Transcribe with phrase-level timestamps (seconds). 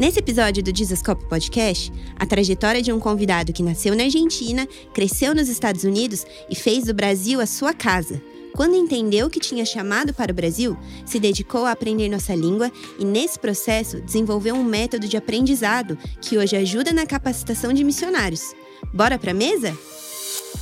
[0.00, 5.34] Nesse episódio do Jesuscope Podcast, a trajetória de um convidado que nasceu na Argentina, cresceu
[5.34, 8.18] nos Estados Unidos e fez do Brasil a sua casa.
[8.54, 10.74] Quando entendeu que tinha chamado para o Brasil,
[11.04, 16.38] se dedicou a aprender nossa língua e, nesse processo, desenvolveu um método de aprendizado que
[16.38, 18.54] hoje ajuda na capacitação de missionários.
[18.94, 19.76] Bora pra mesa?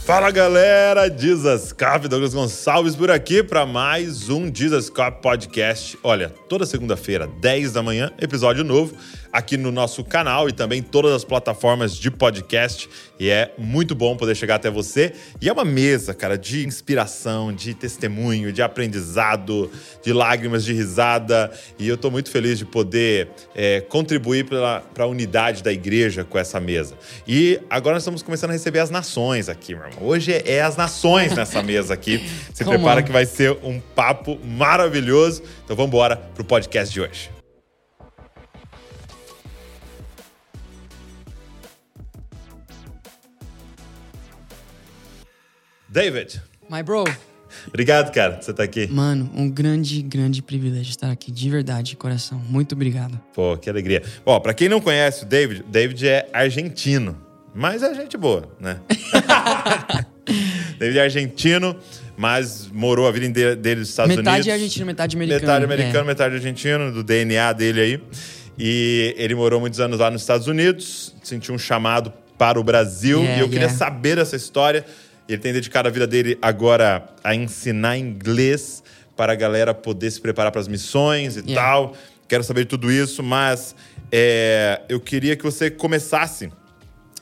[0.04, 5.98] Fala galera, Dizascap, Douglas Gonçalves por aqui para mais um Dizascap Podcast.
[6.02, 8.96] Olha, toda segunda-feira, 10 da manhã, episódio novo
[9.32, 12.88] aqui no nosso canal e também todas as plataformas de podcast.
[13.18, 15.12] E é muito bom poder chegar até você.
[15.40, 19.70] E é uma mesa, cara, de inspiração, de testemunho, de aprendizado,
[20.02, 21.50] de lágrimas, de risada.
[21.78, 26.38] E eu estou muito feliz de poder é, contribuir para a unidade da igreja com
[26.38, 26.94] essa mesa.
[27.26, 30.08] E agora nós estamos começando a receber as nações aqui, meu irmão.
[30.08, 32.28] Hoje é as nações nessa mesa aqui.
[32.54, 35.42] Se prepara que vai ser um papo maravilhoso.
[35.64, 37.37] Então vamos embora pro podcast de hoje.
[45.88, 46.42] David.
[46.68, 47.04] My bro.
[47.66, 48.86] Obrigado, cara, por você estar tá aqui.
[48.88, 52.38] Mano, um grande, grande privilégio estar aqui, de verdade, de coração.
[52.46, 53.18] Muito obrigado.
[53.32, 54.02] Pô, que alegria.
[54.24, 57.16] Bom, pra quem não conhece o David, David é argentino,
[57.54, 58.80] mas é gente boa, né?
[60.78, 61.74] David é argentino,
[62.18, 64.46] mas morou a vida inteira dele nos Estados metade Unidos.
[64.46, 65.40] Metade argentino, metade americano.
[65.40, 66.06] Metade americano, é.
[66.06, 68.02] metade argentino, do DNA dele aí.
[68.58, 73.20] E ele morou muitos anos lá nos Estados Unidos, sentiu um chamado para o Brasil.
[73.20, 73.78] Yeah, e eu queria yeah.
[73.78, 74.84] saber essa história
[75.28, 78.82] ele tem dedicado a vida dele agora a ensinar inglês
[79.14, 81.54] para a galera poder se preparar para as missões e yeah.
[81.54, 81.94] tal.
[82.26, 83.74] Quero saber de tudo isso, mas
[84.10, 86.50] é, eu queria que você começasse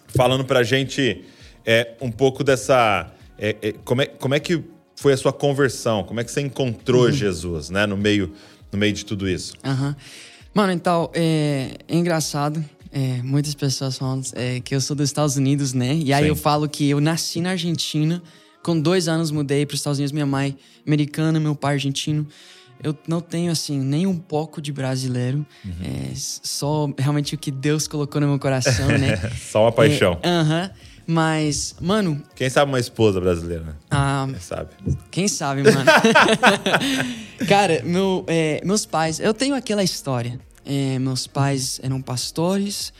[0.09, 1.25] falando para a gente
[1.65, 3.11] é, um pouco dessa.
[3.39, 4.62] É, é, como, é, como é que
[4.95, 6.05] foi a sua conversão?
[6.05, 7.12] Como é que você encontrou uhum.
[7.12, 7.87] Jesus, né?
[7.87, 8.33] No meio,
[8.71, 9.55] no meio de tudo isso.
[9.65, 9.95] Uhum.
[10.55, 12.65] Mano, então, é, é engraçado
[12.97, 15.94] é, muitas pessoas falam é, que eu sou dos Estados Unidos, né?
[15.94, 16.28] E aí Sim.
[16.30, 18.22] eu falo que eu nasci na Argentina.
[18.62, 20.12] Com dois anos mudei para os Estados Unidos.
[20.12, 20.56] Minha mãe
[20.87, 22.26] americana, meu pai argentino.
[22.82, 25.44] Eu não tenho, assim, nem um pouco de brasileiro.
[25.62, 25.72] Uhum.
[25.84, 29.16] É, só realmente o que Deus colocou no meu coração, né?
[29.38, 30.19] só uma paixão.
[30.22, 30.62] É, aham.
[30.62, 30.97] Uh -huh.
[31.06, 32.21] Mas, mano.
[32.34, 33.76] Quem sabe uma esposa brasileira?
[33.91, 34.26] Ah.
[34.28, 34.71] Quem sabe?
[35.10, 35.84] Quem sabe, mano?
[37.47, 39.21] Cara, meu, é, meus pais.
[39.21, 40.41] Eu tenho aquela história.
[40.66, 42.93] É, meus pais eram pastores,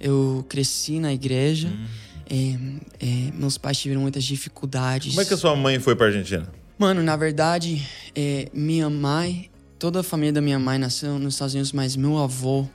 [0.00, 1.68] eu cresci na igreja.
[1.68, 1.86] Hum.
[2.32, 5.10] É, é, meus pais tiveram muitas dificuldades.
[5.10, 6.48] Como é que a sua mãe foi para Argentina?
[6.78, 7.86] Mano, na verdade,
[8.16, 12.16] é, minha mãe, toda a família da minha mãe nasceu nos Estados Unidos, mas meu
[12.16, 12.66] avô,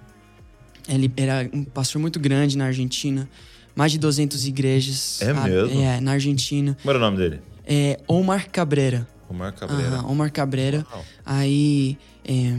[0.87, 3.27] ele era um pastor muito grande na Argentina,
[3.75, 5.21] mais de 200 igrejas.
[5.21, 5.81] É mesmo?
[5.81, 6.77] É, na Argentina.
[6.81, 7.41] Como era o nome dele?
[7.65, 9.07] É Omar Cabrera.
[9.27, 10.01] Omar Cabreira.
[10.01, 10.85] Uhum, Omar Cabreira.
[10.91, 11.05] Uau.
[11.25, 11.97] Aí,
[12.27, 12.53] é,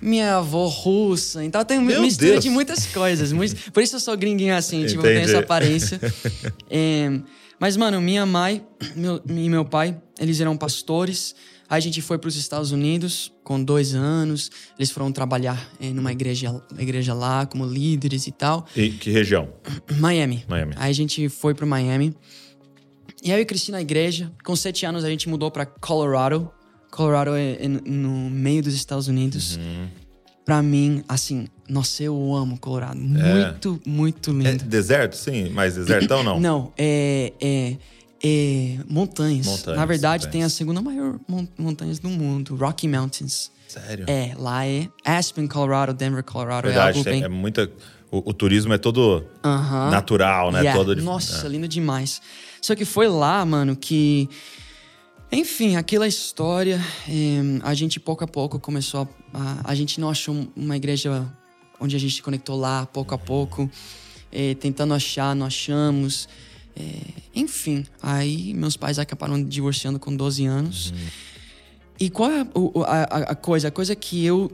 [0.00, 1.44] minha avó russa.
[1.44, 2.44] Então tem Meu mistura Deus.
[2.44, 3.32] de muitas coisas.
[3.72, 6.00] por isso eu sou gringuinho assim, tipo, eu tenho essa aparência.
[6.68, 7.20] é,
[7.58, 8.66] mas, mano, minha mãe
[8.96, 11.36] meu, e meu pai, eles eram pastores.
[11.68, 14.50] Aí a gente foi para os Estados Unidos com dois anos.
[14.76, 18.66] Eles foram trabalhar é, numa igreja, igreja lá como líderes e tal.
[18.76, 19.48] E que região?
[19.98, 20.44] Miami.
[20.48, 20.74] Miami.
[20.76, 22.12] Aí a gente foi para Miami.
[23.22, 24.32] E aí eu cresci na igreja.
[24.44, 26.52] Com sete anos a gente mudou para Colorado.
[26.92, 29.56] Colorado é, é, no meio dos Estados Unidos.
[29.56, 29.88] Uhum.
[30.44, 32.98] Pra mim, assim, nossa, eu amo Colorado.
[32.98, 33.00] É.
[33.00, 33.88] Muito, é.
[33.88, 34.48] muito lindo.
[34.48, 35.48] É deserto, sim?
[35.50, 36.38] Mas desertão não?
[36.38, 37.76] não, é, é,
[38.22, 39.46] é montanhas.
[39.46, 39.78] montanhas.
[39.78, 40.32] Na verdade, montanhas.
[40.32, 41.18] tem a segunda maior
[41.56, 43.50] montanhas do mundo, Rocky Mountains.
[43.66, 44.04] Sério?
[44.06, 46.66] É, lá é Aspen, Colorado, Denver, Colorado.
[46.66, 47.24] É verdade, é, bem...
[47.24, 47.70] é muita
[48.10, 49.90] o, o turismo é todo uhum.
[49.90, 50.60] natural, né?
[50.60, 50.78] Yeah.
[50.78, 51.48] Todo Nossa, é.
[51.48, 52.20] lindo demais.
[52.60, 54.28] Só que foi lá, mano, que.
[55.32, 56.78] Enfim, aquela história,
[57.08, 59.74] é, a gente pouco a pouco começou a, a, a.
[59.74, 61.26] gente não achou uma igreja
[61.80, 63.70] onde a gente se conectou lá, pouco a pouco,
[64.30, 66.28] é, tentando achar, não achamos.
[66.76, 66.82] É,
[67.34, 70.90] enfim, aí meus pais acabaram divorciando com 12 anos.
[70.90, 70.96] Uhum.
[71.98, 73.68] E qual é a, a, a, coisa?
[73.68, 74.52] A coisa que eu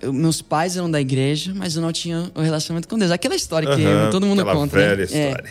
[0.00, 3.10] eu, meus pais eram da igreja, mas eu não tinha o um relacionamento com Deus.
[3.10, 4.76] Aquela história que uhum, todo mundo conta.
[4.76, 4.82] Né?
[4.82, 5.04] Velha né?
[5.04, 5.50] história.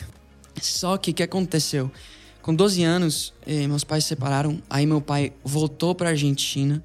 [0.55, 0.61] É.
[0.61, 1.89] Só que o que aconteceu?
[2.41, 4.61] Com 12 anos, eh, meus pais se separaram.
[4.69, 6.83] Aí meu pai voltou para Argentina.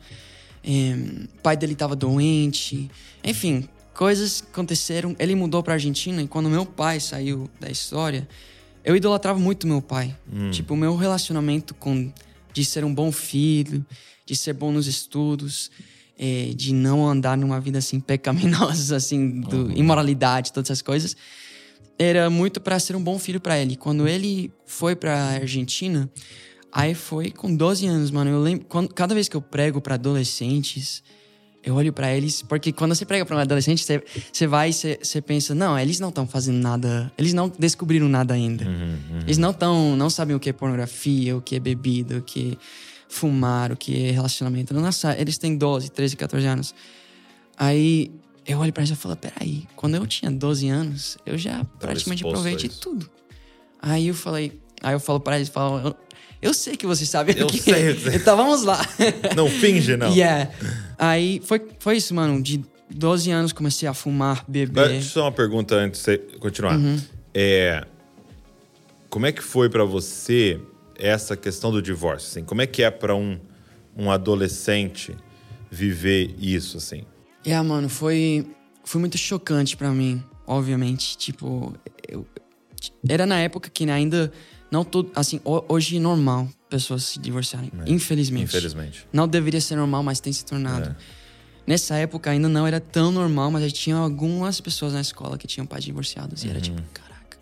[0.62, 0.94] Eh,
[1.38, 2.90] o pai dele estava doente.
[3.24, 5.16] Enfim, coisas aconteceram.
[5.18, 8.28] Ele mudou para Argentina e quando meu pai saiu da história,
[8.84, 10.16] eu idolatrava muito meu pai.
[10.32, 10.50] Hum.
[10.50, 12.12] Tipo, o meu relacionamento com
[12.52, 13.84] de ser um bom filho,
[14.24, 15.70] de ser bom nos estudos
[16.18, 19.72] é, de não andar numa vida assim pecaminosa, assim, do, uhum.
[19.72, 21.16] imoralidade, todas essas coisas,
[21.98, 23.76] era muito para ser um bom filho para ele.
[23.76, 26.10] Quando ele foi para Argentina,
[26.72, 28.30] aí foi com 12 anos, mano.
[28.30, 31.02] Eu lembro, quando, cada vez que eu prego para adolescentes,
[31.66, 34.00] Eu olho pra eles, porque quando você prega pra um adolescente, você,
[34.32, 38.08] você vai e você, você pensa, não, eles não estão fazendo nada, eles não descobriram
[38.08, 38.64] nada ainda.
[39.24, 42.52] Eles não estão, não sabem o que é pornografia, o que é bebida, o que
[42.52, 42.56] é
[43.08, 44.72] fumar, o que é relacionamento.
[44.74, 46.74] Nossa, eles têm 12, 13, 14 anos.
[47.58, 48.12] Aí
[48.46, 52.22] eu olho pra eles e falo, peraí, quando eu tinha 12 anos, eu já praticamente
[52.22, 52.80] exposto a provei de isso.
[52.80, 53.10] tudo.
[53.80, 55.96] Aí eu falei, aí eu falo pra eles, falo, eu,
[56.40, 58.16] eu sei que você sabe Eu o que sei, eu sei.
[58.16, 58.80] Então vamos lá.
[59.34, 60.12] Não finge, não.
[60.12, 60.50] Yeah.
[60.98, 62.40] Aí foi, foi isso, mano.
[62.40, 64.88] De 12 anos comecei a fumar, Mas beber.
[64.88, 66.76] Deixa eu só uma pergunta antes de você continuar.
[66.76, 67.00] Uhum.
[67.34, 67.84] É,
[69.10, 70.60] como é que foi pra você
[70.98, 72.28] essa questão do divórcio?
[72.28, 72.44] Assim?
[72.44, 73.38] Como é que é pra um,
[73.96, 75.16] um adolescente
[75.70, 77.02] viver isso, assim?
[77.46, 78.46] Yeah, mano, foi,
[78.84, 81.16] foi muito chocante pra mim, obviamente.
[81.16, 81.72] Tipo,
[82.08, 82.26] eu,
[83.08, 84.32] era na época que ainda
[84.70, 85.10] não todo.
[85.14, 87.70] Assim, ho- hoje é normal pessoas se divorciarem.
[87.86, 88.44] Infelizmente.
[88.44, 89.06] Infelizmente.
[89.12, 90.90] Não deveria ser normal, mas tem se tornado.
[90.90, 90.96] É.
[91.66, 95.46] Nessa época ainda não era tão normal, mas já tinha algumas pessoas na escola que
[95.46, 96.44] tinham pais divorciados.
[96.44, 97.38] E era tipo, caraca.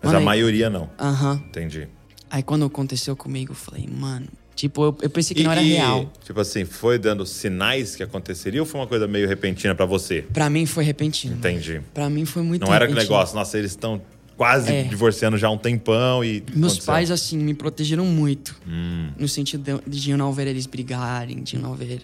[0.00, 0.90] Mas Mano, a aí- maioria não.
[0.98, 1.42] Aham.
[1.48, 1.88] Entendi.
[2.30, 4.28] Aí quando aconteceu comigo, eu falei, mano.
[4.58, 6.12] Tipo, eu, eu pensei que E- não era real.
[6.24, 10.22] Tipo assim, foi dando sinais que aconteceria ou foi uma coisa meio repentina pra você?
[10.32, 11.36] Pra mim foi repentino.
[11.36, 11.80] Entendi.
[11.94, 13.16] Pra mim foi muito Não era aquele repentino.
[13.18, 14.02] negócio, nossa, eles estão
[14.36, 14.82] quase É.
[14.82, 16.42] divorciando já há um tempão e.
[16.52, 16.92] Meus aconteceu.
[16.92, 18.56] pais, assim, me protegeram muito.
[18.66, 19.12] Hum.
[19.16, 22.02] No sentido de, de não ver eles brigarem, de não ver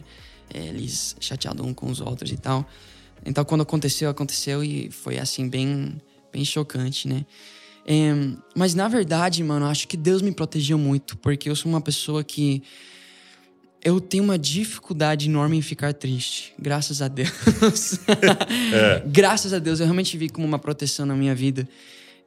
[0.55, 2.65] eh, eles chateados um com os outros e tal.
[3.27, 6.01] Então, quando aconteceu, aconteceu e foi, assim, bem,
[6.33, 7.27] bem chocante, né?
[7.87, 11.81] Em, mas, na verdade, mano, acho que Deus me protegeu muito, porque eu sou uma
[11.81, 12.63] pessoa que.
[13.83, 16.55] Eu tenho uma dificuldade enorme em ficar triste.
[16.59, 17.31] Graças a Deus.
[19.07, 21.69] Graças a Deus, eu realmente vi como uma proteção na minha vida.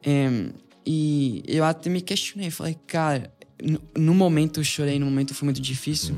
[0.04, 0.52] Em,
[0.86, 2.50] e eu até me questionei.
[2.50, 6.16] Falei, cara, no, no momento eu chorei, no momento foi muito difícil.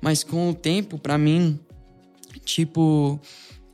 [0.00, 1.58] Mas com o tempo, pra mim,
[2.44, 3.20] tipo,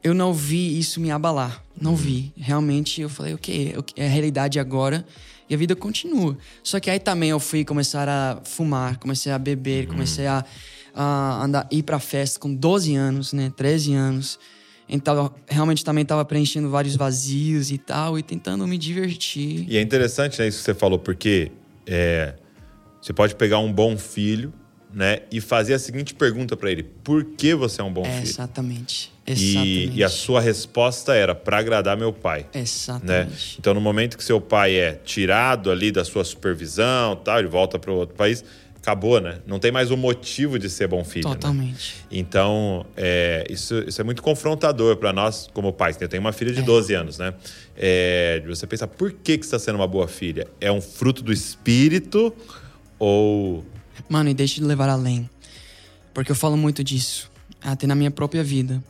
[0.02, 1.61] eu não vi isso me abalar.
[1.80, 2.32] Não vi.
[2.36, 5.04] Realmente eu falei, ok, ok, é a realidade agora
[5.48, 6.36] e a vida continua.
[6.62, 10.44] Só que aí também eu fui começar a fumar, comecei a beber, comecei a,
[10.94, 13.52] a andar, ir pra festa com 12 anos, né?
[13.56, 14.38] 13 anos.
[14.88, 19.64] Então, realmente também tava preenchendo vários vazios e tal, e tentando me divertir.
[19.68, 21.50] E é interessante né, isso que você falou, porque
[21.86, 22.34] é,
[23.00, 24.52] você pode pegar um bom filho,
[24.92, 28.10] né, e fazer a seguinte pergunta pra ele: por que você é um bom É,
[28.10, 28.22] filho?
[28.28, 29.10] exatamente.
[29.26, 29.90] Exatamente.
[29.94, 32.46] E, e a sua resposta era para agradar meu pai.
[32.54, 32.60] Né?
[32.62, 33.56] Exatamente.
[33.58, 37.78] Então, no momento que seu pai é tirado ali da sua supervisão, tal, ele volta
[37.78, 38.44] para outro país,
[38.76, 39.38] acabou, né?
[39.46, 41.28] Não tem mais o motivo de ser bom filho.
[41.28, 41.34] né?
[41.36, 41.94] Totalmente.
[42.10, 45.96] Então, é, isso, isso é muito confrontador para nós como pais.
[46.00, 47.32] Eu tenho uma filha de 12 anos, né?
[47.76, 50.48] É, você pensar, por que, que você está sendo uma boa filha?
[50.60, 52.34] É um fruto do espírito
[52.98, 53.64] ou...
[54.08, 55.28] Mano, e deixa de levar além.
[56.14, 57.30] Porque eu falo muito disso.
[57.60, 58.82] Até na minha própria vida.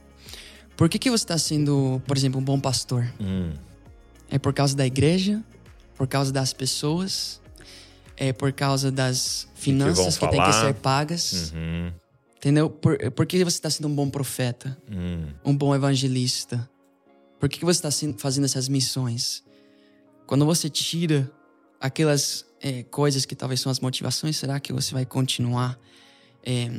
[0.77, 3.07] Por que, que você está sendo, por exemplo, um bom pastor?
[3.21, 3.53] Hum,
[4.31, 5.43] É por causa da igreja?
[5.97, 7.41] Por causa das pessoas?
[8.17, 11.53] É por causa das finanças que, vão têm que ser pagas?
[11.55, 11.93] uhum,
[12.37, 12.71] Entendeu?
[12.71, 14.77] Por, por que você está sendo um bom profeta?
[14.91, 16.69] hum, Um bom evangelista?
[17.39, 19.43] Por que, que você está fazendo essas missões?
[20.27, 21.31] Quando você tira
[21.81, 25.79] aquelas é, coisas que talvez são as motivações, será que você vai continuar?
[26.45, 26.71] É,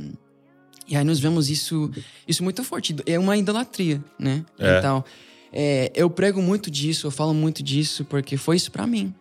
[0.87, 1.91] e aí nós vemos isso,
[2.27, 2.95] isso muito forte.
[3.05, 4.45] É uma idolatria, né?
[4.57, 4.79] É.
[4.79, 5.03] Então,
[5.51, 9.13] é, eu prego muito disso, eu falo muito disso, porque foi isso pra mim.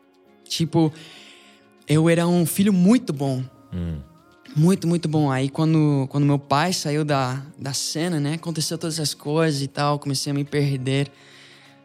[0.44, 0.92] Tipo,
[1.88, 3.42] eu era um filho muito bom.
[3.72, 3.98] hum.
[4.54, 5.30] Muito, muito bom.
[5.30, 8.34] Aí quando, quando meu pai saiu da, da cena, né?
[8.34, 11.10] Aconteceu todas essas coisas e tal, comecei a me perder.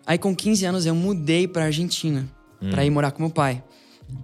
[0.06, 2.28] Aí com 15 anos eu mudei pra Argentina,
[2.72, 3.64] pra ir morar com meu pai.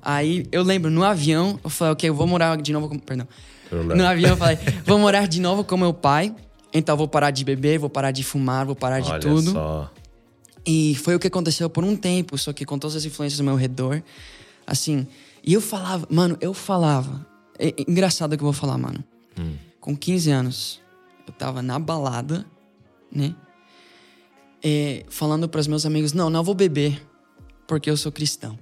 [0.01, 2.99] Aí eu lembro, no avião, eu falei, ok, eu vou morar de novo com...
[2.99, 3.27] Perdão.
[3.71, 6.33] No avião eu falei, vou morar de novo com meu pai.
[6.73, 9.51] Então eu vou parar de beber, vou parar de fumar, vou parar de Olha tudo.
[9.51, 9.91] só.
[10.65, 13.45] E foi o que aconteceu por um tempo, só que com todas as influências ao
[13.45, 14.01] meu redor.
[14.65, 15.05] Assim,
[15.43, 17.25] e eu falava, mano, eu falava.
[17.59, 19.03] É é engraçado o que eu vou falar, mano.
[19.79, 20.81] Com 15 anos,
[21.27, 22.45] eu tava na balada,
[23.11, 23.35] né?
[24.63, 27.05] É, falando pros meus amigos: não, não vou beber,
[27.67, 28.57] porque eu sou cristão.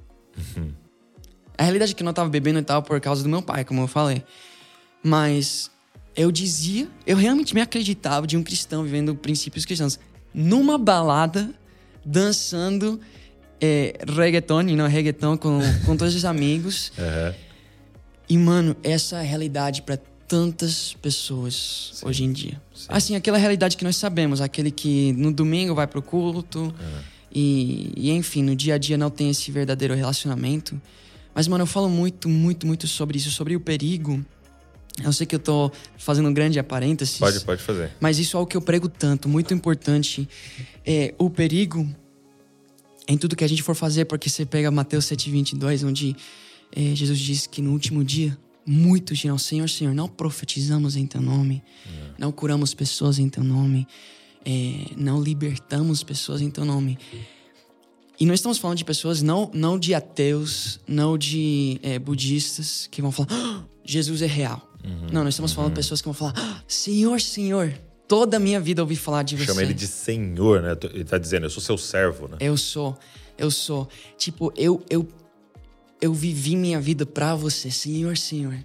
[1.61, 3.63] A realidade é que eu não tava bebendo e tal por causa do meu pai,
[3.63, 4.23] como eu falei.
[5.03, 5.69] Mas
[6.15, 9.99] eu dizia, eu realmente me acreditava de um cristão vivendo princípios cristãos.
[10.33, 11.53] Numa balada,
[12.03, 12.99] dançando
[13.61, 16.91] é, reggaeton, não reggaeton, com, com todos os amigos.
[16.97, 17.35] Aham.
[18.27, 22.59] E, mano, essa é a realidade pra tantas pessoas hoje em dia.
[22.87, 26.73] Assim, aquela realidade que nós sabemos, aquele que no domingo vai pro culto
[27.31, 30.81] e, e, enfim, no dia a dia não tem esse verdadeiro relacionamento.
[31.33, 34.23] Mas, mano, eu falo muito, muito, muito sobre isso, sobre o perigo
[35.03, 37.17] Eu sei que eu tô fazendo um grande parênteses.
[37.17, 37.91] Pode, pode fazer.
[37.99, 40.27] Mas isso é o que eu prego tanto, muito importante.
[40.85, 41.87] É o perigo
[43.07, 46.15] em tudo que a gente for fazer, porque você pega Mateus 7,22, onde
[46.75, 51.21] é, Jesus diz que no último dia muitos dirão: Senhor, Senhor, não profetizamos em teu
[51.21, 51.89] nome, é.
[52.17, 53.87] não curamos pessoas em teu nome,
[54.45, 56.97] é, não libertamos pessoas em teu nome.
[58.21, 63.01] E nós estamos falando de pessoas não, não de ateus, não de é, budistas que
[63.01, 64.61] vão falar: ah, Jesus é real.
[64.85, 65.55] Uhum, não, nós estamos uhum.
[65.55, 67.73] falando de pessoas que vão falar: ah, Senhor, Senhor,
[68.07, 69.45] toda a minha vida eu ouvi falar de você.
[69.45, 70.77] Chama ele de Senhor, né?
[70.93, 72.37] Ele tá dizendo: Eu sou seu servo, né?
[72.39, 72.95] Eu sou,
[73.39, 73.89] eu sou.
[74.19, 75.07] Tipo, eu, eu,
[75.99, 78.55] eu vivi minha vida para você, Senhor, Senhor.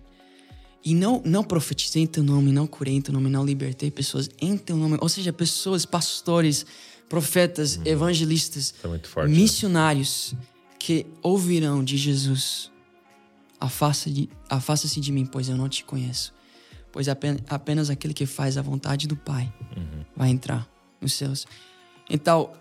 [0.85, 4.29] E não, não profetizei em teu nome, não curei em teu nome, não libertei pessoas
[4.39, 4.99] em teu nome.
[5.01, 6.67] Ou seja, pessoas, pastores,
[7.09, 7.83] profetas, hum.
[7.85, 9.37] evangelistas, é forte, né?
[9.37, 10.39] missionários né?
[10.79, 12.71] que ouvirão de Jesus:
[13.61, 16.35] Afasta-se de, afasta de mim, pois eu não te conheço.
[16.93, 20.05] Pois apenas, apenas aquele que faz a vontade do Pai uhum.
[20.17, 20.67] vai entrar
[21.01, 21.47] nos céus.
[22.09, 22.53] Então,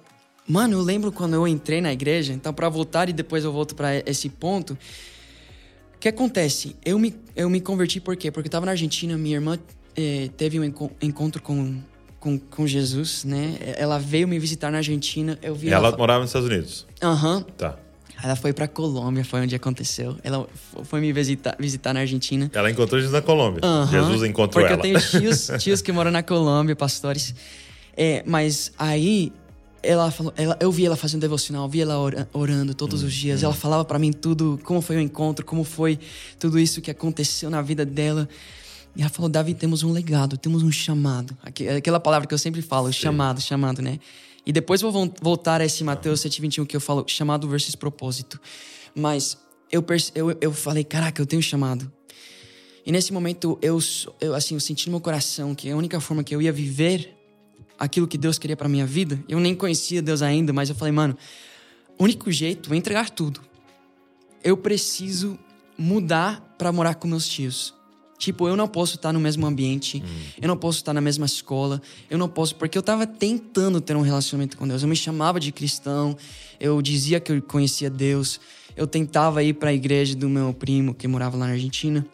[0.48, 2.34] mano, eu lembro quando eu entrei na igreja.
[2.34, 4.78] Então, para voltar e depois eu volto para esse ponto.
[5.94, 6.76] O que acontece?
[6.84, 8.30] Eu me, eu me converti por quê?
[8.30, 9.58] Porque eu tava na Argentina, minha irmã
[9.96, 10.64] eh, teve um
[11.02, 11.82] encontro com
[12.26, 13.56] com, com Jesus, né?
[13.78, 15.38] Ela veio me visitar na Argentina.
[15.44, 16.88] Eu vi ela, ela morava nos Estados Unidos.
[17.00, 17.38] Aham.
[17.38, 17.44] Uhum.
[17.56, 17.78] Tá.
[18.24, 20.18] Ela foi pra Colômbia, foi onde aconteceu.
[20.24, 20.48] Ela
[20.86, 22.50] foi me visitar, visitar na Argentina.
[22.52, 23.62] Ela encontrou Jesus na Colômbia.
[23.64, 24.82] Uhum, Jesus encontrou porque ela.
[24.82, 27.36] Porque eu tenho tios, tios que moram na Colômbia, pastores.
[27.96, 29.32] É, mas aí
[29.84, 31.96] ela falou, ela, eu vi ela fazendo devocional, vi ela
[32.34, 33.44] orando todos hum, os dias.
[33.44, 33.46] Hum.
[33.46, 36.00] Ela falava para mim tudo, como foi o encontro, como foi
[36.40, 38.28] tudo isso que aconteceu na vida dela.
[38.96, 41.38] E ela falou: Davi, temos um legado, temos um chamado.
[41.78, 43.00] Aquela palavra que eu sempre falo, Sim.
[43.00, 44.00] chamado, chamado, né?
[44.46, 48.40] E depois vou voltar a esse Mateus 7,21 que eu falo, chamado versus propósito.
[48.94, 49.38] Mas
[49.72, 49.84] eu,
[50.14, 51.92] eu, eu falei: caraca, eu tenho chamado.
[52.86, 53.80] E nesse momento eu,
[54.22, 57.16] eu, assim, eu senti no meu coração que a única forma que eu ia viver
[57.80, 60.92] aquilo que Deus queria para minha vida, eu nem conhecia Deus ainda, mas eu falei,
[60.92, 61.18] mano,
[61.98, 63.42] o único jeito é entregar tudo.
[64.44, 65.38] Eu preciso
[65.78, 67.74] mudar para morar com meus tios.
[68.18, 70.24] Tipo, eu não posso estar no mesmo ambiente, hum.
[70.42, 73.96] eu não posso estar na mesma escola, eu não posso, porque eu estava tentando ter
[73.96, 74.82] um relacionamento com Deus.
[74.82, 76.16] Eu me chamava de cristão,
[76.60, 78.40] eu dizia que eu conhecia Deus,
[78.76, 82.06] eu tentava ir para a igreja do meu primo que morava lá na Argentina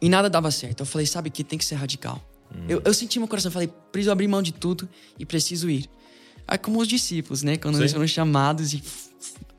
[0.00, 0.80] e nada dava certo.
[0.80, 2.20] Eu falei, sabe que tem que ser radical.
[2.54, 2.64] Hum.
[2.68, 5.88] Eu, eu senti meu coração, falei, preciso abrir mão de tudo e preciso ir.
[6.46, 7.56] Aí, como os discípulos, né?
[7.56, 7.82] Quando Sim.
[7.82, 8.82] eles foram chamados e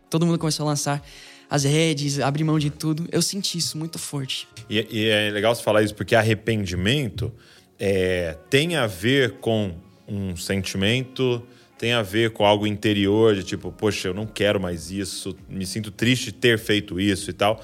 [0.10, 1.04] todo mundo começou a lançar
[1.50, 3.08] as redes, abrir mão de tudo.
[3.12, 4.48] Eu senti isso muito forte.
[4.70, 7.34] E, e é legal você falar isso porque arrependimento
[7.80, 9.74] é, tem a ver com
[10.08, 11.44] um sentimento,
[11.78, 15.66] tem a ver com algo interior de tipo, poxa, eu não quero mais isso, me
[15.66, 17.64] sinto triste de ter feito isso e tal.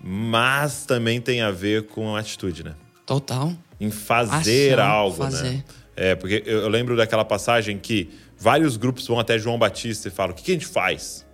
[0.00, 2.74] Mas também tem a ver com a atitude, né?
[3.04, 3.52] Total.
[3.80, 5.50] Em fazer Ação, algo, fazer.
[5.50, 5.64] né?
[5.96, 10.10] É, porque eu, eu lembro daquela passagem que vários grupos vão até João Batista e
[10.10, 11.26] falam: o que, que a gente faz?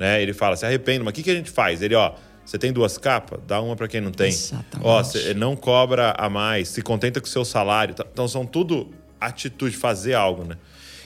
[0.00, 0.22] né?
[0.22, 1.82] Ele fala, se arrependa, mas o que, que a gente faz?
[1.82, 2.14] Ele, ó,
[2.50, 3.38] você tem duas capas?
[3.46, 4.26] Dá uma para quem não tem.
[4.26, 4.84] Exatamente.
[4.84, 7.94] Ó, você não cobra a mais, se contenta com o seu salário.
[8.12, 8.90] Então são tudo
[9.20, 10.56] atitude, fazer algo, né?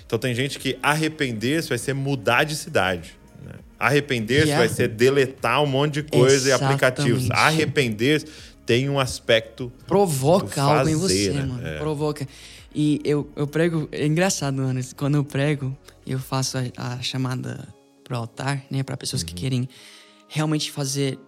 [0.06, 3.14] Então tem gente que arrepender-se vai ser mudar de cidade.
[3.44, 3.52] Né?
[3.78, 4.64] Arrepender-se yeah.
[4.64, 6.80] vai ser deletar um monte de coisa Exatamente.
[6.80, 7.30] e aplicativos.
[7.30, 8.26] Arrepender-se
[8.64, 9.70] tem um aspecto.
[9.86, 11.44] Provoca algo em você, né?
[11.44, 11.66] mano.
[11.66, 11.78] É.
[11.78, 12.26] Provoca.
[12.74, 13.86] E eu, eu prego.
[13.92, 14.80] É engraçado, mano.
[14.96, 17.68] Quando eu prego, eu faço a, a chamada
[18.02, 19.28] para o altar, né, para pessoas uhum.
[19.28, 19.68] que querem
[20.26, 21.18] realmente fazer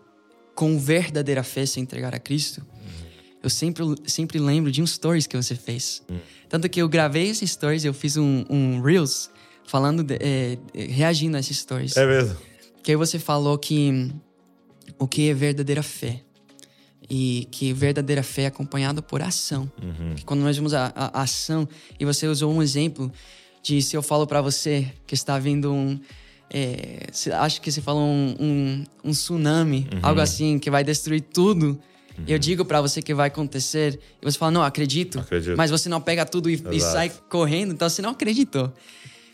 [0.57, 2.61] com verdadeira fé se entregar a Cristo.
[2.61, 3.07] Uhum.
[3.43, 6.03] Eu sempre, sempre lembro de uns stories que você fez.
[6.09, 6.19] Uhum.
[6.49, 9.31] Tanto que eu gravei esses stories, eu fiz um, um Reels
[9.67, 11.97] falando, de, é, reagindo a esses stories.
[11.97, 12.37] É mesmo.
[12.83, 14.11] Que aí você falou que
[14.99, 16.23] o que é verdadeira fé.
[17.09, 19.71] E que verdadeira fé é acompanhada por ação.
[19.81, 20.15] Uhum.
[20.17, 21.69] Que quando nós vemos a, a, a ação,
[22.01, 23.13] e você usou um exemplo
[23.63, 26.01] de se eu falo para você que está vindo um
[26.50, 27.07] é,
[27.41, 30.00] acho que você falou um, um, um tsunami, uhum.
[30.03, 31.79] algo assim, que vai destruir tudo.
[32.19, 32.25] Uhum.
[32.26, 35.19] Eu digo para você que vai acontecer, e você fala, não, acredito.
[35.19, 35.57] acredito.
[35.57, 38.73] Mas você não pega tudo e, e, sai correndo, então você não acreditou.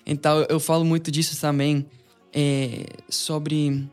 [0.07, 1.87] Então eu falo muito disso também,
[2.33, 3.89] é, sobre,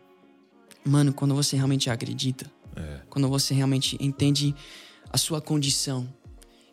[0.83, 3.01] mano, quando você realmente acredita, é.
[3.09, 4.55] quando você realmente entende
[5.11, 6.07] a sua condição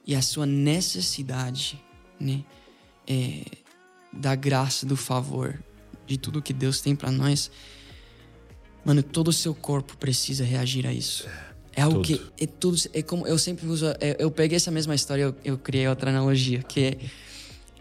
[0.07, 1.83] e a sua necessidade,
[2.21, 2.45] né?
[3.09, 3.43] É,
[4.13, 5.63] da graça, do favor,
[6.07, 7.51] de tudo que Deus tem para nós,
[8.85, 11.27] mano, todo o seu corpo precisa reagir a isso.
[11.75, 12.33] É algo tudo.
[12.37, 15.35] que é tudo é como eu sempre uso, é, eu peguei essa mesma história, eu,
[15.45, 16.97] eu criei outra analogia, que é,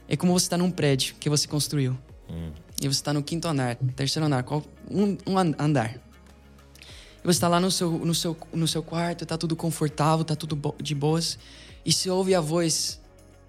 [0.09, 1.97] é como você está num prédio que você construiu.
[2.29, 2.51] Hum.
[2.81, 5.95] E você está no quinto andar, terceiro andar, qual, um, um andar.
[7.23, 10.35] E você tá lá no seu, no seu, no seu quarto, tá tudo confortável, tá
[10.35, 11.39] tudo bo- de boas.
[11.85, 12.99] E você ouve a voz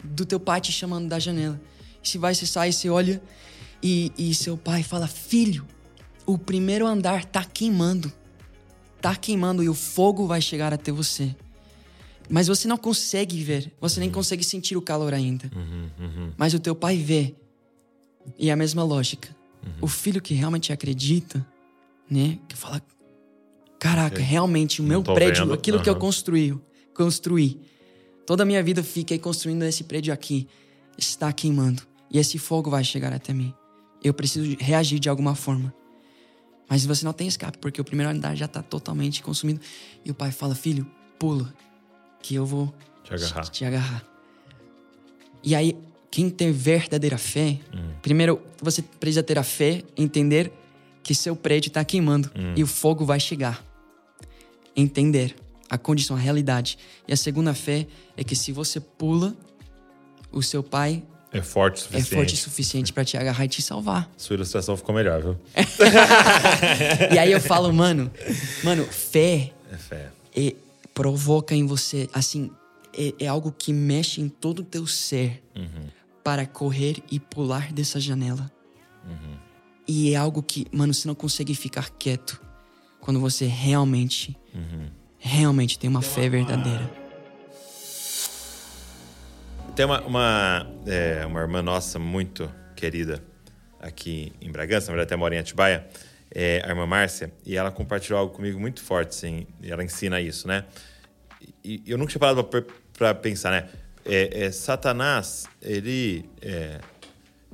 [0.05, 1.61] do teu pai te chamando da janela.
[2.03, 3.21] E você vai, você sai, você olha
[3.83, 5.67] e, e seu pai fala: Filho,
[6.25, 8.13] o primeiro andar tá queimando.
[9.01, 11.35] Tá queimando e o fogo vai chegar até você.
[12.29, 15.51] Mas você não consegue ver, você nem consegue sentir o calor ainda.
[16.37, 17.35] Mas o teu pai vê.
[18.39, 19.35] E é a mesma lógica.
[19.81, 21.47] O filho que realmente acredita,
[22.11, 22.39] né?
[22.49, 22.83] Que fala:
[23.79, 26.01] Caraca, realmente o meu prédio, vendo, aquilo que eu aham.
[26.01, 26.59] construí,
[26.95, 27.61] construí.
[28.27, 30.49] Toda a minha vida fiquei construindo esse prédio aqui.
[30.99, 31.83] Está queimando.
[32.11, 33.55] E esse fogo vai chegar até mim.
[34.03, 35.73] Eu preciso reagir de alguma forma.
[36.69, 39.61] Mas você não tem escape, porque o primeiro andar já está totalmente consumido.
[40.05, 40.87] E o pai fala: Filho,
[41.19, 41.53] pula,
[42.23, 42.75] que eu vou
[43.05, 43.45] Te agarrar.
[43.49, 44.05] te agarrar.
[45.43, 45.77] E aí,
[46.11, 47.91] quem tem verdadeira fé, Hum.
[48.03, 50.53] primeiro você precisa ter a fé, entender
[51.05, 52.55] que seu prédio está queimando Hum.
[52.57, 53.65] e o fogo vai chegar.
[54.75, 55.37] Entender
[55.71, 56.79] a condição, a realidade.
[57.07, 57.87] E a segunda fé
[58.17, 59.35] é que se você pula,
[60.33, 61.03] o seu pai
[61.33, 62.15] É forte o é suficiente.
[62.15, 64.11] forte o suficiente para te agarrar e te salvar.
[64.17, 65.37] Sua ilustração ficou melhor, viu?
[67.13, 68.11] e aí eu falo, mano,
[68.65, 70.11] mano, fé É fé.
[70.35, 70.55] é,
[70.95, 72.51] provoca em você, assim,
[72.97, 75.43] é, é algo que mexe em todo o teu ser
[76.25, 78.51] para correr e pular dessa janela.
[79.87, 82.41] E é algo que, mano, você não consegue ficar quieto
[83.01, 84.37] quando você realmente,
[85.19, 86.91] realmente tem uma fé verdadeira.
[89.77, 93.23] Tem uma, uma, é, uma irmã nossa muito querida
[93.79, 95.87] aqui em Bragança, na verdade até mora em Atibaia,
[96.35, 100.19] é, a irmã Márcia, e ela compartilhou algo comigo muito forte, assim, e ela ensina
[100.19, 100.65] isso, né?
[101.63, 102.63] E, e eu nunca tinha parado pra,
[102.97, 103.69] pra pensar, né?
[104.03, 106.79] É, é, Satanás, ele é,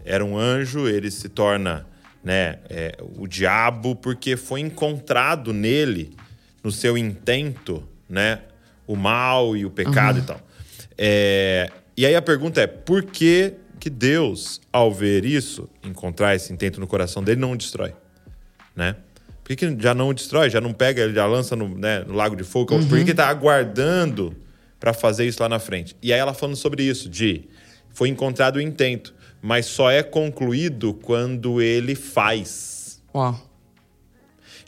[0.05, 1.89] era um anjo, ele se torna
[2.23, 6.17] né, é, o diabo porque foi encontrado nele,
[6.63, 8.43] no seu intento, né,
[8.87, 10.41] o mal e o pecado e tal.
[10.97, 11.69] É,
[12.03, 16.81] e aí a pergunta é, por que que Deus, ao ver isso, encontrar esse intento
[16.81, 17.95] no coração dele, não o destrói?
[18.75, 18.97] Né?
[19.45, 20.51] Por que, que já não o destrói?
[20.51, 22.77] Já não pega, ele já lança no, né, no lago de fogo?
[22.89, 24.35] Por que, que tá aguardando
[24.81, 25.97] para fazer isso lá na frente?
[26.03, 27.45] E aí ela falando sobre isso, de
[27.91, 33.01] foi encontrado o intento, mas só é concluído quando ele faz.
[33.15, 33.41] Uau.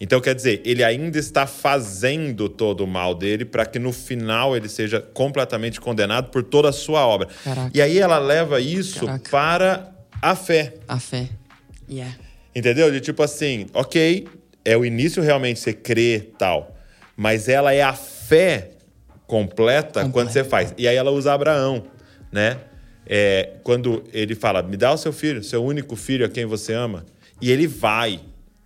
[0.01, 4.57] Então, quer dizer, ele ainda está fazendo todo o mal dele para que no final
[4.57, 7.29] ele seja completamente condenado por toda a sua obra.
[7.45, 7.71] Caraca.
[7.73, 9.31] E aí ela leva isso Caraca.
[9.31, 10.75] para a fé.
[10.89, 11.29] A fé.
[11.89, 12.15] Yeah.
[12.55, 12.91] Entendeu?
[12.91, 14.27] De tipo assim, ok,
[14.65, 16.77] é o início realmente você crê tal,
[17.17, 18.71] mas ela é a fé
[19.27, 20.11] completa, Completa.
[20.11, 20.75] quando você faz.
[20.77, 21.85] E aí ela usa Abraão,
[22.33, 22.59] né?
[23.07, 26.73] É, quando ele fala, me dá o seu filho, seu único filho a quem você
[26.73, 27.05] ama,
[27.41, 28.21] e ele vai,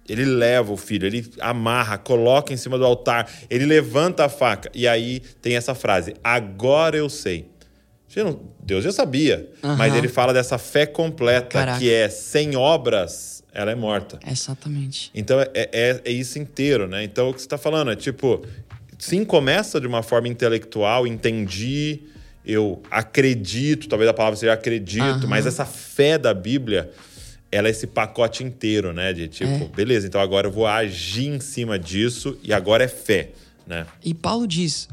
[0.08, 4.70] ele leva o filho, ele amarra, coloca em cima do altar, ele levanta a faca,
[4.74, 7.46] e aí tem essa frase, agora eu sei.
[8.64, 9.98] Deus já sabia, mas Aham.
[9.98, 11.78] ele fala dessa fé completa, Caraca.
[11.78, 14.18] que é sem obras, ela é morta.
[14.26, 15.10] Exatamente.
[15.14, 17.04] Então é, é, é isso inteiro, né?
[17.04, 18.44] Então o que você está falando é tipo,
[18.98, 22.00] sim, começa de uma forma intelectual, entendi,
[22.44, 25.26] eu acredito, talvez a palavra seja acredito, Aham.
[25.26, 26.90] mas essa fé da Bíblia,
[27.50, 29.12] ela é esse pacote inteiro, né?
[29.12, 29.68] De tipo, É.
[29.68, 33.30] beleza, então agora eu vou agir em cima disso e agora é fé,
[33.66, 33.86] né?
[34.04, 34.88] E Paulo diz: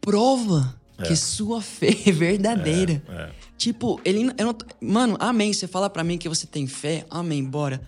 [0.00, 0.74] prova
[1.06, 3.02] que sua fé é verdadeira.
[3.08, 3.28] É.
[3.58, 4.22] Tipo, ele.
[4.24, 5.52] Não, mano, amém.
[5.52, 7.80] Você fala pra mim que você tem fé, amém, bora.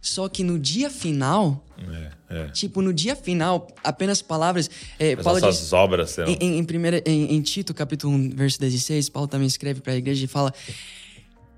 [0.00, 2.10] Só que no dia final, É,
[2.42, 2.48] é.
[2.48, 4.70] tipo, no dia final, apenas palavras.
[4.98, 5.72] É, As Paulo diz.
[5.72, 6.30] obras serão.
[6.32, 9.94] Em, em, em primeira, em, em Tito, capítulo 1, verso 16, Paulo também escreve pra
[9.96, 10.52] igreja e fala: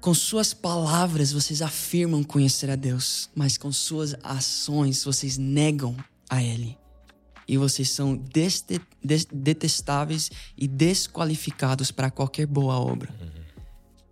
[0.00, 5.94] Com suas palavras vocês afirmam conhecer a Deus, mas com suas ações vocês negam
[6.28, 6.76] a Ele.
[7.46, 13.12] E vocês são deste- des- detestáveis e desqualificados para qualquer boa obra.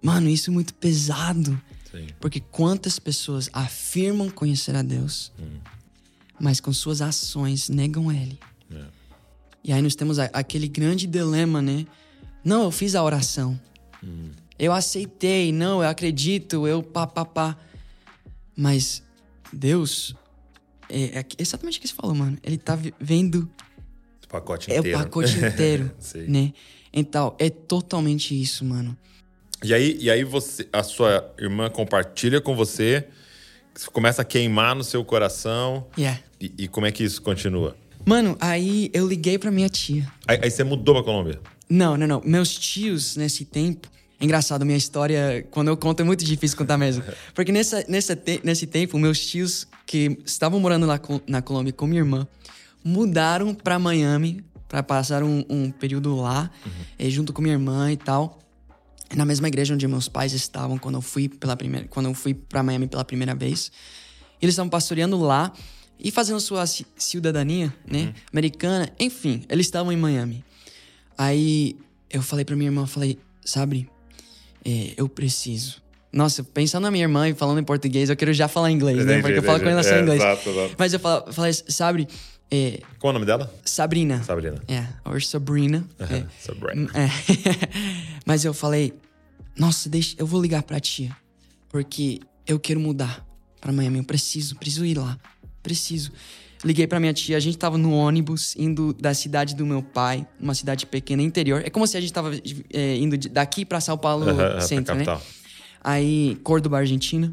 [0.03, 1.61] Mano, isso é muito pesado.
[1.90, 2.07] Sim.
[2.20, 5.33] Porque quantas pessoas afirmam conhecer a Deus,
[6.38, 8.38] mas com suas ações negam Ele.
[8.70, 8.85] É.
[9.64, 11.87] E aí nós temos aquele grande dilema, né?
[12.44, 13.59] Não, eu fiz a oração.
[14.59, 17.57] Eu aceitei, não, eu acredito, eu pá, pá, pá.
[18.57, 19.03] Mas
[19.53, 20.16] Deus,
[20.88, 22.37] é, é exatamente o que você falou, mano.
[22.42, 23.49] Ele tá vendo
[24.21, 24.99] Esse pacote é inteiro.
[24.99, 25.90] o pacote inteiro,
[26.27, 26.53] né?
[26.92, 28.97] Então, é totalmente isso, mano.
[29.62, 33.07] E aí, e aí você, a sua irmã compartilha com você,
[33.92, 35.87] começa a queimar no seu coração.
[35.97, 36.21] Yeah.
[36.40, 37.77] E, e como é que isso continua?
[38.05, 40.11] Mano, aí eu liguei pra minha tia.
[40.27, 41.40] Aí, aí você mudou pra Colômbia.
[41.68, 42.23] Não, não, não.
[42.25, 43.88] Meus tios, nesse tempo.
[44.20, 47.04] É engraçado, minha história, quando eu conto, é muito difícil contar mesmo.
[47.35, 51.87] Porque nessa, nessa te- nesse tempo, meus tios, que estavam morando lá na Colômbia com
[51.87, 52.26] minha irmã,
[52.83, 57.11] mudaram para Miami para passar um, um, período lá, uhum.
[57.11, 58.38] junto com minha irmã e tal.
[59.16, 62.35] Na mesma igreja onde meus pais estavam quando eu fui pela primeira, quando eu fui
[62.35, 63.72] para Miami pela primeira vez.
[64.42, 65.52] Eles estavam pastoreando lá
[65.98, 68.12] e fazendo sua cidadania, né, uhum.
[68.33, 68.90] americana.
[68.98, 70.44] Enfim, eles estavam em Miami.
[71.16, 71.76] Aí
[72.11, 73.88] eu falei para minha irmã, falei, sabe,
[74.68, 75.81] é, eu preciso.
[76.12, 79.20] Nossa, pensando na minha irmã e falando em português, eu quero já falar inglês, né?
[79.20, 80.20] Porque eu falo com ela só em é, inglês.
[80.20, 80.74] Exato, exato.
[80.78, 82.09] Mas eu falei, sabe,
[82.50, 83.52] é, Qual o nome dela?
[83.64, 84.22] Sabrina.
[84.22, 84.61] Sabrina.
[84.66, 85.87] É, ou Sabrina.
[85.98, 86.24] é.
[86.40, 86.90] Sabrina.
[86.94, 87.09] É.
[88.24, 88.94] Mas eu falei,
[89.57, 91.14] nossa, deixa, eu vou ligar pra tia.
[91.68, 93.26] Porque eu quero mudar
[93.61, 93.98] pra Miami.
[93.98, 95.18] Eu preciso, preciso ir lá.
[95.62, 96.11] Preciso.
[96.64, 100.27] Liguei pra minha tia, a gente tava no ônibus, indo da cidade do meu pai,
[100.40, 101.62] uma cidade pequena, interior.
[101.64, 102.33] É como se a gente tava
[102.73, 104.27] é, indo daqui pra São Paulo,
[104.61, 105.05] centro, né?
[105.83, 107.33] Aí, Córdoba, Argentina.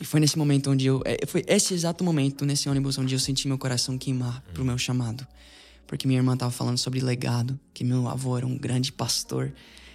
[0.00, 1.02] E foi nesse momento onde eu.
[1.04, 4.78] É, foi esse exato momento, nesse ônibus, onde eu senti meu coração queimar pro meu
[4.78, 5.26] chamado.
[5.86, 9.52] Porque minha irmã tava falando sobre legado, que meu avô era um grande pastor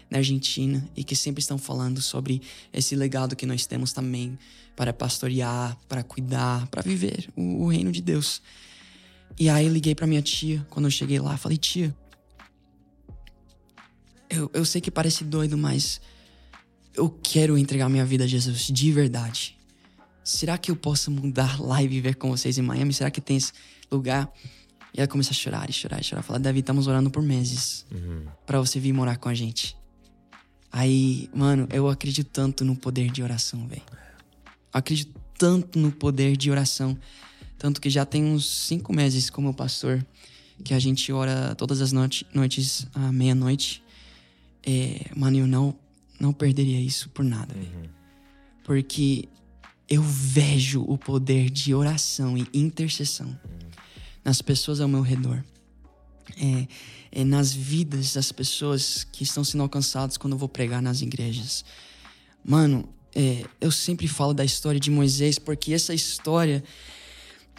[0.09, 2.41] na Argentina e que sempre estão falando sobre
[2.71, 4.37] esse legado que nós temos também
[4.75, 8.41] para pastorear, para cuidar, para viver o, o, reino de Deus.
[9.39, 11.95] E aí liguei para minha tia quando eu cheguei lá, falei: "Tia,
[14.29, 15.99] eu, eu sei que parece doido, mas
[16.93, 19.57] eu quero entregar minha vida a Jesus de verdade
[20.27, 22.93] será que eu posso mudar lá e viver com vocês em Miami?
[22.93, 23.53] Será que tem esse
[23.89, 24.29] lugar?
[24.93, 26.21] E ela começa a chorar e chorar e chorar.
[26.21, 28.25] Fala, Davi, estamos orando por meses uhum.
[28.45, 29.76] para você vir morar com a gente.
[30.71, 33.82] Aí, mano, eu acredito tanto no poder de oração, velho.
[34.71, 36.97] Acredito tanto no poder de oração.
[37.58, 40.06] Tanto que já tem uns cinco meses como pastor
[40.63, 43.84] que a gente ora todas as noites, noites à meia-noite.
[44.65, 45.75] É, mano, eu não,
[46.19, 47.67] não perderia isso por nada, velho.
[47.67, 47.89] Uhum.
[48.63, 49.30] Porque
[49.89, 53.39] eu vejo o poder de oração e intercessão
[54.23, 55.43] nas pessoas ao meu redor.
[56.38, 56.67] É,
[57.17, 61.65] é, nas vidas das pessoas que estão sendo alcançadas quando eu vou pregar nas igrejas.
[62.45, 66.63] Mano, é, eu sempre falo da história de Moisés porque essa história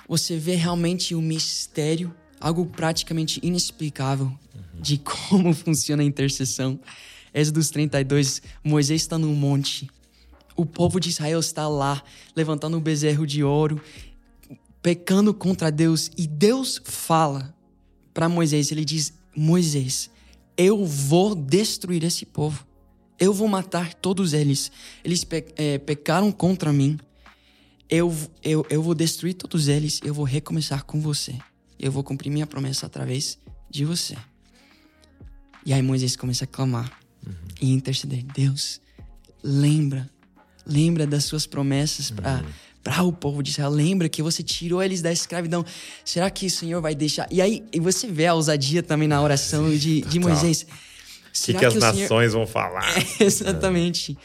[0.08, 4.80] você vê realmente o mistério, algo praticamente inexplicável uhum.
[4.80, 6.78] de como funciona a intercessão.
[7.34, 9.90] Êxodo 32, Moisés está num monte
[10.54, 12.02] o povo de Israel está lá,
[12.34, 13.80] levantando um bezerro de ouro,
[14.82, 17.54] pecando contra Deus, e Deus fala
[18.12, 20.10] para Moisés: Ele diz, Moisés,
[20.56, 22.66] eu vou destruir esse povo.
[23.18, 24.70] Eu vou matar todos eles.
[25.04, 26.98] Eles pe é, pecaram contra mim.
[27.88, 30.00] Eu, eu, eu vou destruir todos eles.
[30.04, 31.36] Eu vou recomeçar com você.
[31.78, 33.38] Eu vou cumprir minha promessa através
[33.70, 34.16] de você.
[35.64, 36.90] E aí Moisés começa a clamar
[37.26, 37.32] uhum.
[37.60, 38.24] e interceder.
[38.24, 38.80] Deus,
[39.42, 40.10] lembra
[40.68, 42.46] Lembra das suas promessas para uhum.
[42.88, 43.68] Para o povo de Israel.
[43.68, 45.62] Lembra que você tirou eles da escravidão.
[46.02, 47.28] Será que o Senhor vai deixar?
[47.30, 50.62] E aí e você vê a ousadia também na oração de, de Moisés.
[50.62, 52.30] O que, que, as nações Senhor...
[52.30, 52.88] vão falar?
[52.96, 54.16] É, exatamente.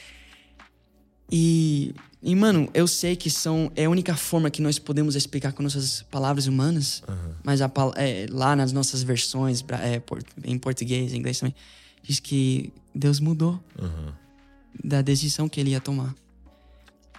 [1.29, 5.51] E, e, mano, eu sei que são é a única forma que nós podemos explicar
[5.51, 7.33] com nossas palavras humanas, uhum.
[7.43, 10.01] mas a, é, lá nas nossas versões, é,
[10.45, 11.53] em português, em inglês também,
[12.01, 14.13] diz que Deus mudou uhum.
[14.81, 16.15] da decisão que ele ia tomar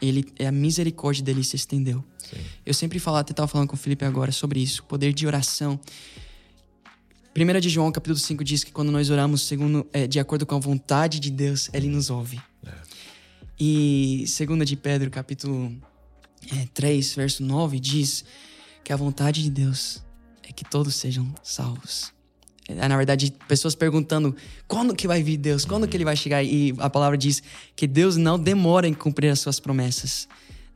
[0.00, 2.04] ele é a misericórdia dele se estendeu.
[2.18, 2.36] Sim.
[2.64, 5.26] Eu sempre falo, até estava falando com o Felipe agora sobre isso, o poder de
[5.26, 5.78] oração.
[7.36, 10.54] 1 de João, capítulo 5, diz que quando nós oramos segundo, é, de acordo com
[10.54, 12.40] a vontade de Deus, Ele nos ouve.
[12.64, 12.72] É.
[13.58, 15.74] E 2 de Pedro, capítulo
[16.52, 18.24] é, 3, verso 9, diz
[18.84, 20.02] que a vontade de Deus
[20.42, 22.13] é que todos sejam salvos.
[22.68, 24.34] É, na verdade, pessoas perguntando
[24.66, 26.42] quando que vai vir Deus, quando que ele vai chegar.
[26.42, 27.42] E a palavra diz
[27.76, 30.26] que Deus não demora em cumprir as suas promessas.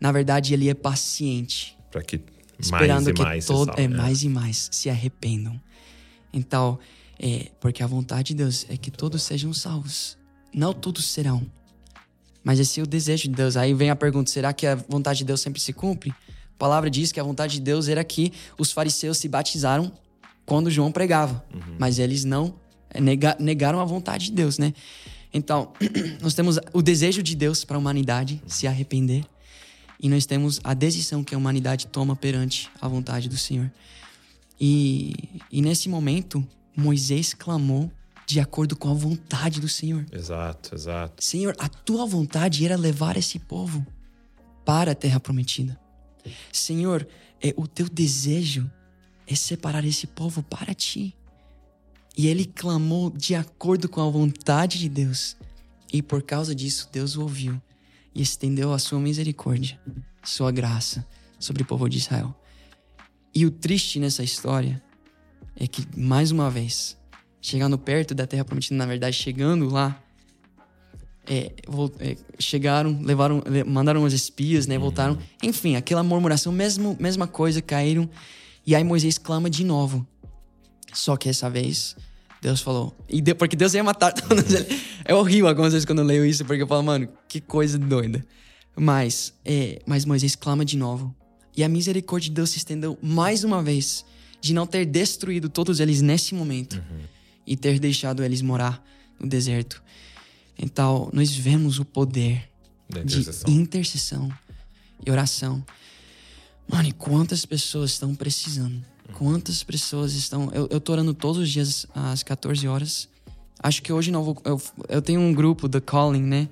[0.01, 1.77] Na verdade, ele é paciente.
[1.91, 2.21] Para que
[2.59, 3.97] esperando mais que mais todo, salve, é, né?
[3.97, 5.59] mais e mais se arrependam.
[6.33, 6.79] Então,
[7.19, 10.19] é, porque a vontade de Deus é que todos sejam salvos.
[10.53, 11.47] Não todos serão.
[12.45, 13.57] Mas esse é o desejo de Deus.
[13.57, 16.11] Aí vem a pergunta: será que a vontade de Deus sempre se cumpre?
[16.11, 19.93] A palavra diz que a vontade de Deus era que os fariseus se batizaram
[20.49, 21.45] quando João pregava.
[21.55, 21.77] Uhum.
[21.79, 22.55] Mas eles não
[22.91, 24.73] é, nega, negaram a vontade de Deus, né?
[25.33, 25.73] Então,
[26.23, 29.25] nós temos o desejo de Deus para a humanidade se arrepender.
[30.01, 33.71] E nós temos a decisão que a humanidade toma perante a vontade do Senhor.
[34.59, 35.15] E,
[35.53, 37.91] e nesse momento, Moisés clamou
[38.25, 40.07] de acordo com a vontade do Senhor.
[40.13, 41.23] Exato, exato.
[41.23, 43.85] Senhor, a tua vontade era levar esse povo
[44.65, 45.79] para a terra prometida.
[46.53, 47.07] Senhor,
[47.43, 48.71] é, o teu desejo
[49.31, 51.15] é separar esse povo para ti.
[52.17, 55.37] E ele clamou de acordo com a vontade de Deus.
[55.93, 57.61] E por causa disso, Deus o ouviu
[58.15, 59.79] e estendeu a sua misericórdia,
[60.25, 61.07] sua graça
[61.39, 62.35] sobre o povo de Israel.
[63.35, 64.83] E o triste nessa história
[65.55, 66.97] é que, mais uma vez,
[67.41, 70.03] chegando perto da Terra Prometida, na verdade, chegando lá,
[71.27, 71.53] é,
[72.01, 74.79] é, chegaram, levaram, le- mandaram os espias, né?
[74.79, 75.19] Voltaram.
[75.43, 78.09] Enfim, aquela murmuração, mesmo, mesma coisa, caíram.
[78.69, 80.07] E aí Moisés clama de novo.
[80.93, 81.97] Só que essa vez,
[82.43, 82.95] Deus falou.
[83.09, 84.83] E de- porque Deus ia matar todos eles.
[85.07, 88.23] É horrível algumas vezes quando eu leio isso, porque eu falo, mano, que coisa doida.
[88.77, 91.15] Mas, é, mas Moisés clama de novo.
[91.57, 94.05] E a misericórdia de Deus se estendeu mais uma vez
[94.39, 96.77] de não ter destruído todos eles nesse momento
[97.47, 98.85] e ter deixado eles morar
[99.19, 99.83] no deserto.
[100.59, 102.51] Então, nós vemos o poder
[103.07, 103.17] de
[103.51, 104.29] intercessão
[105.07, 105.65] e oração.
[106.69, 108.83] Mano, e quantas pessoas estão precisando?
[109.15, 110.51] Quantas pessoas estão.
[110.53, 113.09] Eu, eu tô orando todos os dias às 14 horas.
[113.61, 114.41] Acho que hoje não vou.
[114.45, 116.49] Eu, eu tenho um grupo, The Calling, né?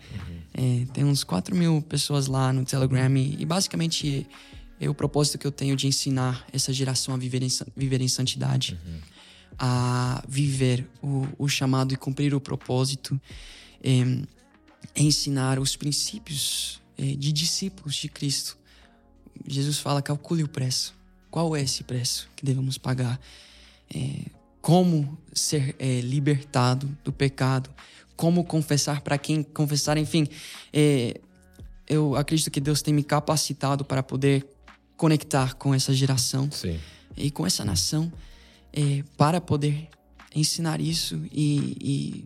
[0.54, 3.14] É, tem uns 4 mil pessoas lá no Telegram.
[3.16, 4.26] E, e basicamente
[4.80, 8.08] é o propósito que eu tenho de ensinar essa geração a viver em, viver em
[8.08, 8.78] santidade.
[9.58, 13.20] A viver o, o chamado e cumprir o propósito.
[13.84, 14.22] É,
[14.96, 18.56] ensinar os princípios eh, de discípulos de Cristo.
[19.46, 20.94] Jesus fala: calcule o preço.
[21.30, 23.20] Qual é esse preço que devemos pagar?
[23.94, 24.26] Eh,
[24.60, 27.70] como ser eh, libertado do pecado?
[28.16, 29.98] Como confessar para quem confessar?
[29.98, 30.26] Enfim,
[30.72, 31.20] eh,
[31.86, 34.46] eu acredito que Deus tem me capacitado para poder
[34.96, 36.80] conectar com essa geração Sim.
[37.16, 38.10] e com essa nação
[38.72, 39.88] é, para poder
[40.34, 42.24] ensinar isso e,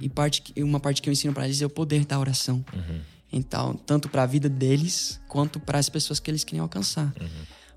[0.00, 2.64] e, e parte, uma parte que eu ensino para eles é o poder da oração.
[3.32, 7.12] Então, tanto para a vida deles quanto para as pessoas que eles querem alcançar.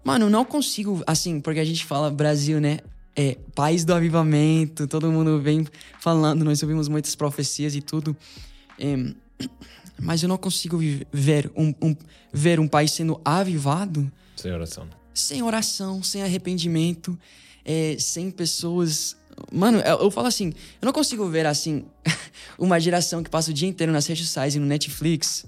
[0.03, 2.79] Mano, eu não consigo, assim, porque a gente fala Brasil, né?
[3.15, 5.65] É país do avivamento, todo mundo vem
[6.01, 8.15] falando, nós ouvimos muitas profecias e tudo.
[8.77, 9.13] É,
[9.97, 10.77] mas eu não consigo
[11.11, 11.95] ver um, um-
[12.33, 14.85] ver um país sendo avivado Sem oração.
[15.13, 17.17] sem oração, sem arrependimento,
[17.63, 19.15] é, sem pessoas.
[19.51, 21.85] Mano, eu, eu falo assim, eu não consigo ver assim
[22.57, 25.45] uma geração que passa o dia inteiro nas redes sociais e no Netflix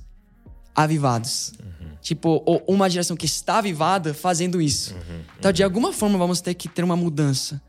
[0.75, 1.53] avivados.
[2.01, 4.95] Tipo, ou uma geração que está avivada fazendo isso.
[5.37, 7.61] Então, de alguma forma, vamos ter que ter uma mudança.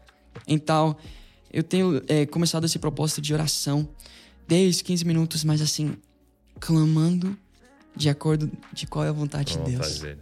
[0.47, 0.97] Então,
[1.53, 3.89] eu tenho é, começado esse propósito de oração,
[4.47, 5.97] 10, 15 minutos, mas assim,
[6.61, 7.37] clamando
[7.97, 9.87] de acordo de qual é a vontade Com de Deus.
[9.87, 10.21] vontade dele.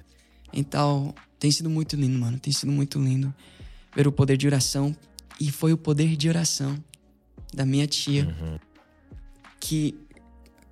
[0.52, 2.38] Então, tem sido muito lindo, mano.
[2.38, 3.34] Tem sido muito lindo
[3.94, 4.96] ver o poder de oração.
[5.40, 6.76] E foi o poder de oração
[7.52, 8.34] da minha tia
[9.60, 9.94] que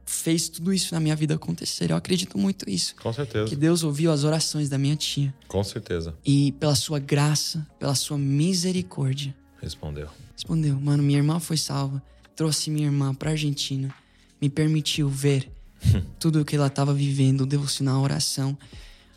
[0.06, 1.90] fez tudo isso na minha vida acontecer.
[1.90, 2.94] Eu acredito muito nisso.
[2.96, 3.46] Com certeza.
[3.48, 5.34] Que Deus ouviu as orações da minha tia.
[5.48, 6.14] Com certeza.
[6.24, 10.08] E pela sua graça, pela sua misericórdia, Respondeu.
[10.34, 12.02] respondeu: Mano, minha irmã foi salva.
[12.36, 13.94] Trouxe minha irmã pra Argentina.
[14.40, 15.50] Me permitiu ver
[16.18, 18.56] tudo o que ela tava vivendo, o devocional, a oração.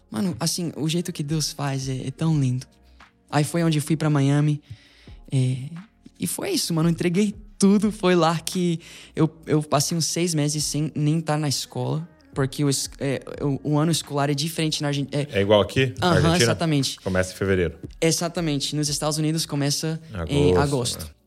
[0.10, 2.66] Mano, assim, o jeito que Deus faz é, é tão lindo.
[3.30, 4.62] Aí foi onde fui pra Miami.
[5.32, 5.58] É,
[6.20, 6.90] e foi isso, mano.
[6.90, 7.92] Eu entreguei tudo.
[7.92, 8.80] Foi lá que
[9.16, 12.08] eu, eu passei uns seis meses sem nem estar na escola.
[12.34, 15.28] Porque o, é, o, o ano escolar é diferente na Argentina.
[15.32, 15.94] É, É igual aqui?
[16.00, 16.44] na Aham, Argentina?
[16.44, 17.00] exatamente.
[17.00, 17.74] Começa em fevereiro.
[18.00, 18.76] Exatamente.
[18.76, 21.18] Nos Estados Unidos começa em Agosto, agosto.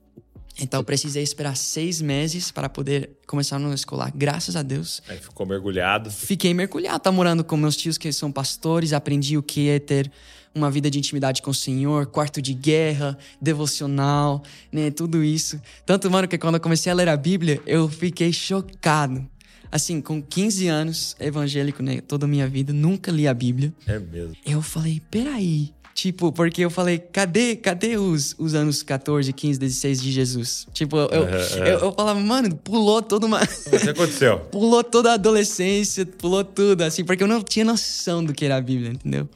[0.63, 4.13] Então eu precisei esperar seis meses para poder começar no escolar.
[4.15, 5.03] Graças a Deus.
[5.09, 6.11] Aí ficou mergulhado.
[6.11, 7.01] Fiquei mergulhado.
[7.01, 8.93] Tá morando com meus tios que são pastores.
[8.93, 10.13] Aprendi o que é ter
[10.55, 14.91] uma vida de intimidade com o Senhor, quarto de guerra, devocional, né?
[14.91, 15.61] Tudo isso.
[15.87, 19.27] Tanto, mano, que quando eu comecei a ler a Bíblia, eu fiquei chocado.
[19.73, 22.01] Assim, com 15 anos, evangélico, né?
[22.01, 23.73] Toda a minha vida, nunca li a Bíblia.
[23.87, 24.35] É mesmo.
[24.45, 25.73] Eu falei, peraí.
[25.95, 30.67] Tipo, porque eu falei, cadê, cadê os, os anos 14, 15, 16 de Jesus?
[30.73, 33.43] Tipo, eu, eu, eu, eu falava, mano, pulou toda uma.
[33.43, 34.39] O que aconteceu?
[34.51, 38.57] pulou toda a adolescência, pulou tudo, assim, porque eu não tinha noção do que era
[38.57, 39.29] a Bíblia, entendeu?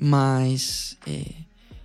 [0.00, 0.96] Mas.
[1.06, 1.24] é,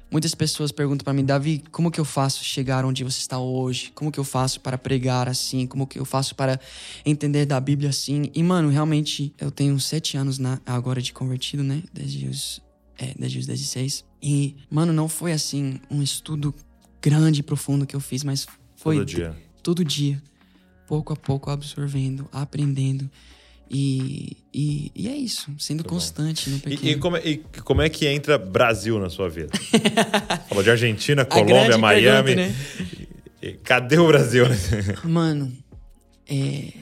[0.10, 3.92] muitas pessoas perguntam pra mim, Davi, como que eu faço chegar onde você está hoje?
[3.94, 5.68] Como que eu faço para pregar assim?
[5.68, 6.58] Como que eu faço para
[7.06, 8.32] entender da Bíblia assim?
[8.34, 11.84] E, mano, realmente, eu tenho sete anos na, agora de convertido, né?
[11.92, 12.62] Desde os,
[12.98, 14.06] é, desde os 16.
[14.22, 16.56] E, mano, não foi assim um estudo
[17.02, 19.38] grande e profundo que eu fiz, mas foi Todo dia.
[19.62, 20.24] todo dia,
[20.88, 23.10] pouco a pouco absorvendo, aprendendo.
[23.70, 26.92] E, e, e é isso, sendo constante no E, pequeno.
[26.92, 29.50] e como, é- e como é que entra Brasil na sua vida?
[30.48, 32.36] Falou de Argentina, Colômbia, Miami.
[32.36, 32.56] pergunta, né?
[33.42, 34.46] E- e cadê o Brasil?
[35.04, 35.52] Mano,
[36.30, 36.74] é,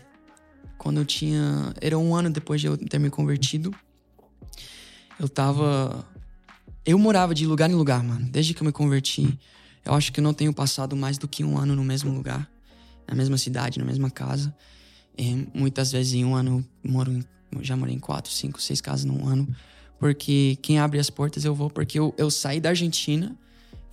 [0.78, 1.74] quando eu tinha.
[1.82, 3.74] Era um ano depois de eu ter me convertido.
[5.20, 6.06] Eu tava.
[6.86, 8.28] Eu morava de lugar em lugar, mano.
[8.30, 9.40] Desde que eu me converti.
[9.86, 12.50] Eu acho que eu não tenho passado mais do que um ano no mesmo lugar,
[13.08, 14.54] na mesma cidade, na mesma casa.
[15.18, 15.24] É,
[15.54, 17.24] muitas vezes em um ano moro em,
[17.62, 19.48] já morei em quatro, cinco, seis casas num ano.
[20.00, 23.38] porque quem abre as portas eu vou, porque eu, eu saí da Argentina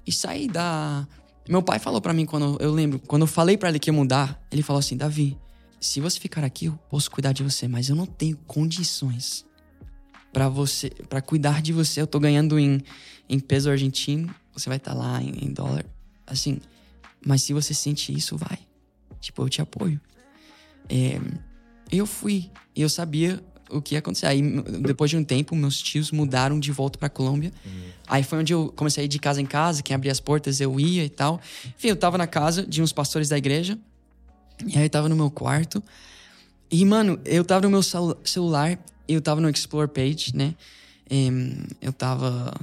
[0.07, 1.07] e saí da.
[1.49, 3.95] Meu pai falou para mim quando eu lembro, quando eu falei para ele que ia
[3.95, 5.37] mudar, ele falou assim: Davi,
[5.81, 9.47] se você ficar aqui, eu posso cuidar de você, mas eu não tenho condições
[10.33, 12.01] para você, para cuidar de você.
[12.01, 12.83] Eu tô ganhando em,
[13.29, 15.85] em peso argentino, você vai estar tá lá em, em dólar,
[16.27, 16.61] assim.
[17.25, 18.59] Mas se você sente isso, vai.
[19.21, 20.01] Tipo, eu te apoio.
[20.91, 21.21] É,
[21.91, 22.51] eu fui.
[22.75, 24.27] E eu sabia o que ia acontecer.
[24.27, 24.43] Aí,
[24.83, 27.53] depois de um tempo, meus tios mudaram de volta pra Colômbia.
[27.65, 27.83] Uhum.
[28.09, 30.61] Aí foi onde eu comecei a ir de casa em casa, quem abria as portas
[30.61, 31.41] eu ia e tal.
[31.79, 33.79] Enfim, eu tava na casa de uns pastores da igreja.
[34.67, 35.83] E aí eu tava no meu quarto.
[36.71, 40.55] E, mano, eu tava no meu celular, eu tava no Explore Page, né?
[41.81, 42.55] eu tava.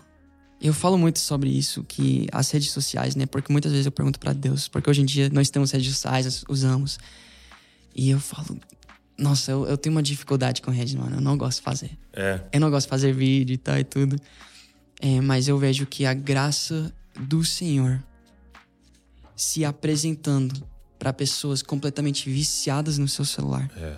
[0.59, 3.25] Eu falo muito sobre isso, que as redes sociais, né?
[3.25, 6.43] Porque muitas vezes eu pergunto para Deus, porque hoje em dia nós temos redes sociais,
[6.47, 6.97] usamos.
[7.97, 8.59] E eu falo,
[9.17, 11.17] nossa, eu, eu tenho uma dificuldade com redes, mano.
[11.17, 11.97] Eu não gosto de fazer.
[12.13, 12.39] É.
[12.53, 14.15] Eu não gosto de fazer vídeo e tal e tudo.
[15.01, 18.03] É, mas eu vejo que a graça do Senhor
[19.35, 20.63] se apresentando
[20.97, 23.69] para pessoas completamente viciadas no seu celular.
[23.75, 23.97] É.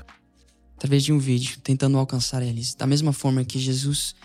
[0.77, 2.73] Através de um vídeo, tentando alcançar eles.
[2.73, 4.15] Da mesma forma que Jesus,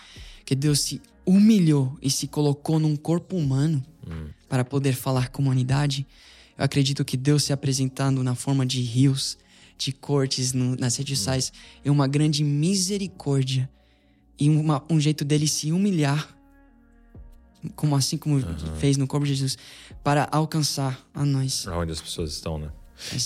[0.44, 4.28] que Deus se humilhou e se colocou num corpo humano hum.
[4.48, 6.06] para poder falar com a humanidade,
[6.56, 9.36] eu acredito que Deus se apresentando na forma de rios,
[9.76, 11.52] de cortes no, nas redes sociais
[11.84, 13.68] é uma grande misericórdia
[14.38, 16.28] e uma, um jeito dele se humilhar,
[17.76, 18.76] como assim como uhum.
[18.78, 19.56] fez no corpo de Jesus,
[20.02, 21.66] para alcançar a nós.
[21.66, 22.68] Onde as pessoas estão, né?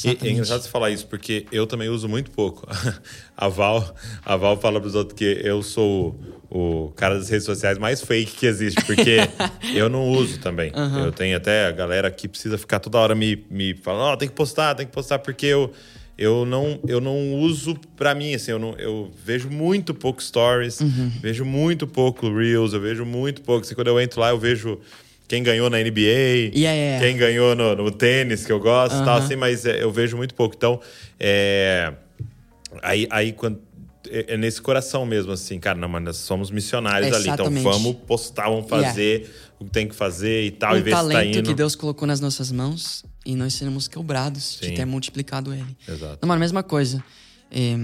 [0.05, 2.67] E, é engraçado você falar isso, porque eu também uso muito pouco.
[3.37, 6.19] A Val, a Val fala pros outros que eu sou
[6.51, 9.19] o, o cara das redes sociais mais fake que existe, porque
[9.73, 10.73] eu não uso também.
[10.75, 11.05] Uhum.
[11.05, 14.17] Eu tenho até a galera que precisa ficar toda hora me, me falando, ó, oh,
[14.17, 15.73] tem que postar, tem que postar, porque eu
[16.19, 20.81] eu não, eu não uso para mim, assim, eu, não, eu vejo muito pouco stories,
[20.81, 21.13] uhum.
[21.23, 23.65] vejo muito pouco reels, eu vejo muito pouco.
[23.65, 24.81] Assim, quando eu entro lá, eu vejo
[25.29, 27.07] quem ganhou na NBA, yeah, yeah.
[27.07, 29.05] quem ganhou no, no, tênis, que eu gosto uhum.
[29.05, 30.57] tal, assim, mas é, eu vejo muito pouco.
[30.57, 30.81] Então,
[31.21, 31.93] é,
[32.83, 33.61] aí, aí quando,
[34.11, 37.45] é, é, nesse coração mesmo, assim, cara, não, mas nós somos missionários Exatamente.
[37.45, 39.35] ali, então vamos postar, vamos fazer yeah.
[39.61, 41.43] o que tem que fazer e tal, um e ver se tá indo.
[41.45, 44.71] que Deus colocou nas nossas mãos e nós seremos quebrados Sim.
[44.71, 45.77] de ter multiplicado ele.
[45.87, 46.19] Exato.
[46.23, 47.03] Não, mano, mesma coisa.
[47.51, 47.77] É...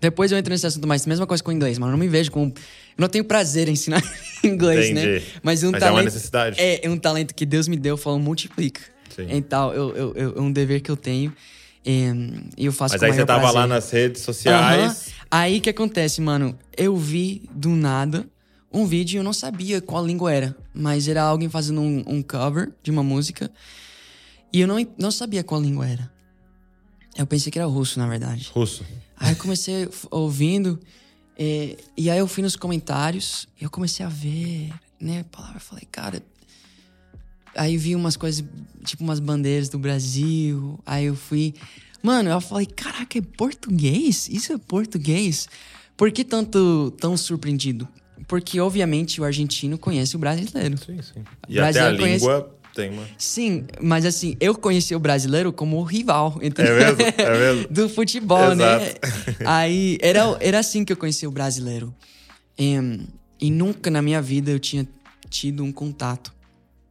[0.00, 1.92] Depois eu entro nesse assunto, mas mesma coisa com o inglês, mano.
[1.92, 2.44] Eu não me vejo com.
[2.44, 2.52] Eu
[2.98, 4.02] não tenho prazer em ensinar
[4.44, 5.02] inglês, né?
[5.02, 5.24] Entendi.
[5.26, 5.32] né?
[5.42, 6.60] Mas, um mas talento, é uma necessidade.
[6.60, 8.80] É, é um talento que Deus me deu, falou, multiplica.
[9.14, 9.26] Sim.
[9.30, 11.34] Então, eu, eu, eu, é um dever que eu tenho.
[11.84, 13.60] E eu faço Mas aí você tava prazer.
[13.60, 15.06] lá nas redes sociais.
[15.06, 15.12] Uhum.
[15.30, 16.58] Aí que acontece, mano?
[16.76, 18.26] Eu vi do nada
[18.76, 20.56] um vídeo e eu não sabia qual língua era.
[20.74, 23.50] Mas era alguém fazendo um, um cover de uma música.
[24.52, 26.12] E eu não, não sabia qual língua era.
[27.16, 28.50] Eu pensei que era russo, na verdade.
[28.52, 28.84] Russo.
[29.16, 30.78] Aí eu comecei ouvindo,
[31.38, 35.56] é, e aí eu fui nos comentários, e eu comecei a ver, né, a palavra,
[35.56, 36.22] eu falei, cara.
[37.54, 38.44] Aí vi umas coisas,
[38.84, 41.54] tipo umas bandeiras do Brasil, aí eu fui.
[42.02, 44.28] Mano, eu falei, caraca, é português?
[44.28, 45.48] Isso é português?
[45.96, 47.88] Por que tanto tão surpreendido?
[48.26, 50.76] Porque, obviamente, o argentino conhece o brasileiro.
[50.78, 51.24] Sim, sim.
[51.48, 52.24] E até a conhece...
[52.24, 53.06] língua tem uma.
[53.16, 56.76] Sim, mas assim, eu conheci o brasileiro como rival, entendeu?
[56.76, 57.02] É mesmo?
[57.02, 57.68] É mesmo?
[57.72, 58.94] Do futebol, né?
[59.46, 61.94] Aí era, era assim que eu conheci o brasileiro.
[62.58, 62.74] E,
[63.40, 64.86] e nunca na minha vida eu tinha
[65.30, 66.34] tido um contato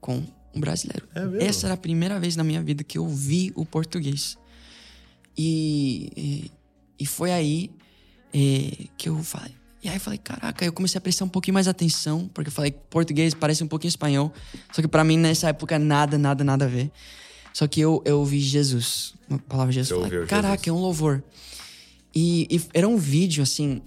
[0.02, 1.08] com um brasileiro.
[1.14, 1.42] É mesmo?
[1.42, 4.38] Essa era a primeira vez na minha vida que eu vi o português.
[5.38, 6.52] E, e,
[7.00, 7.70] e foi aí
[8.34, 9.54] é, que eu falei,
[9.86, 12.52] e aí eu falei, caraca, eu comecei a prestar um pouquinho mais atenção, porque eu
[12.52, 14.34] falei, português parece um pouquinho espanhol.
[14.72, 16.92] Só que para mim nessa época nada, nada, nada a ver.
[17.54, 20.02] Só que eu, eu ouvi Jesus, uma palavra Jesus.
[20.02, 20.68] Eu falei, caraca, Jesus.
[20.70, 21.24] é um louvor.
[22.16, 23.80] E, e era um vídeo, assim,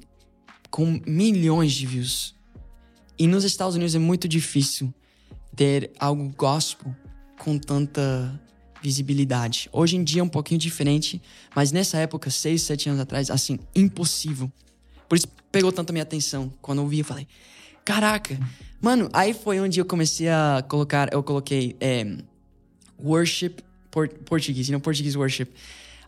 [0.71, 2.33] com milhões de views.
[3.19, 4.95] E nos Estados Unidos é muito difícil
[5.57, 6.95] ter algo gospel
[7.41, 8.41] com tanta
[8.81, 9.69] visibilidade.
[9.73, 11.21] Hoje em dia é um pouquinho diferente,
[11.57, 14.49] mas nessa época, seis, sete anos atrás, assim, impossível.
[15.09, 16.53] Por isso pegou tanto minha atenção.
[16.61, 17.27] Quando eu vi, eu falei,
[17.85, 18.39] caraca.
[18.81, 22.07] Mano, aí foi onde eu comecei a colocar, eu coloquei é,
[23.03, 23.57] worship
[23.91, 25.49] por, português, não português worship.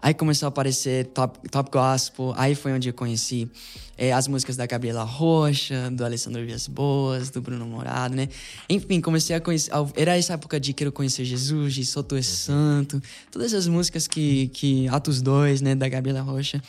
[0.02, 2.32] Aí começou a aparecer Top, top Gospel.
[2.36, 3.50] Aí foi onde eu conheci
[3.98, 8.28] é, as músicas da Gabriela Rocha, do Alessandro Vias Boas, do Bruno Morado, né?
[8.68, 9.70] Enfim, comecei a conhecer.
[9.94, 13.02] Era essa época de Quero Conhecer Jesus, de Sou Tu é Santo.
[13.30, 14.88] Todas as músicas que, que.
[14.88, 15.74] Atos 2, né?
[15.74, 16.62] Da Gabriela Rocha.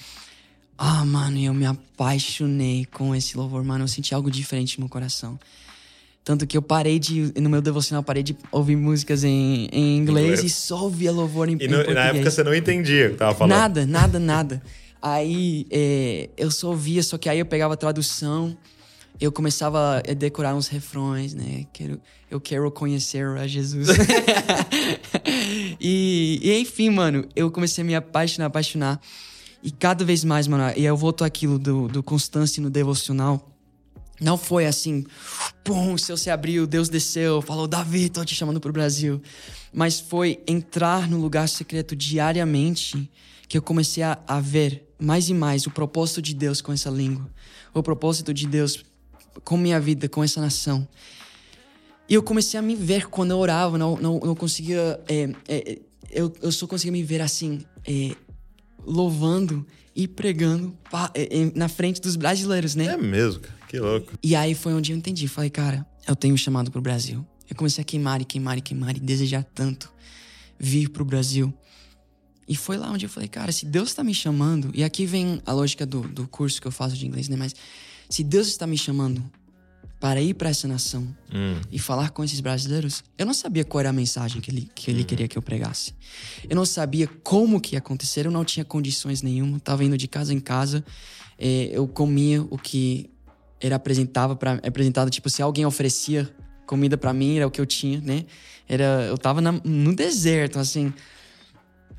[0.83, 3.83] Ah, mano, eu me apaixonei com esse louvor, mano.
[3.83, 5.39] Eu senti algo diferente no meu coração.
[6.23, 7.31] Tanto que eu parei de.
[7.39, 11.49] No meu devocional, parei de ouvir músicas em, em inglês, inglês, e só ouvia louvor
[11.49, 13.51] em, e no, em na época você não entendia o que tava falando.
[13.55, 14.63] Nada, nada, nada.
[14.99, 18.57] aí é, eu só ouvia, só que aí eu pegava a tradução.
[19.19, 21.67] eu começava a decorar uns refrões, né?
[21.71, 22.01] Quero,
[22.31, 23.87] eu quero conhecer a Jesus.
[25.79, 28.99] e, e, enfim, mano, eu comecei a me apaixonar, apaixonar.
[29.63, 33.47] E cada vez mais, mano, e eu volto aquilo do, do constância no devocional.
[34.19, 35.03] Não foi assim,
[35.63, 39.21] pum, o céu se abriu, Deus desceu, falou, Davi, tô te chamando pro Brasil.
[39.73, 43.09] Mas foi entrar no lugar secreto diariamente
[43.47, 46.89] que eu comecei a, a ver mais e mais o propósito de Deus com essa
[46.89, 47.27] língua.
[47.73, 48.85] O propósito de Deus
[49.43, 50.87] com minha vida, com essa nação.
[52.07, 54.99] E eu comecei a me ver quando eu orava, não, não, não conseguia.
[55.07, 58.15] É, é, eu, eu só conseguia me ver assim, é,
[58.85, 59.65] louvando
[59.95, 60.77] e pregando
[61.13, 62.85] é, na frente dos brasileiros, né?
[62.85, 64.13] É mesmo, que louco.
[64.23, 65.27] E aí foi onde eu entendi.
[65.27, 67.25] Falei, cara, eu tenho um chamado pro Brasil.
[67.49, 69.91] Eu comecei a queimar e queimar e queimar e desejar tanto
[70.57, 71.53] vir pro Brasil.
[72.47, 75.41] E foi lá onde eu falei, cara, se Deus está me chamando, e aqui vem
[75.45, 77.35] a lógica do, do curso que eu faço de inglês, né?
[77.35, 77.55] Mas
[78.09, 79.23] se Deus está me chamando
[80.01, 81.61] para ir para essa nação hum.
[81.71, 84.89] e falar com esses brasileiros, eu não sabia qual era a mensagem que ele, que
[84.89, 85.05] ele hum.
[85.05, 85.93] queria que eu pregasse.
[86.49, 90.07] Eu não sabia como que ia acontecer, eu não tinha condições nenhuma, estava indo de
[90.07, 90.83] casa em casa,
[91.37, 93.11] eh, eu comia o que
[93.61, 96.27] era apresentava para apresentado, tipo, se alguém oferecia
[96.65, 98.25] comida para mim, era o que eu tinha, né?
[98.67, 100.91] Era, eu tava na, no deserto, assim.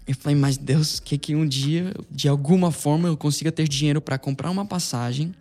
[0.08, 4.00] Eu falei, mas Deus, que que um dia, de alguma forma, eu consiga ter dinheiro
[4.00, 5.32] para comprar uma passagem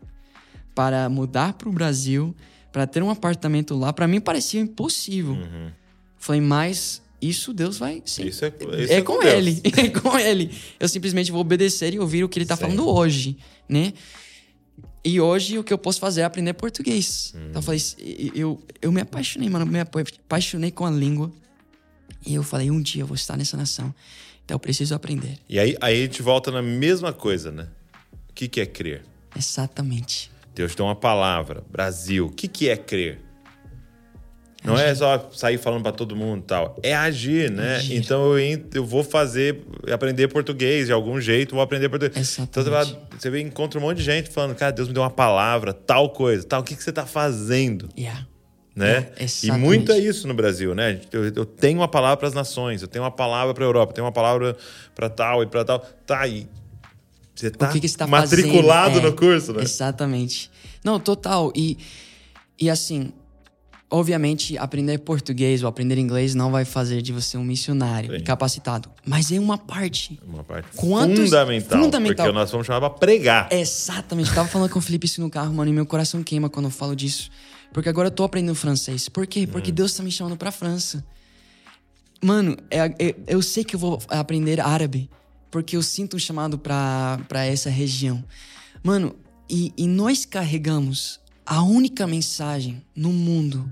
[0.73, 2.35] para mudar para o Brasil,
[2.71, 5.33] para ter um apartamento lá, para mim parecia impossível.
[5.33, 5.71] Uhum.
[6.17, 8.01] Falei, mas isso Deus vai.
[8.05, 9.61] Sim, isso é, isso é, é com, com ele.
[9.77, 10.51] é com ele.
[10.79, 13.37] Eu simplesmente vou obedecer e ouvir o que ele está falando hoje,
[13.69, 13.93] né?
[15.03, 17.33] E hoje o que eu posso fazer é aprender português.
[17.35, 17.47] Hum.
[17.49, 17.81] Então eu falei,
[18.35, 21.31] eu, eu me apaixonei, mano, me apaixonei com a língua.
[22.25, 23.93] E eu falei, um dia eu vou estar nessa nação.
[24.45, 25.39] Então eu preciso aprender.
[25.49, 27.67] E aí, aí a gente volta na mesma coisa, né?
[28.29, 29.03] O que, que é crer?
[29.35, 30.30] Exatamente.
[30.53, 31.63] Deus tem uma palavra.
[31.69, 32.27] Brasil.
[32.27, 33.19] O que, que é crer?
[34.63, 36.77] Não é só sair falando para todo mundo tal.
[36.83, 37.77] É agir, né?
[37.77, 37.97] Agir.
[37.97, 39.59] Então eu, eu vou fazer,
[39.91, 42.37] aprender português de algum jeito, vou aprender português.
[42.37, 42.91] Então Exatamente.
[42.91, 45.73] Então você, vê, encontra um monte de gente falando, cara, Deus me deu uma palavra,
[45.73, 46.61] tal coisa, tal.
[46.61, 47.89] O que, que você tá fazendo?
[47.97, 48.27] Yeah.
[48.75, 49.07] Né?
[49.43, 51.01] E muito é isso no Brasil, né?
[51.11, 53.91] Eu, eu tenho uma palavra para as nações, eu tenho uma palavra para a Europa,
[53.91, 54.55] eu tenho uma palavra
[54.95, 55.79] para tal e para tal.
[56.05, 56.47] Tá, e
[57.41, 59.09] você tá, o que que você tá matriculado fazendo?
[59.09, 59.63] no curso, né?
[59.63, 60.49] Exatamente.
[60.83, 61.51] Não, total.
[61.55, 61.77] E,
[62.59, 63.11] e assim,
[63.89, 68.23] obviamente, aprender português ou aprender inglês não vai fazer de você um missionário Sim.
[68.23, 68.89] capacitado.
[69.05, 70.19] Mas é uma parte.
[70.25, 71.25] Uma parte Quantos...
[71.25, 71.83] fundamental.
[71.83, 72.25] Fundamental.
[72.25, 73.49] Porque nós vamos chamar pra pregar.
[73.51, 74.29] Exatamente.
[74.29, 76.65] Eu tava falando com o Felipe isso no carro, mano, e meu coração queima quando
[76.65, 77.29] eu falo disso.
[77.73, 79.09] Porque agora eu tô aprendendo francês.
[79.09, 79.45] Por quê?
[79.45, 79.75] Porque hum.
[79.75, 81.03] Deus tá me chamando pra França.
[82.23, 85.09] Mano, é, é, eu sei que eu vou aprender árabe
[85.51, 88.23] porque eu sinto um chamado para essa região.
[88.81, 89.13] Mano,
[89.49, 93.71] e, e nós carregamos a única mensagem no mundo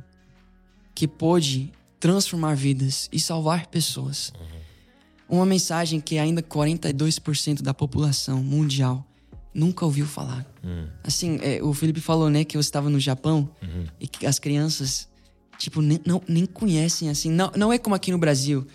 [0.94, 4.34] que pode transformar vidas e salvar pessoas.
[4.38, 5.38] Uhum.
[5.38, 9.06] Uma mensagem que ainda 42% da população mundial
[9.54, 10.46] nunca ouviu falar.
[10.62, 10.88] Uhum.
[11.04, 13.86] Assim, é, o Felipe falou, né, que eu estava no Japão uhum.
[14.00, 15.08] e que as crianças,
[15.58, 17.32] tipo, nem, não, nem conhecem, assim.
[17.32, 18.68] Não, não é como aqui no Brasil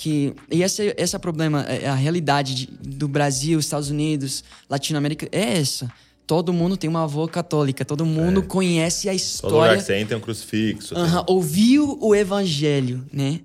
[0.00, 4.42] que e esse esse é o problema é, a realidade de, do Brasil Estados Unidos
[4.66, 5.92] Latinoamérica é essa
[6.26, 8.42] todo mundo tem uma avó católica todo mundo é.
[8.42, 12.14] conhece a história todo lugar que você entra tem um crucifixo uh -huh, ouviu o
[12.14, 13.40] evangelho né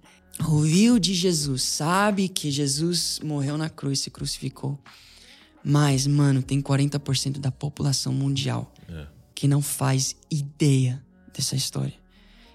[0.48, 4.80] ouviu de Jesus sabe que Jesus morreu na cruz se crucificou
[5.62, 9.08] mas mano tem 40% da população mundial é.
[9.36, 11.04] que não faz ideia
[11.34, 12.05] dessa história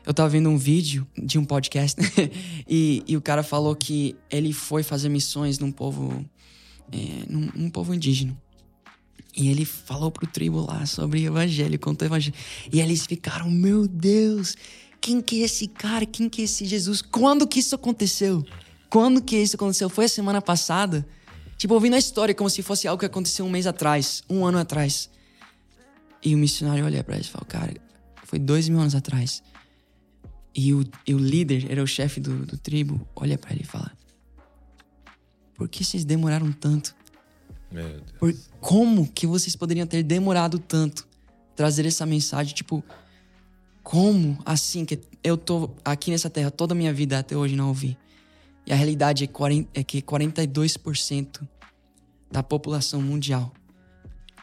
[0.05, 2.01] eu tava vendo um vídeo de um podcast
[2.69, 6.25] e, e, o cara falou que ele foi fazer missões num povo.
[6.93, 8.37] É, num, num, povo indígena.
[9.37, 12.35] E ele falou pro tribo lá sobre o evangelho, contou o evangelho.
[12.73, 14.57] E eles ficaram, meu Deus,
[15.01, 16.05] quem que é esse cara?
[16.05, 17.01] Quem que é esse Jesus?
[17.01, 18.45] Quando que isso aconteceu?
[18.89, 19.89] Quando que isso aconteceu?
[19.89, 21.07] Foi a semana passada?
[21.57, 24.59] Tipo, ouvindo a história como se fosse algo que aconteceu um mês atrás, um ano
[24.59, 25.09] atrás.
[26.25, 27.75] E o missionário olha para ele e fala, cara,
[28.25, 29.43] foi dois mil anos atrás.
[30.55, 33.67] E o, e o líder, era o chefe do, do tribo, olha para ele e
[33.67, 33.93] fala:
[35.55, 36.95] Por que vocês demoraram tanto?
[37.71, 38.03] Meu Deus.
[38.19, 41.07] Por, como que vocês poderiam ter demorado tanto
[41.55, 42.55] trazer essa mensagem?
[42.55, 42.83] Tipo,
[43.83, 47.69] como assim que eu tô aqui nessa terra toda a minha vida até hoje não
[47.69, 47.97] ouvi?
[48.67, 51.47] E a realidade é, 40, é que 42%
[52.31, 53.53] da população mundial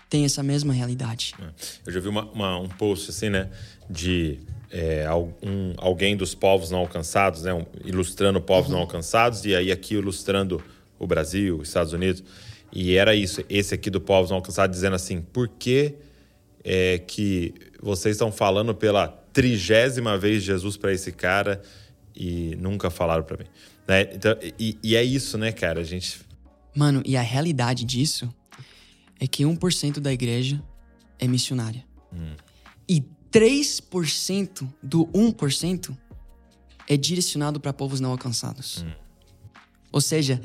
[0.09, 1.33] tem essa mesma realidade.
[1.39, 1.49] É.
[1.85, 3.49] Eu já vi uma, uma, um post assim, né?
[3.89, 4.39] De
[4.71, 7.53] é, um, alguém dos povos não alcançados, né?
[7.53, 8.75] Um, ilustrando povos uhum.
[8.75, 10.63] não alcançados, e aí aqui ilustrando
[10.99, 12.23] o Brasil, os Estados Unidos.
[12.71, 15.95] E era isso, esse aqui do povos não alcançados, dizendo assim, por que
[16.63, 21.61] é que vocês estão falando pela trigésima vez Jesus para esse cara
[22.15, 23.49] e nunca falaram para mim.
[23.87, 24.09] Né?
[24.13, 25.79] Então, e, e, é isso, né, cara?
[25.79, 26.19] A gente.
[26.75, 28.29] Mano, e a realidade disso
[29.19, 30.63] é que 1% da igreja
[31.19, 31.83] é missionária.
[32.13, 32.35] Hum.
[32.87, 35.95] E 3% do 1%
[36.87, 38.83] é direcionado para povos não alcançados.
[38.83, 38.91] Hum.
[39.91, 40.41] Ou seja.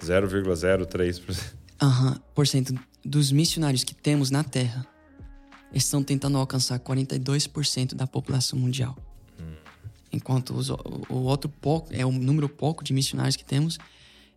[0.00, 1.54] 0,03%.
[1.80, 4.86] Aham, por cento dos missionários que temos na Terra
[5.72, 8.96] estão tentando alcançar 42% da população mundial.
[9.40, 9.54] Hum.
[10.12, 13.78] Enquanto os, o outro pouco, é o número pouco de missionários que temos,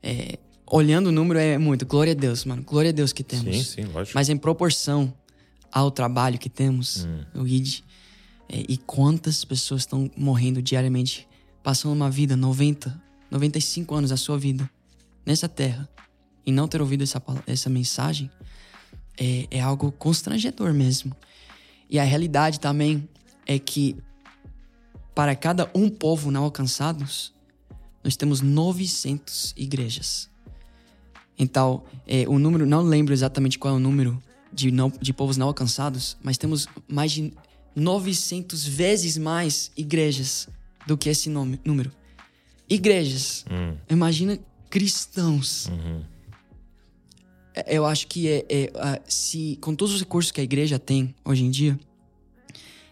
[0.01, 0.39] é,
[0.69, 1.85] olhando o número é muito.
[1.85, 2.61] Glória a Deus, mano.
[2.63, 3.67] Glória a Deus que temos.
[3.67, 4.15] Sim, sim, lógico.
[4.15, 5.13] Mas em proporção
[5.71, 7.41] ao trabalho que temos, hum.
[7.41, 7.81] o ID,
[8.49, 11.27] é, e quantas pessoas estão morrendo diariamente,
[11.63, 14.69] passando uma vida, 90, 95 anos da sua vida,
[15.25, 15.87] nessa terra,
[16.45, 18.31] e não ter ouvido essa, essa mensagem,
[19.17, 21.15] é, é algo constrangedor mesmo.
[21.89, 23.07] E a realidade também
[23.45, 23.97] é que
[25.13, 27.33] para cada um povo não alcançados,
[28.03, 30.29] nós temos 900 igrejas.
[31.37, 34.21] Então, é, o número, não lembro exatamente qual é o número
[34.51, 37.31] de, não, de povos não alcançados, mas temos mais de
[37.75, 40.49] 900 vezes mais igrejas
[40.87, 41.91] do que esse nome, número.
[42.67, 43.45] Igrejas.
[43.51, 43.75] Hum.
[43.89, 45.67] Imagina cristãos.
[45.67, 46.01] Uhum.
[47.53, 51.13] É, eu acho que é, é, se com todos os recursos que a igreja tem
[51.23, 51.79] hoje em dia,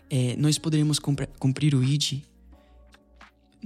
[0.09, 2.21] é, nós poderíamos cumprir, cumprir o ID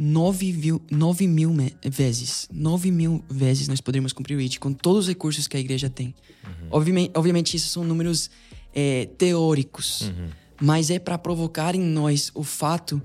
[0.02, 2.48] 9 mil, 9 mil vezes.
[2.50, 5.90] 9 mil vezes nós poderíamos cumprir o ID com todos os recursos que a igreja
[5.90, 6.16] tem.
[6.46, 6.68] Uhum.
[6.72, 8.32] Obviamente, obviamente, isso são números
[8.74, 10.30] é, teóricos, uhum.
[10.62, 13.02] mas é para provocar em nós o fato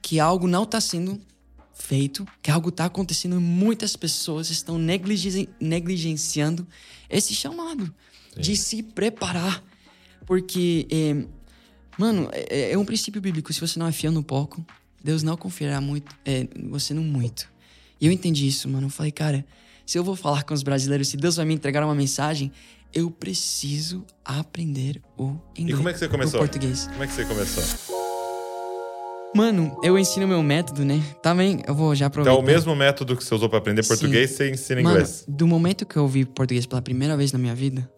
[0.00, 1.20] que algo não está sendo
[1.74, 6.66] feito, que algo está acontecendo e muitas pessoas estão negligen negligenciando
[7.10, 7.94] esse chamado
[8.34, 8.40] Sim.
[8.40, 9.62] de se preparar.
[10.24, 11.26] Porque, é,
[11.98, 13.52] mano, é, é, um princípio bíblico.
[13.52, 14.64] Se você não é fiel no pouco,
[15.06, 17.48] Deus não confiará muito, é, você no muito.
[18.00, 18.88] E eu entendi isso, mano.
[18.88, 19.46] Eu falei, cara,
[19.86, 22.50] se eu vou falar com os brasileiros, se Deus vai me entregar uma mensagem,
[22.92, 25.70] eu preciso aprender o inglês.
[25.70, 26.40] E como é que você começou?
[26.40, 26.88] O português.
[26.88, 27.96] Como é que você começou?
[29.32, 31.00] Mano, eu ensino meu método, né?
[31.22, 32.36] Também eu vou já aproveitar.
[32.36, 34.36] Então, o mesmo método que você usou para aprender português, Sim.
[34.36, 35.24] você ensina Mano, inglês.
[35.28, 37.88] Do momento que eu ouvi português pela primeira vez na minha vida,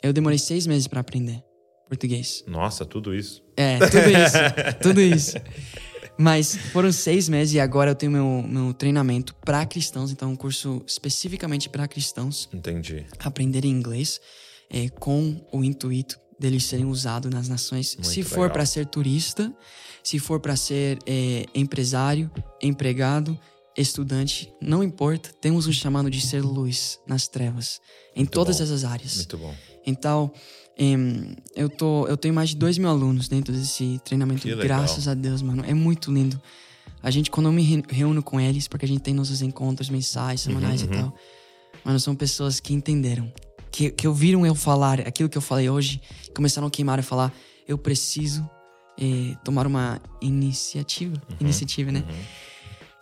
[0.00, 1.42] eu demorei seis meses para aprender
[1.88, 2.44] português.
[2.46, 3.42] Nossa, tudo isso.
[3.56, 4.80] É, tudo isso.
[4.80, 5.36] tudo isso.
[6.20, 10.36] Mas foram seis meses e agora eu tenho meu, meu treinamento para cristãos, então um
[10.36, 12.46] curso especificamente para cristãos.
[12.52, 13.06] Entendi.
[13.18, 14.20] Aprender inglês
[14.68, 17.96] é, com o intuito deles serem usados nas nações.
[17.96, 19.50] Muito se for para ser turista,
[20.04, 23.38] se for para ser é, empresário, empregado,
[23.74, 27.80] estudante, não importa, temos um chamado de ser luz nas trevas,
[28.14, 28.64] em Muito todas bom.
[28.64, 29.16] essas áreas.
[29.16, 29.54] Muito bom.
[29.86, 30.30] Então,
[31.54, 35.42] eu, tô, eu tenho mais de dois mil alunos dentro desse treinamento, graças a Deus,
[35.42, 35.62] mano.
[35.66, 36.40] É muito lindo.
[37.02, 40.40] A gente, quando eu me reúno com eles, porque a gente tem nossos encontros mensais,
[40.40, 40.94] semanais uhum, uhum.
[40.94, 41.14] e tal,
[41.84, 43.32] mano, são pessoas que entenderam
[43.70, 46.00] que, que ouviram eu falar aquilo que eu falei hoje,
[46.34, 47.32] começaram a queimar e falar:
[47.66, 48.48] eu preciso
[48.98, 51.20] eh, tomar uma iniciativa.
[51.30, 52.04] Uhum, iniciativa, né?
[52.08, 52.16] Uhum.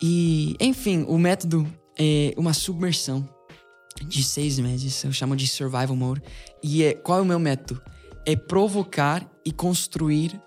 [0.01, 1.67] E, enfim, o método
[1.97, 3.27] é uma submersão
[4.05, 5.03] de seis meses.
[5.03, 6.21] Eu chamo de survival mode.
[6.63, 7.81] E é, qual é o meu método?
[8.25, 10.39] É provocar e construir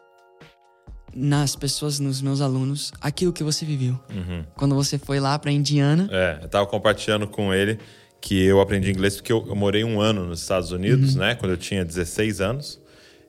[1.15, 3.99] nas pessoas, nos meus alunos, aquilo que você viveu.
[4.11, 4.45] Uhum.
[4.57, 6.09] Quando você foi lá para Indiana.
[6.11, 7.79] É, eu tava compartilhando com ele
[8.21, 11.21] que eu aprendi inglês porque eu, eu morei um ano nos Estados Unidos, uhum.
[11.21, 11.35] né?
[11.35, 12.81] Quando eu tinha 16 anos.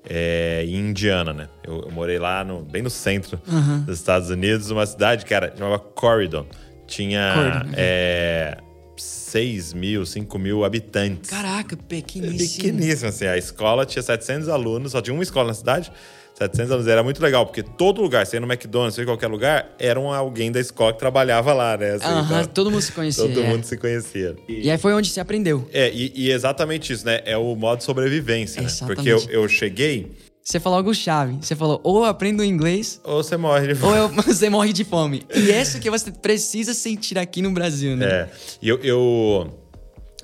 [0.05, 1.47] É, em Indiana, né?
[1.63, 3.83] Eu, eu, morei lá no, bem no centro uhum.
[3.85, 6.45] dos Estados Unidos, uma cidade que era, chamava Corridon.
[6.85, 8.57] Tinha Corridon, é,
[8.97, 11.29] 6 mil, 5 mil habitantes.
[11.29, 12.63] Caraca, pequeníssimo.
[12.63, 13.25] Pequeníssimo, assim.
[13.25, 15.91] A escola tinha 700 alunos, só tinha uma escola na cidade.
[16.35, 16.87] 700 alunos.
[16.87, 20.11] Era muito legal, porque todo lugar, você ia no McDonald's, em qualquer lugar, era um
[20.11, 21.91] alguém da escola que trabalhava lá, né?
[21.91, 23.23] Assim, então, todo mundo se conhecia.
[23.23, 23.47] Todo é.
[23.47, 24.35] mundo se conhecia.
[24.47, 25.67] E, e, aí foi onde se aprendeu.
[25.71, 27.21] É, e, e, exatamente isso, né?
[27.25, 28.69] É o modo de sobrevivência, né?
[28.85, 30.11] Porque eu, eu cheguei...
[30.43, 31.37] Você falou algo chave.
[31.41, 32.99] Você falou, ou eu aprendo inglês...
[33.03, 33.91] Ou você morre de fome.
[33.91, 35.23] Ou eu, você morre de fome.
[35.33, 38.05] E é isso que você precisa sentir aqui no Brasil, né?
[38.05, 38.29] É.
[38.61, 38.79] E eu...
[38.79, 39.59] eu...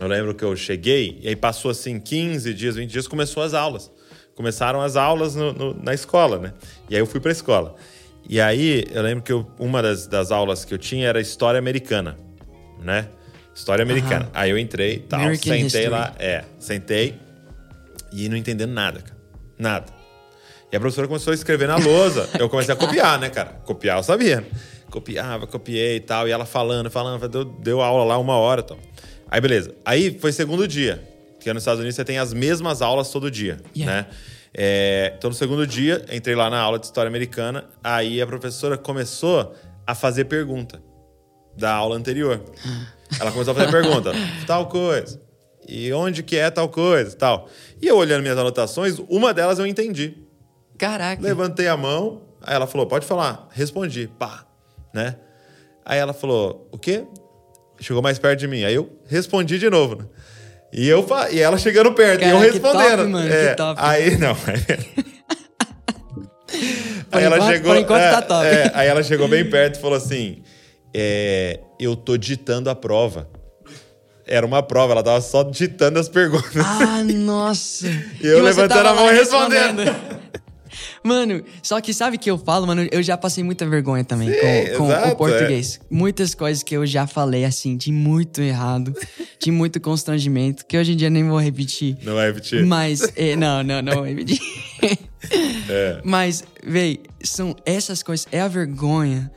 [0.02, 3.54] Eu lembro que eu cheguei e aí passou assim 15 dias, 20 dias, começou as
[3.54, 3.92] aulas
[4.40, 6.54] começaram as aulas no, no, na escola, né?
[6.90, 7.76] E aí eu fui para a escola.
[8.26, 11.60] E aí eu lembro que eu, uma das, das aulas que eu tinha era história
[11.60, 12.18] americana,
[12.82, 13.10] né?
[13.54, 14.30] História americana.
[14.34, 15.90] Aí eu entrei, tal, American sentei history.
[15.90, 17.20] lá, é, sentei
[18.14, 19.18] e não entendendo nada, cara.
[19.58, 19.99] Nada.
[20.72, 22.30] E a professora começou a escrever na lousa.
[22.40, 23.60] eu comecei a copiar, né, cara?
[23.66, 24.46] Copiar eu sabia.
[24.90, 26.28] Copiava, copiei e tal.
[26.28, 28.80] E ela falando, falando, deu, deu aula lá uma hora e tal.
[29.30, 29.74] Aí beleza.
[29.84, 31.04] Aí foi segundo dia.
[31.36, 34.02] Porque nos Estados Unidos você tem as mesmas aulas todo dia, yeah.
[34.02, 34.08] né?
[34.54, 38.78] É, então, no segundo dia, entrei lá na aula de História Americana, aí a professora
[38.78, 39.56] começou
[39.86, 40.82] a fazer pergunta
[41.56, 42.44] da aula anterior.
[43.20, 44.12] Ela começou a fazer pergunta,
[44.46, 45.22] tal coisa,
[45.68, 47.48] e onde que é tal coisa, tal.
[47.82, 50.29] E eu olhando minhas anotações, uma delas eu entendi.
[50.80, 51.22] Caraca.
[51.22, 53.48] Levantei a mão, aí ela falou, pode falar.
[53.52, 54.46] Respondi, pá,
[54.94, 55.16] né?
[55.86, 57.04] Aí ela falou, o quê?
[57.80, 58.64] Chegou mais perto de mim.
[58.64, 60.06] Aí eu respondi de novo, né?
[60.72, 62.98] E, eu, e ela chegando perto, Cara, e eu respondendo.
[62.98, 63.82] top, mano, é, que top.
[63.84, 64.36] Aí, não.
[67.12, 67.74] Aí ela enquanto- chegou.
[67.74, 68.46] por enquanto é, tá top.
[68.46, 70.42] é, aí ela chegou bem perto e falou assim:
[70.94, 73.28] é, Eu tô ditando a prova.
[74.28, 76.56] Era uma prova, ela tava só ditando as perguntas.
[76.64, 77.88] Ah, nossa.
[78.22, 79.82] E eu você levantando a mão e respondendo.
[81.04, 82.88] Mano, só que sabe o que eu falo, mano?
[82.92, 85.12] Eu já passei muita vergonha também Sim, com, com exato, é.
[85.12, 85.80] o português.
[85.90, 88.94] Muitas coisas que eu já falei, assim, de muito errado,
[89.42, 91.98] de muito constrangimento, que hoje em dia nem vou repetir.
[92.04, 92.66] Não vai repetir?
[92.66, 94.40] Mas, é, não, não, não vou repetir.
[95.70, 96.02] É.
[96.04, 98.26] Mas, véi, são essas coisas.
[98.32, 99.30] É a vergonha,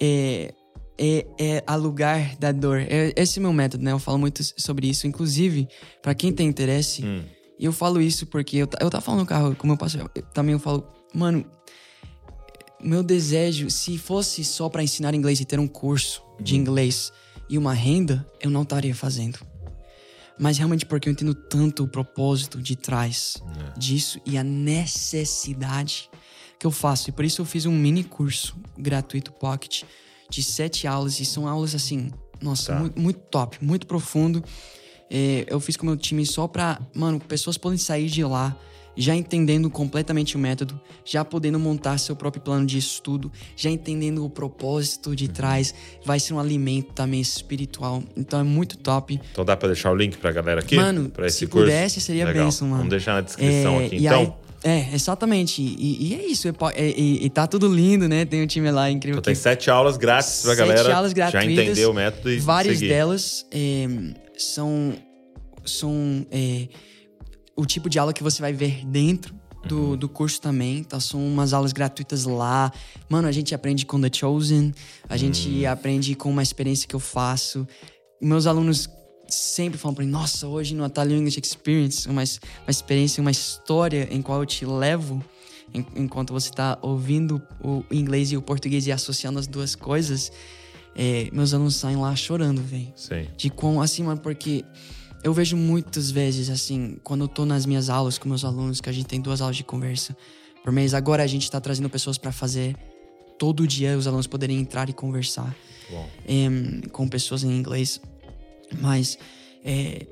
[0.00, 0.52] é,
[0.98, 2.80] é, é a lugar da dor.
[2.80, 3.92] É, esse é o meu método, né?
[3.92, 5.06] Eu falo muito sobre isso.
[5.06, 5.68] Inclusive,
[6.02, 7.22] pra quem tem interesse, Hum.
[7.60, 10.54] eu falo isso porque eu, eu tava falando no carro com meu pastor, eu- também
[10.54, 11.44] eu falo, mano,
[12.80, 16.60] meu desejo, se fosse só pra ensinar inglês e ter um curso de Uhum.
[16.60, 17.12] inglês
[17.48, 19.38] e uma renda, eu não estaria fazendo.
[20.38, 23.36] Mas realmente porque eu entendo tanto o propósito de trás
[23.74, 23.78] É.
[23.78, 26.10] disso e a necessidade
[26.58, 27.08] que eu faço.
[27.08, 29.82] E por isso eu fiz um mini curso gratuito Pocket
[30.28, 31.18] de sete aulas.
[31.20, 32.10] E são aulas assim,
[32.42, 32.78] nossa, Tá.
[32.80, 34.44] muito, muito top, muito profundo.
[35.10, 38.54] É, eu fiz com o meu time só pra, mano, pessoas podem sair de lá
[38.96, 44.24] já entendendo completamente o método, já podendo montar seu próprio plano de estudo, já entendendo
[44.24, 45.74] o propósito de trás,
[46.04, 48.02] vai ser um alimento também espiritual.
[48.16, 49.20] Então é muito top.
[49.32, 50.76] Então dá pra deixar o link pra galera aqui?
[50.76, 51.66] Mano, pra esse se curso?
[51.66, 52.44] pudesse, seria Legal.
[52.46, 52.78] bênção, mano.
[52.78, 53.96] Vamos deixar na descrição É, aqui.
[53.96, 54.20] e Então,
[54.64, 55.60] aí- é, exatamente.
[55.62, 56.48] E, e é isso.
[56.48, 58.24] é po- é- E, e tá tudo lindo, né?
[58.24, 59.18] Tem um time lá incrível.
[59.18, 62.30] então tem que- sete aulas grátis pra Sete galera aulas já gratuitas, entender o método
[62.32, 62.88] e Várias seguir.
[62.88, 63.86] delas é,
[64.38, 64.94] são,
[65.64, 66.68] são é,
[67.56, 69.34] o tipo de aula que você vai ver dentro
[69.66, 69.96] do, Uhum.
[69.96, 70.84] do curso também.
[70.84, 71.00] Tá?
[71.00, 72.70] São umas aulas gratuitas lá.
[73.08, 74.72] Mano, a gente aprende com The Chosen.
[75.08, 75.18] A Hum.
[75.18, 77.66] gente aprende com uma experiência que eu faço.
[78.20, 78.88] Meus alunos
[79.28, 84.06] sempre falam pra mim, nossa, hoje no Atalho English Experience, uma, uma experiência, uma história
[84.12, 85.20] em qual eu te levo
[85.74, 90.30] en- enquanto você tá ouvindo o inglês e o português e associando as duas coisas,
[90.94, 92.94] é, meus alunos saem lá chorando, velho.
[93.36, 94.64] De quão assim, mano, porque
[95.26, 98.88] eu vejo muitas vezes, assim, quando eu tô nas minhas aulas com meus alunos, que
[98.88, 100.16] a gente tem duas aulas de conversa
[100.62, 102.76] por mês, agora a gente tá trazendo pessoas pra fazer
[103.36, 105.52] todo dia os alunos poderem entrar e conversar
[105.90, 106.08] Bom.
[106.28, 108.00] em- com pessoas em inglês.
[108.80, 109.18] Mas,
[109.64, 110.06] é,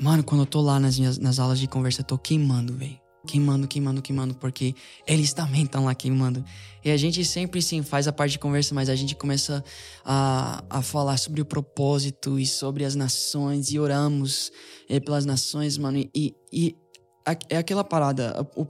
[0.00, 3.03] mano, quando eu tô lá nas minhas nas aulas de conversa, eu tô queimando, velho.
[3.26, 4.74] Queimando, queimando, queimando, porque
[5.06, 6.44] eles também estão lá queimando.
[6.84, 9.64] E a gente sempre, sim, faz a parte de conversa, mas a gente começa
[10.04, 14.52] a, a falar sobre o propósito e sobre as nações e oramos
[14.88, 15.98] é, pelas nações, mano.
[16.14, 16.76] E, e
[17.26, 18.32] a- é aquela parada.
[18.38, 18.68] a- o-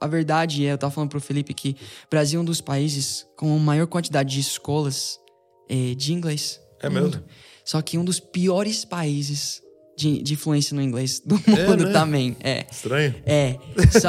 [0.00, 3.26] a verdade é, eu tava falando pro Felipe que o Brasil é um dos países
[3.38, 5.18] com a maior quantidade de escolas
[5.66, 6.60] é, de inglês.
[6.82, 7.24] É mesmo?
[7.64, 9.62] Só que um dos piores países
[9.96, 11.92] de, de influência no inglês do mundo né?
[11.92, 12.36] também.
[12.40, 12.66] É.
[12.70, 13.14] Estranho?
[13.24, 13.56] É.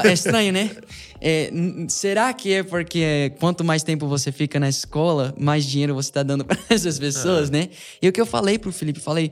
[0.03, 0.71] É estranho, né?
[1.21, 1.51] É,
[1.87, 6.11] será que é porque é, quanto mais tempo você fica na escola, mais dinheiro você
[6.11, 7.69] tá dando para essas pessoas, né?
[8.01, 9.31] E o que eu falei pro Felipe, falei,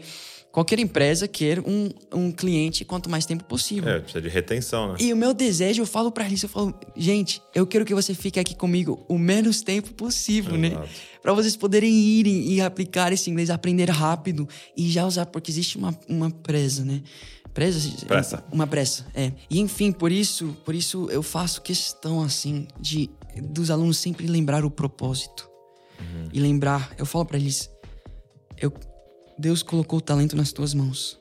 [0.54, 3.92] qualquer empresa quer um, um cliente quanto mais tempo possível.
[3.92, 4.98] É, precisa de retenção, né?
[5.00, 8.14] E o meu desejo, eu falo pra eles, eu falo, gente, eu quero que você
[8.14, 10.68] fique aqui comigo o menos tempo possível, né?
[10.68, 10.90] Exato.
[11.24, 14.48] Pra vocês poderem irem e aplicar esse inglês, aprender rápido
[14.78, 17.02] e já usar, porque existe uma, uma presa, né?
[17.52, 18.06] Presa?
[18.06, 18.44] Pressa.
[18.52, 19.32] Uma pressa, é.
[19.50, 23.10] E enfim, por isso, por isso eu faço questão, assim, de
[23.42, 25.50] dos alunos sempre lembrar o propósito.
[26.32, 27.72] E lembrar, eu falo pra eles,
[28.60, 28.72] eu,
[29.44, 31.20] Deus colocou o talento nas tuas mãos.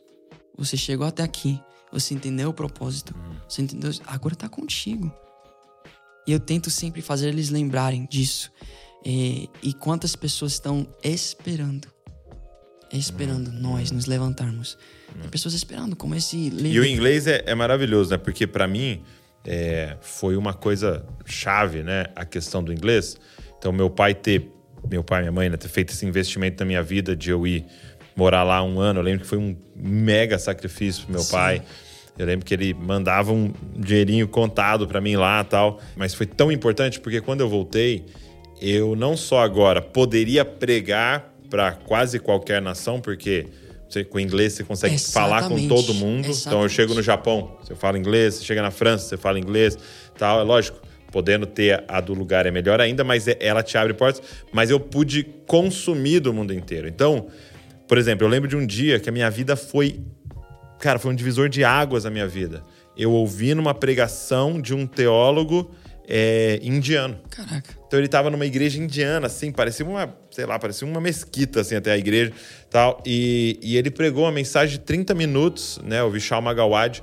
[0.56, 1.60] Você chegou até aqui,
[1.90, 3.12] você entendeu o propósito,
[3.48, 5.12] você entendeu, agora tá contigo.
[6.24, 8.52] E eu tento sempre fazer eles lembrarem disso.
[9.04, 11.88] É, e quantas pessoas estão esperando,
[12.92, 14.78] esperando nós nos levantarmos.
[15.20, 18.18] Tem pessoas esperando, como esse E o inglês é, é maravilhoso, né?
[18.18, 19.02] Porque pra mim
[19.44, 22.04] é, foi uma coisa chave, né?
[22.14, 23.16] A questão do inglês.
[23.58, 24.48] Então, meu pai ter,
[24.88, 27.44] meu pai e minha mãe, né, ter feito esse investimento na minha vida de eu
[27.44, 27.66] ir
[28.16, 29.00] morar lá um ano.
[29.00, 31.62] Eu lembro que foi um mega sacrifício pro meu pai.
[32.18, 35.80] Eu lembro que ele mandava um dinheirinho contado pra mim lá tal.
[35.96, 38.04] Mas foi tão importante porque quando eu voltei,
[38.60, 43.46] eu não só agora poderia pregar pra quase qualquer nação, porque
[43.92, 46.28] Você, com inglês você consegue falar com todo mundo.
[46.28, 46.46] Exatamente.
[46.46, 49.76] Então eu chego no Japão, você fala inglês, você chega na França, você fala inglês,
[50.16, 50.80] tal, é lógico.
[51.10, 54.22] Podendo ter a do lugar é melhor ainda, mas é, ela te abre portas.
[54.50, 56.88] Mas eu pude consumir do mundo inteiro.
[56.88, 57.26] Então,
[57.92, 60.00] por exemplo, eu lembro de um dia que a minha vida foi.
[60.78, 62.62] Cara, foi um divisor de águas na minha vida.
[62.96, 65.70] Eu ouvi numa pregação de um teólogo
[66.08, 67.20] é, indiano.
[67.28, 67.74] Caraca.
[67.86, 71.74] Então ele estava numa igreja indiana, assim, parecia uma, sei lá, parecia uma mesquita, assim,
[71.74, 72.32] até a igreja
[72.70, 73.02] tal.
[73.04, 77.02] E, e ele pregou uma mensagem de 30 minutos, né, o Vishal Magawad,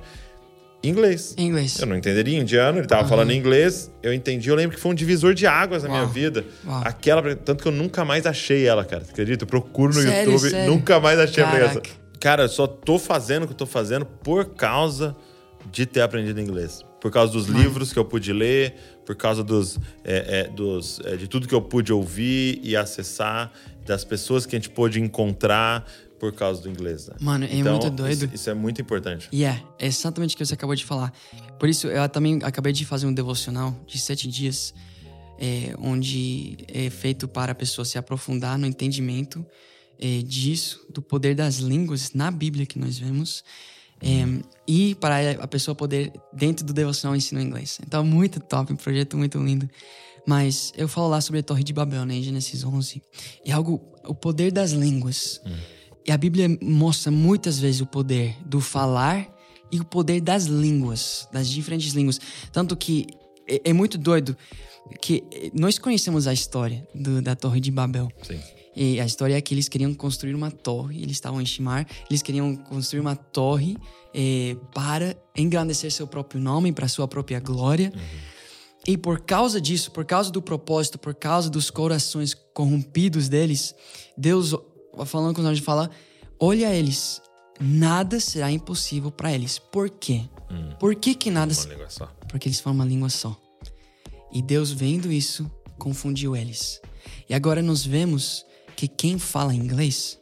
[0.82, 1.34] inglês.
[1.36, 1.78] Inglês.
[1.78, 3.08] Eu não entenderia indiano, ele estava uhum.
[3.08, 4.48] falando inglês, eu entendi.
[4.48, 5.98] Eu lembro que foi um divisor de águas na Uau.
[5.98, 6.44] minha vida.
[6.66, 6.82] Uau.
[6.84, 9.04] Aquela, tanto que eu nunca mais achei ela, cara.
[9.04, 9.44] Você acredita?
[9.44, 10.70] Eu procuro no sério, YouTube, sério?
[10.70, 11.64] nunca mais achei Caraca.
[11.64, 12.00] a pregação.
[12.20, 15.16] Cara, eu só tô fazendo o que eu tô fazendo por causa
[15.70, 16.84] de ter aprendido inglês.
[17.00, 18.74] Por causa dos livros que eu pude ler,
[19.06, 23.50] por causa dos, é, é, dos, é, de tudo que eu pude ouvir e acessar,
[23.86, 25.86] das pessoas que a gente pôde encontrar
[26.20, 27.08] por causa do inglês.
[27.08, 27.14] Né?
[27.18, 28.26] Mano, é então, muito doido.
[28.26, 29.26] Isso, isso, é muito importante.
[29.32, 31.12] E yeah, é exatamente o que você acabou de falar.
[31.58, 34.74] Por isso, eu também acabei de fazer um devocional de sete dias,
[35.38, 39.44] é, onde é feito para a pessoa se aprofundar no entendimento
[39.98, 43.42] é, disso, do poder das línguas na Bíblia que nós vemos.
[44.02, 44.24] É,
[44.66, 47.80] e para a pessoa poder, dentro do devocional, ensinar inglês.
[47.86, 49.68] Então, muito top, um projeto muito lindo.
[50.26, 53.02] Mas eu falo lá sobre a Torre de Babel, né, em Gênesis 11.
[53.44, 55.40] E algo, o poder das línguas.
[55.46, 55.79] Hum.
[56.06, 59.28] E a Bíblia mostra muitas vezes o poder do falar
[59.70, 62.20] e o poder das línguas, das diferentes línguas.
[62.52, 63.06] Tanto que
[63.46, 64.36] é, é muito doido
[65.00, 65.22] que
[65.54, 68.08] nós conhecemos a história do, da Torre de Babel.
[68.22, 68.40] Sim.
[68.74, 72.22] E a história é que eles queriam construir uma torre, eles estavam em Shimar, eles
[72.22, 73.76] queriam construir uma torre
[74.14, 77.92] é, para engrandecer seu próprio nome, para sua própria glória.
[77.94, 78.30] Uhum.
[78.86, 83.74] E por causa disso, por causa do propósito, por causa dos corações corrompidos deles,
[84.16, 84.54] Deus,
[85.04, 85.90] falando com nós, fala:
[86.38, 87.20] olha eles,
[87.60, 89.58] nada será impossível para eles.
[89.58, 90.22] Por quê?
[90.50, 90.74] Hum.
[90.78, 91.52] Por que que nada...
[91.52, 92.06] Uma língua só.
[92.28, 93.36] Porque eles falam uma língua só.
[94.32, 96.80] E Deus, vendo isso, confundiu eles.
[97.28, 98.44] E agora nós vemos
[98.76, 100.18] que quem fala inglês,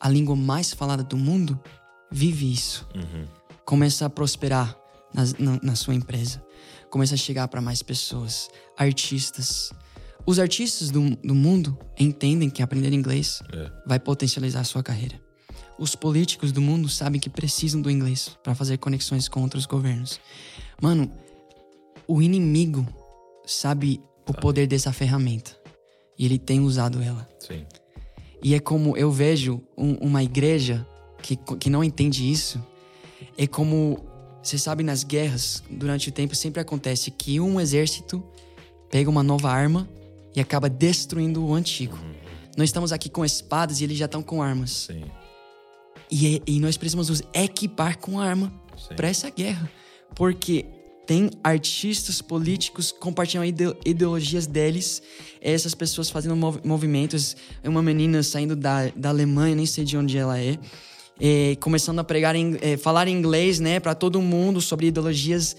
[0.00, 1.60] a língua mais falada do mundo,
[2.10, 2.86] vive isso.
[2.94, 3.26] Uhum.
[3.64, 4.76] Começa a prosperar
[5.12, 6.42] na, na, na sua empresa.
[6.90, 8.48] Começa a chegar para mais pessoas.
[8.76, 9.72] Artistas.
[10.28, 13.72] Os artistas do, do mundo entendem que aprender inglês é.
[13.86, 15.18] vai potencializar a sua carreira.
[15.78, 20.20] Os políticos do mundo sabem que precisam do inglês para fazer conexões com outros governos.
[20.82, 21.10] Mano,
[22.06, 22.86] o inimigo
[23.46, 25.56] sabe o poder dessa ferramenta.
[26.18, 27.26] E ele tem usado ela.
[27.40, 27.64] Sim.
[28.42, 30.86] E é como eu vejo um, uma igreja
[31.22, 32.62] que, que não entende isso.
[33.38, 34.04] É como,
[34.42, 38.22] você sabe, nas guerras, durante o tempo, sempre acontece que um exército
[38.90, 39.88] pega uma nova arma
[40.38, 41.96] e acaba destruindo o antigo.
[41.96, 42.14] Uhum.
[42.56, 44.88] Nós estamos aqui com espadas e eles já estão com armas.
[44.88, 45.04] Sim.
[46.10, 48.52] E, é, e nós precisamos nos equipar com arma
[48.96, 49.70] para essa guerra.
[50.14, 50.64] Porque
[51.06, 55.02] tem artistas políticos compartilhando ideologias deles,
[55.40, 57.36] essas pessoas fazendo mov movimentos.
[57.64, 60.56] Uma menina saindo da, da Alemanha, nem sei de onde ela é,
[61.20, 65.56] é começando a pregar, em, é, falar inglês, né, para todo mundo sobre ideologias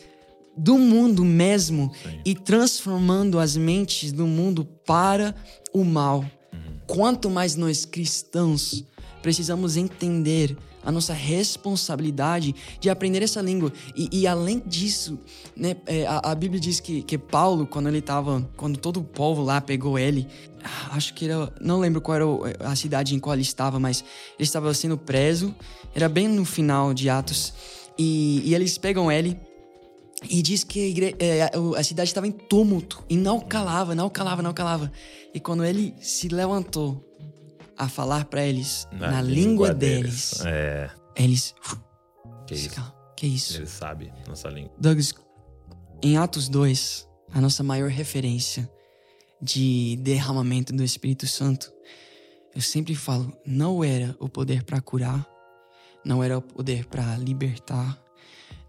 [0.57, 2.19] do mundo mesmo Sim.
[2.25, 5.35] e transformando as mentes do mundo para
[5.73, 6.19] o mal.
[6.19, 6.59] Uhum.
[6.87, 8.83] Quanto mais nós cristãos
[9.21, 13.71] precisamos entender a nossa responsabilidade de aprender essa língua.
[13.95, 15.19] E, e além disso,
[15.55, 19.03] né, é, a, a, Bíblia diz que, que Paulo, quando ele estava, quando todo o
[19.03, 20.27] povo lá pegou ele,
[20.63, 22.25] ah, acho que era, não lembro qual era
[22.71, 24.03] a cidade em qual ele estava, mas
[24.37, 25.53] ele estava sendo preso,
[25.93, 27.53] era bem no final de Atos,
[27.97, 29.37] e, e eles pegam ele
[30.27, 31.15] e diz que a, igre...
[31.19, 34.91] É, a cidade estava em tumulto e não calava, não calava, não calava.
[35.33, 37.05] E quando ele se levantou
[37.77, 40.33] a falar para eles na, na língua, língua, deles.
[40.39, 40.45] deles.
[40.45, 40.89] É.
[41.15, 41.55] Eles.
[42.45, 42.93] Que isso?
[43.15, 43.57] Que isso?
[43.57, 44.71] Ele sabe nossa língua.
[44.77, 45.13] Douglas,
[46.01, 48.69] em Atos 2, a nossa maior referência
[49.41, 51.71] de derramamento do Espírito Santo,
[52.53, 55.25] eu sempre falo, não era o poder para curar,
[56.03, 58.01] não era o poder para libertar,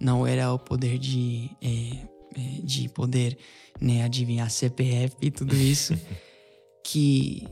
[0.00, 3.36] não era o poder de, é, é de poder
[3.80, 5.94] né, adivinhar CPF e tudo isso,
[6.82, 7.46] que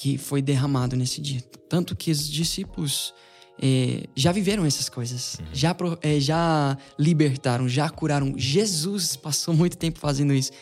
[0.00, 1.42] que foi derramado nesse dia.
[1.68, 3.12] Tanto que os discípulos
[3.60, 5.46] é, já viveram essas coisas, uhum.
[5.52, 8.32] já, é, já libertaram, já curaram.
[8.38, 10.52] Jesus passou muito tempo fazendo isso.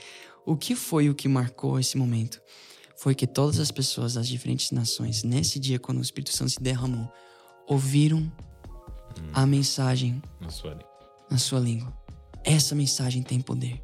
[0.45, 2.41] O que foi o que marcou esse momento?
[2.97, 6.61] Foi que todas as pessoas das diferentes nações, nesse dia, quando o Espírito Santo se
[6.61, 7.09] derramou,
[7.69, 8.33] ouviram
[9.17, 9.31] uhum.
[9.33, 10.79] a mensagem na sua,
[11.31, 11.93] na sua língua.
[12.45, 13.83] Essa mensagem tem poder.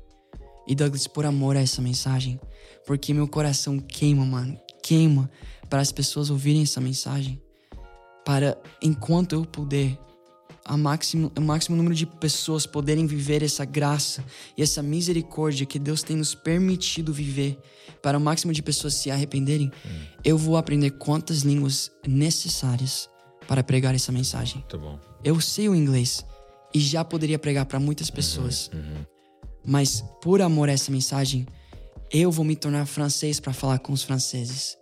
[0.67, 2.41] E Douglas, por amor a essa mensagem,
[2.87, 5.31] porque meu coração queima, mano, queima
[5.69, 7.41] para as pessoas ouvirem essa mensagem.
[8.25, 9.99] para, enquanto eu puder,
[10.65, 14.25] a máximo, o máximo número de pessoas poderem viver essa graça
[14.57, 17.59] e essa misericórdia que Deus tem nos permitido viver,
[18.01, 20.05] para o máximo de pessoas se arrependerem, hum.
[20.25, 23.11] eu vou aprender quantas línguas necessárias
[23.47, 24.65] para pregar essa mensagem.
[24.69, 24.99] Tá bom.
[25.23, 26.25] Eu sei o inglês
[26.75, 29.05] e já poderia pregar para muitas uhum, pessoas, uhum, uhum.
[29.65, 31.47] mas por amor a essa mensagem,
[32.11, 34.77] eu vou me tornar francês para falar com os franceses.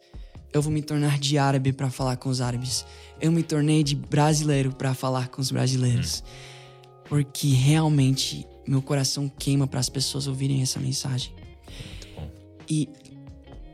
[0.52, 2.84] Eu vou me tornar de árabe para falar com os árabes.
[3.20, 6.22] Eu me tornei de brasileiro para falar com os brasileiros.
[7.08, 11.32] Porque realmente meu coração queima para as pessoas ouvirem essa mensagem.
[12.68, 12.88] E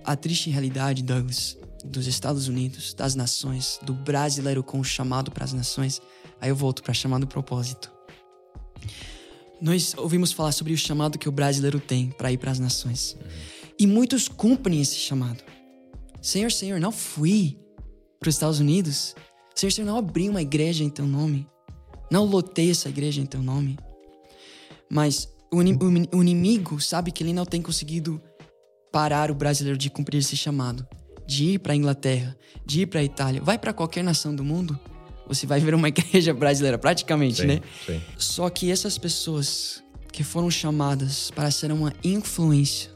[0.05, 1.59] a triste realidade, Douglas,
[1.89, 6.01] dos Estados Unidos, das nações, do brasileiro com o chamado para as nações,
[6.41, 7.91] aí eu volto para chamado propósito.
[9.61, 13.17] Nós ouvimos falar sobre o chamado que o brasileiro tem para ir para as nações.
[13.79, 15.43] E muitos cumprem esse chamado.
[16.23, 17.59] Senhor, Senhor, não fui
[18.21, 19.15] para os Estados Unidos.
[19.55, 21.47] Senhor, Senhor, não abri uma igreja em teu nome.
[22.11, 23.79] Não lotei essa igreja em teu nome.
[24.91, 25.59] Mas o,
[26.17, 28.21] o, inimigo sabe que ele não tem conseguido
[28.93, 30.87] parar o brasileiro de cumprir esse chamado.
[31.29, 33.43] De ir para a Inglaterra, de ir para a Itália.
[33.43, 34.79] Vai para qualquer nação do mundo,
[35.27, 37.61] você vai ver uma igreja brasileira, praticamente, sim, né?
[37.87, 38.01] Sim.
[38.17, 42.91] Só que essas pessoas que foram chamadas para ser uma influência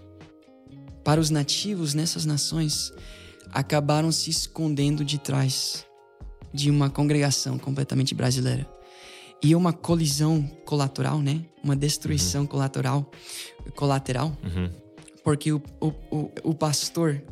[1.05, 2.93] para os nativos nessas nações
[3.53, 5.85] acabaram se escondendo de trás
[6.55, 8.68] de uma congregação completamente brasileira.
[9.43, 11.45] E uma colisão colateral, né?
[11.62, 12.47] Uma destruição uhum.
[12.47, 13.11] colateral,
[13.74, 14.70] colateral uhum.
[15.24, 17.22] porque o, o, o, o pastor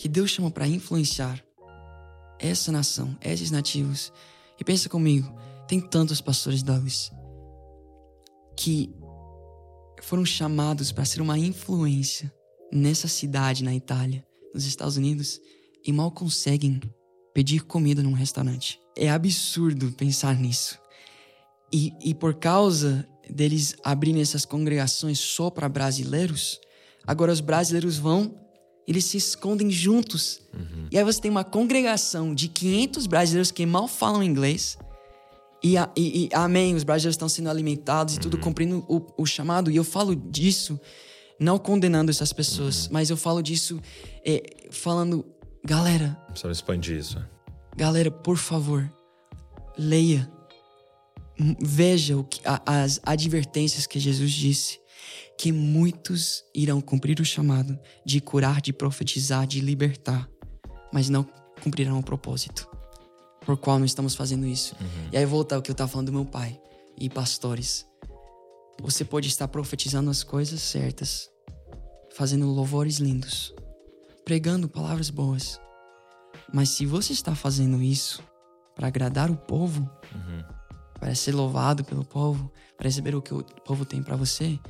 [0.00, 1.44] que Deus chama para influenciar
[2.38, 4.10] essa nação, esses nativos.
[4.58, 5.30] E pensa comigo,
[5.68, 7.12] tem tantos pastores Douglas
[8.56, 8.90] que
[10.00, 12.32] foram chamados para ser uma influência
[12.72, 15.38] nessa cidade na Itália, nos Estados Unidos,
[15.86, 16.80] e mal conseguem
[17.34, 18.80] pedir comida num restaurante.
[18.96, 20.78] É absurdo pensar nisso.
[21.70, 26.58] E, e por causa deles abrirem essas congregações só para brasileiros,
[27.06, 28.34] agora os brasileiros vão
[28.90, 30.42] eles se escondem juntos.
[30.52, 30.88] Uhum.
[30.90, 34.76] E aí você tem uma congregação de 500 brasileiros que mal falam inglês.
[35.62, 38.18] E, e, e amém, os brasileiros estão sendo alimentados uhum.
[38.18, 38.40] e tudo uhum.
[38.40, 39.70] cumprindo o, o, chamado.
[39.70, 40.78] E eu falo disso
[41.38, 42.94] não condenando essas pessoas, uhum.
[42.94, 43.80] mas eu falo disso
[44.26, 45.24] é, falando,
[45.64, 46.20] galera.
[46.26, 47.16] Precisa expandir isso.
[47.16, 47.24] É.
[47.76, 48.92] Galera, por favor,
[49.78, 50.28] leia.
[51.60, 54.79] Veja o que, a, as advertências que Jesus disse
[55.40, 60.28] que muitos irão cumprir o chamado de curar, de profetizar, de libertar,
[60.92, 61.26] mas não
[61.62, 62.68] cumprirão o propósito
[63.46, 64.76] por qual nós estamos fazendo isso.
[64.78, 65.08] Uhum.
[65.10, 66.60] E aí voltar ao que eu estava falando do meu pai
[66.94, 67.86] e pastores.
[68.82, 71.30] Você pode estar profetizando as coisas certas,
[72.14, 73.54] fazendo louvores lindos,
[74.26, 75.58] pregando palavras boas.
[76.52, 78.22] Mas se você está fazendo isso
[78.76, 80.44] para agradar o povo, uhum.
[80.98, 84.60] para ser louvado pelo povo, para receber o que o povo tem para você,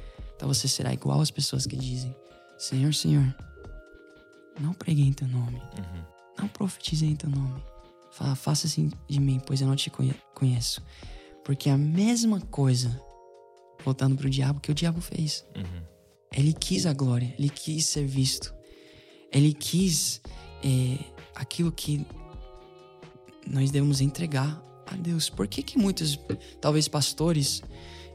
[0.40, 2.16] então você será igual às pessoas que dizem:
[2.56, 3.36] Senhor, Senhor,
[4.58, 6.02] não preguei em teu nome, uhum.
[6.38, 7.62] não profetizei em teu nome.
[8.10, 9.92] Fala, faça assim de mim, pois eu não te
[10.34, 10.82] conheço.
[11.44, 12.98] Porque a mesma coisa,
[13.84, 15.44] voltando pro diabo, que o diabo fez.
[15.54, 15.82] Uhum.
[16.32, 18.54] Ele quis a glória, ele quis ser visto,
[19.30, 20.22] ele quis
[20.64, 22.06] é, aquilo que
[23.46, 25.28] nós devemos entregar a Deus.
[25.28, 26.18] Por que, que muitos,
[26.62, 27.62] talvez pastores,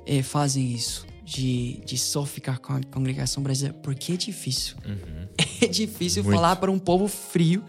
[0.07, 1.05] é, fazem isso?
[1.25, 4.77] De, de só ficar com a congregação brasileira, porque é difícil.
[4.85, 5.25] Uhum.
[5.61, 6.35] É difícil Muito.
[6.35, 7.63] falar para um povo frio.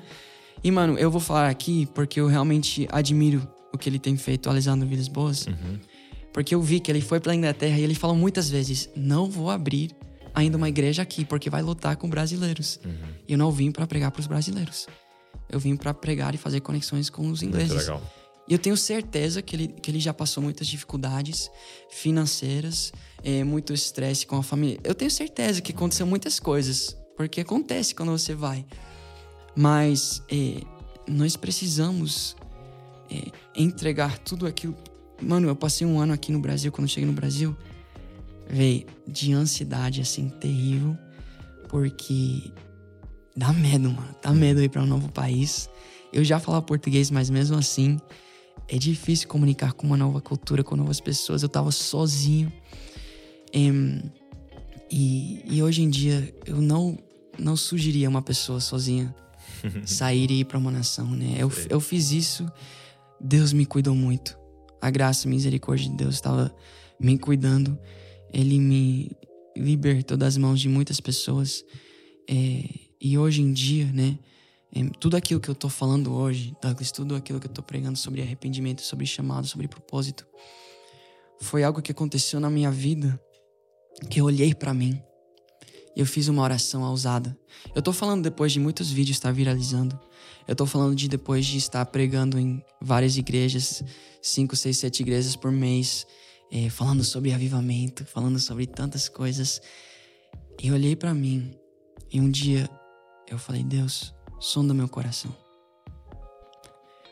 [0.63, 4.51] E, mano, eu vou falar aqui porque eu realmente admiro o que ele tem feito
[4.51, 5.47] alisando vidas boas.
[5.47, 5.79] Uhum.
[6.33, 9.51] Porque eu vi que ele foi pra Inglaterra e ele falou muitas vezes: não vou
[9.51, 9.93] abrir
[10.35, 12.81] ainda uma igreja aqui, porque vai lutar com brasileiros.
[12.85, 12.93] Uhum.
[13.29, 14.89] E eu não vim para pregar para os brasileiros.
[15.49, 17.73] Eu vim para pregar e fazer conexões com os ingleses.
[17.73, 18.03] Muito legal.
[18.49, 21.51] E eu tenho certeza que ele, que ele já passou muitas dificuldades
[21.91, 22.93] financeiras,
[23.25, 24.79] é, muito estresse com a família.
[24.85, 28.65] Eu tenho certeza que aconteceu muitas coisas, porque acontece quando você vai.
[29.57, 30.63] Mas é,
[31.09, 32.37] nós precisamos
[33.11, 34.77] é, entregar tudo aquilo.
[35.21, 37.57] Mano, eu passei um ano aqui no Brasil, quando cheguei no Brasil,
[38.49, 40.97] veio de ansiedade assim terrível,
[41.69, 42.53] porque
[43.37, 44.15] dá medo, mano.
[44.23, 45.69] Dá medo ir para um novo país.
[46.13, 47.99] Eu já falava português, mas mesmo assim
[48.69, 51.43] é difícil comunicar com uma nova cultura, com novas pessoas.
[51.43, 52.53] Eu tava sozinho.
[54.91, 56.99] e, e hoje em dia eu não,
[57.39, 59.15] não sugeriria uma pessoa sozinha
[59.85, 61.37] sair e ir para uma nação, né?
[61.39, 62.47] Eu, eu fiz isso,
[63.21, 64.37] Deus me cuidou muito.
[64.81, 66.55] A graça e misericórdia de Deus estava
[67.01, 67.79] me cuidando.
[68.33, 69.11] Ele me
[69.57, 71.65] libertou das mãos de muitas pessoas.
[72.29, 72.65] É,
[73.01, 74.19] e hoje em dia, né?
[75.01, 78.21] Tudo aquilo que eu tô falando hoje, Douglas, tudo aquilo que eu tô pregando sobre
[78.21, 80.27] arrependimento, sobre chamado, sobre propósito,
[81.41, 83.21] foi algo que aconteceu na minha vida,
[84.11, 85.01] que eu olhei para mim
[85.97, 87.37] e eu fiz uma oração ousada.
[87.75, 89.99] Eu tô falando depois de muitos vídeos estar viralizando.
[90.47, 93.83] Eu tô falando de depois de estar pregando em várias igrejas,
[94.21, 96.07] cinco, seis, sete igrejas por mês,
[96.53, 99.61] eh, falando sobre avivamento, falando sobre tantas coisas.
[100.63, 101.57] E eu olhei para mim
[102.13, 102.69] e um dia
[103.27, 104.15] eu falei: Deus,
[104.47, 105.35] sonda meu coração.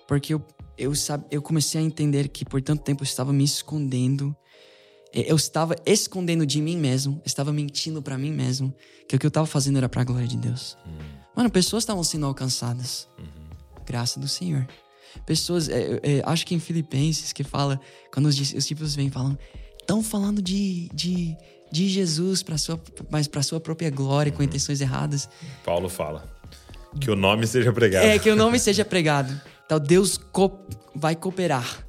[0.07, 0.43] Porque eu,
[0.78, 0.93] eu,
[1.30, 4.35] eu comecei a entender que por tanto tempo eu estava me escondendo.
[5.12, 8.72] Eh, Eu estava escondendo de mim mesmo, estava mentindo para mim mesmo,
[9.09, 10.76] que o que eu estava fazendo era para a glória de Deus.
[11.35, 13.09] Mano, pessoas estavam sendo alcançadas.
[13.87, 14.66] Graça do Senhor.
[15.26, 17.80] Pessoas, é, é, acho que em Filipenses que fala,
[18.12, 19.39] quando os, dis- os discípulos vêm falam,
[19.80, 21.37] estão falando de, de,
[21.70, 22.80] de Jesus para sua,
[23.11, 25.28] mas para sua própria glória, com intenções erradas.
[25.64, 26.34] Paulo fala.
[27.01, 28.07] Que o nome seja pregado.
[28.07, 29.38] É, que o nome seja pregado.
[29.66, 31.84] Então Deus co- vai cooperar.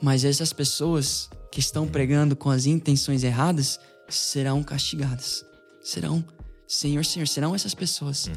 [0.00, 5.44] Mas essas pessoas que estão pregando com as intenções erradas serão castigadas.
[5.82, 6.24] Serão,
[6.66, 8.30] Senhor, Senhor, serão essas pessoas.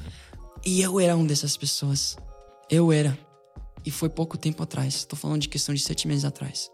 [0.65, 2.17] E eu era um dessas pessoas.
[2.69, 3.17] Eu era.
[3.85, 5.03] E foi pouco tempo atrás.
[5.05, 6.69] Tô falando de questão de sete meses atrás.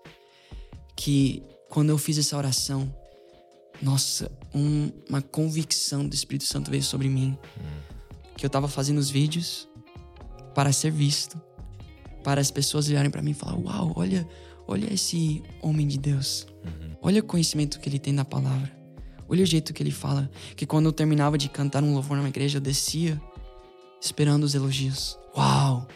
[0.95, 2.93] Que quando eu fiz essa oração,
[3.81, 7.37] nossa, um- uma convicção do Espírito Santo veio sobre mim
[8.38, 9.67] que eu tava fazendo os vídeos
[10.53, 11.41] para ser visto,
[12.23, 14.27] para as pessoas olharem para mim e falar: "Uau, olha,
[14.67, 16.47] olha esse homem de Deus.
[17.01, 18.71] Olha o conhecimento que ele tem da palavra.
[19.29, 22.29] Olha o jeito que ele fala, que quando eu terminava de cantar um louvor numa
[22.29, 23.21] igreja, eu descia
[24.01, 25.17] esperando os elogios.
[25.35, 25.88] Uau!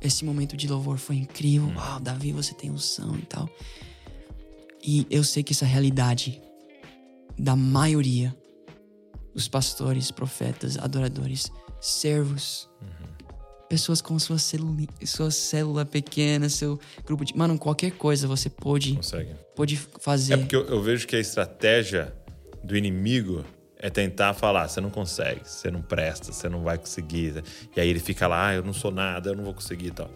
[0.00, 1.68] Esse momento de louvor foi incrível.
[1.76, 3.48] Uau, Davi, você tem unção e tal.
[4.84, 6.42] E eu sei que essa realidade
[7.38, 8.36] da maioria
[9.34, 11.50] os pastores, profetas, adoradores,
[11.82, 12.70] servos,
[13.68, 17.36] pessoas com sua célula, sua célula pequena, seu grupo de.
[17.36, 19.30] Mano, qualquer coisa você pode, Consegue.
[19.56, 20.34] pode fazer.
[20.34, 22.14] É porque eu, eu vejo que a estratégia
[22.62, 23.44] do inimigo
[23.78, 27.42] é tentar falar, você não consegue, você não presta, você não vai conseguir.
[27.76, 29.90] E aí ele fica lá, ah, eu não sou nada, eu não vou conseguir e
[29.90, 30.08] tal.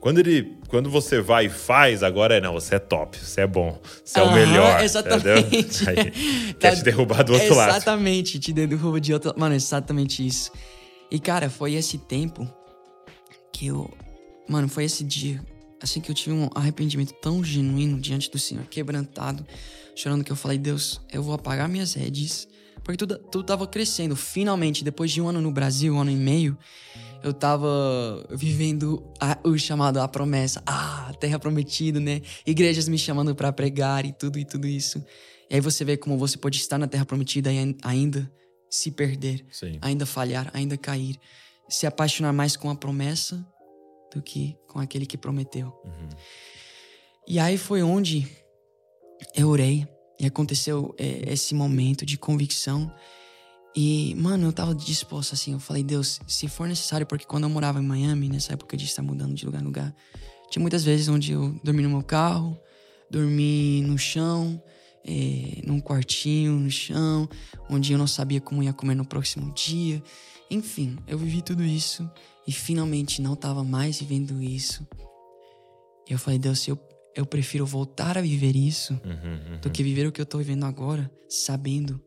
[0.00, 3.46] Quando, ele, quando você vai e faz, agora é, não, você é top, você é
[3.46, 4.80] bom, você é o melhor.
[4.84, 5.88] exatamente.
[5.88, 7.70] Aí, quer te derrubar do outro lado.
[7.70, 9.38] Exatamente, te derruba de outro lado.
[9.38, 10.50] Mano, exatamente isso.
[11.10, 12.48] E, cara, foi esse tempo
[13.52, 13.90] que eu.
[14.48, 15.44] Mano, foi esse dia.
[15.80, 19.46] Assim que eu tive um arrependimento tão genuíno diante do Senhor, quebrantado,
[19.94, 22.48] chorando, que eu falei, Deus, eu vou apagar minhas redes.
[22.82, 24.16] Porque tudo, tudo tava crescendo.
[24.16, 26.56] Finalmente, depois de um ano no Brasil, um ano e meio,
[27.22, 27.68] eu tava
[28.30, 30.62] vivendo a- o chamado a promessa.
[30.66, 32.20] Ah, terra prometida, né?
[32.46, 35.02] Igrejas me chamando pra pregar e tudo e tudo isso.
[35.50, 38.30] E aí você vê como você pode estar na terra prometida ain- ainda
[38.70, 39.78] se perder, Sim.
[39.80, 41.18] ainda falhar, ainda cair,
[41.68, 43.46] se apaixonar mais com a promessa
[44.12, 45.72] do que com aquele que prometeu.
[47.26, 48.28] E aí foi onde
[49.34, 49.86] eu orei
[50.18, 52.92] e aconteceu é, esse momento de convicção.
[53.74, 55.52] E, mano, eu tava disposto assim.
[55.52, 58.84] Eu falei, Deus, se for necessário, porque quando eu morava em Miami, nessa época de
[58.84, 59.94] estar mudando de lugar em lugar,
[60.50, 62.58] tinha muitas vezes onde eu dormi no meu carro,
[63.10, 64.62] dormi no chão,
[65.06, 67.28] é, num quartinho no chão,
[67.68, 70.02] onde eu não sabia como ia comer no próximo dia.
[70.50, 72.08] Enfim, eu vivi tudo isso
[72.46, 74.86] e finalmente não tava mais vivendo isso.
[76.08, 76.78] E eu falei, Deus, eu,
[77.14, 80.64] eu prefiro voltar a viver isso Uhum, do que viver o que eu tô vivendo
[80.64, 82.00] agora, sabendo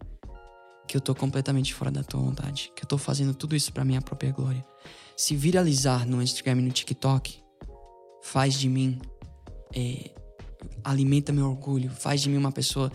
[0.87, 3.83] que eu tô completamente fora da tua vontade, que eu tô fazendo tudo isso pra
[3.83, 4.65] minha própria glória.
[5.15, 7.43] Se viralizar no Instagram e no TikTok
[8.21, 8.99] faz de mim,
[9.75, 10.11] é,
[10.83, 12.91] alimenta meu orgulho, faz de mim uma pessoa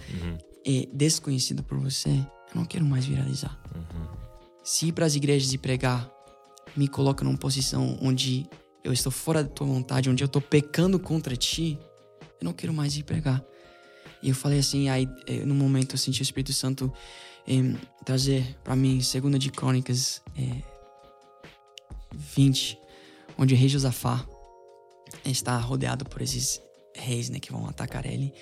[0.66, 3.58] é, desconhecida por você, eu não quero mais viralizar.
[4.64, 6.10] Se ir pras igrejas e pregar
[6.76, 8.48] me coloca numa posição onde
[8.82, 11.78] eu estou fora da tua vontade, onde eu tô pecando contra ti,
[12.40, 13.42] eu não quero mais ir pregar.
[14.22, 16.92] E eu falei assim, aí eh, no momento eu senti o Espírito Santo
[17.46, 20.62] em trazer pra mim, segunda de Crônicas eh,
[22.14, 22.78] 20,
[23.36, 24.24] onde o rei Josafá
[25.24, 26.60] está rodeado por esses
[27.02, 28.32] reis, né, que vão atacar ele.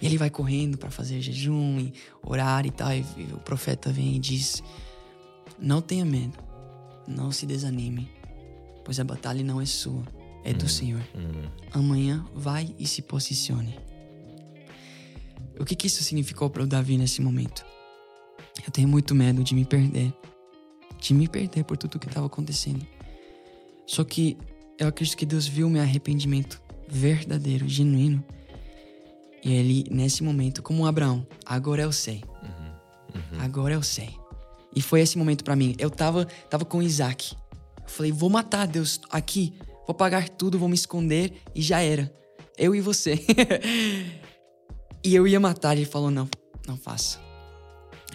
[0.00, 1.92] E ele vai correndo pra fazer jejum e
[2.22, 2.92] orar e tal.
[2.92, 4.62] E o profeta vem e diz:
[5.58, 6.36] Não tenha medo,
[7.06, 8.10] não se desanime,
[8.84, 10.02] pois a batalha não é sua,
[10.44, 11.02] é do Senhor.
[11.72, 13.78] Amanhã vai e se posicione.
[15.58, 17.64] O que, que isso significou para o Davi nesse momento?
[18.64, 20.12] Eu tenho muito medo de me perder.
[20.98, 22.86] De me perder por tudo que estava acontecendo.
[23.86, 24.36] Só que
[24.78, 28.24] eu acredito que Deus viu meu arrependimento verdadeiro, genuíno.
[29.44, 32.22] E ele, nesse momento, como Abraão, agora eu sei.
[33.38, 34.10] Agora eu sei.
[34.74, 35.74] E foi esse momento para mim.
[35.78, 37.36] Eu tava, tava com Isaac.
[37.86, 39.52] falei, vou matar Deus aqui,
[39.86, 42.12] vou pagar tudo, vou me esconder e já era.
[42.56, 43.18] Eu e você.
[45.04, 46.28] e eu ia matar, ele falou, não,
[46.66, 47.20] não faça.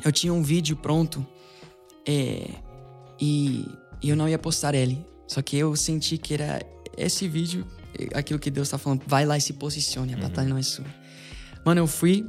[0.04, 1.26] Eu tinha um vídeo pronto
[2.08, 2.50] é,
[3.20, 3.68] e,
[4.02, 5.04] e eu não ia postar ele.
[5.28, 6.62] Só que eu senti que era
[6.96, 7.66] esse vídeo,
[8.14, 10.24] aquilo que Deus tá falando, vai lá e se posicione, a uhum.
[10.24, 10.86] batalha não é sua.
[11.66, 12.26] Mano, eu fui,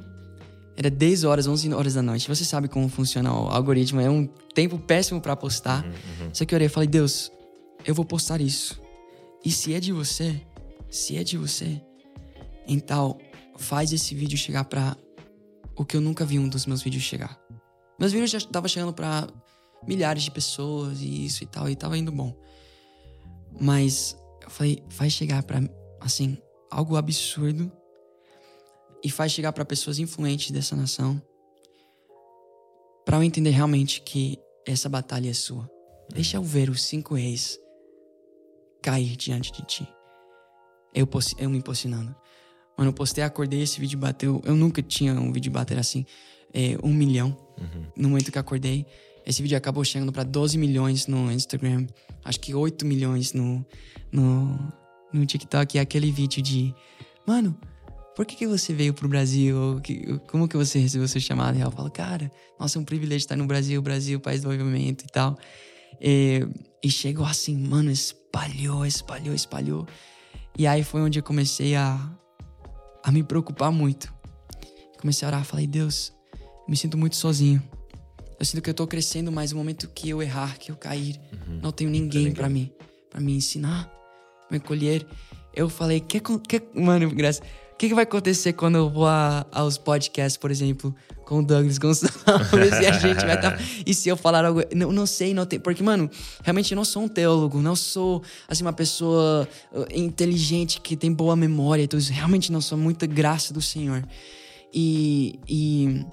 [0.77, 2.29] era 10 horas, 11 horas da noite.
[2.29, 5.85] Você sabe como funciona o algoritmo, é um tempo péssimo para postar.
[5.85, 6.31] Uhum, uhum.
[6.33, 7.31] Só que eu orei e falei, Deus,
[7.85, 8.81] eu vou postar isso.
[9.45, 10.41] E se é de você,
[10.91, 11.81] se é de você,
[12.67, 13.19] então
[13.57, 14.97] faz esse vídeo chegar pra
[15.77, 17.39] o que eu nunca vi um dos meus vídeos chegar.
[17.99, 19.29] Meus vídeos já tava chegando para
[19.87, 22.37] milhares de pessoas e isso e tal, e tava indo bom.
[23.61, 24.17] Mas
[24.51, 25.61] falei, faz chegar para
[26.01, 26.39] assim,
[26.71, 27.71] algo absurdo
[29.03, 31.21] e faz chegar para pessoas influentes dessa nação
[33.09, 35.67] para eu entender realmente que essa batalha é sua.
[36.13, 37.59] Deixa eu ver os cinco reis
[38.83, 39.89] cair diante de ti.
[40.95, 42.15] Eu, eu me posicionando.
[42.77, 44.43] Mano, eu postei, acordei, esse vídeo bateu.
[44.45, 46.05] Eu nunca tinha um vídeo bater assim.
[46.53, 47.37] É, um milhão.
[47.59, 47.87] Uhum.
[47.97, 48.87] No momento que acordei.
[49.29, 51.87] Esse vídeo acabou chegando para 12 milhões no Instagram.
[52.25, 53.63] Acho que 8 milhões no,
[54.11, 54.73] no,
[55.13, 55.77] no TikTok.
[55.77, 56.75] E aquele vídeo de.
[57.27, 57.55] Mano,
[58.17, 59.83] por que, que você veio pro Brasil?
[60.29, 61.59] Como que você recebeu seu chamado?
[61.59, 65.05] E eu falo, cara, nossa, é um privilégio estar no Brasil, Brasil, país do movimento
[65.05, 65.37] e tal.
[66.01, 66.49] E,
[66.83, 69.87] e chegou assim, mano, espalhou, espalhou, espalhou.
[70.57, 72.01] E aí foi onde eu comecei a,
[73.05, 74.11] a me preocupar muito.
[74.99, 76.15] Comecei a orar, falei, Deus,
[76.67, 77.63] me sinto muito sozinho.
[78.39, 81.21] Eu sinto que eu tô crescendo, mas no momento que eu errar, que eu cair,
[81.33, 81.59] uhum.
[81.61, 82.71] não tenho ninguém para mim,
[83.11, 83.91] para me ensinar,
[84.51, 85.05] me colher.
[85.53, 87.43] Eu falei, que, que mano, graças.
[87.73, 90.93] O que, que vai acontecer quando eu vou a, aos podcasts, por exemplo,
[91.25, 93.57] com o Douglas Gonçalves e a gente vai estar.
[93.57, 94.63] Tá, e se eu falar algo.
[94.75, 95.61] Não, não sei, não tem.
[95.61, 96.11] Porque, mano,
[96.43, 101.13] realmente eu não sou um teólogo, não sou, assim, uma pessoa uh, inteligente que tem
[101.13, 101.85] boa memória.
[101.85, 104.05] Então, realmente não sou muita graça do Senhor.
[104.75, 106.05] E, e,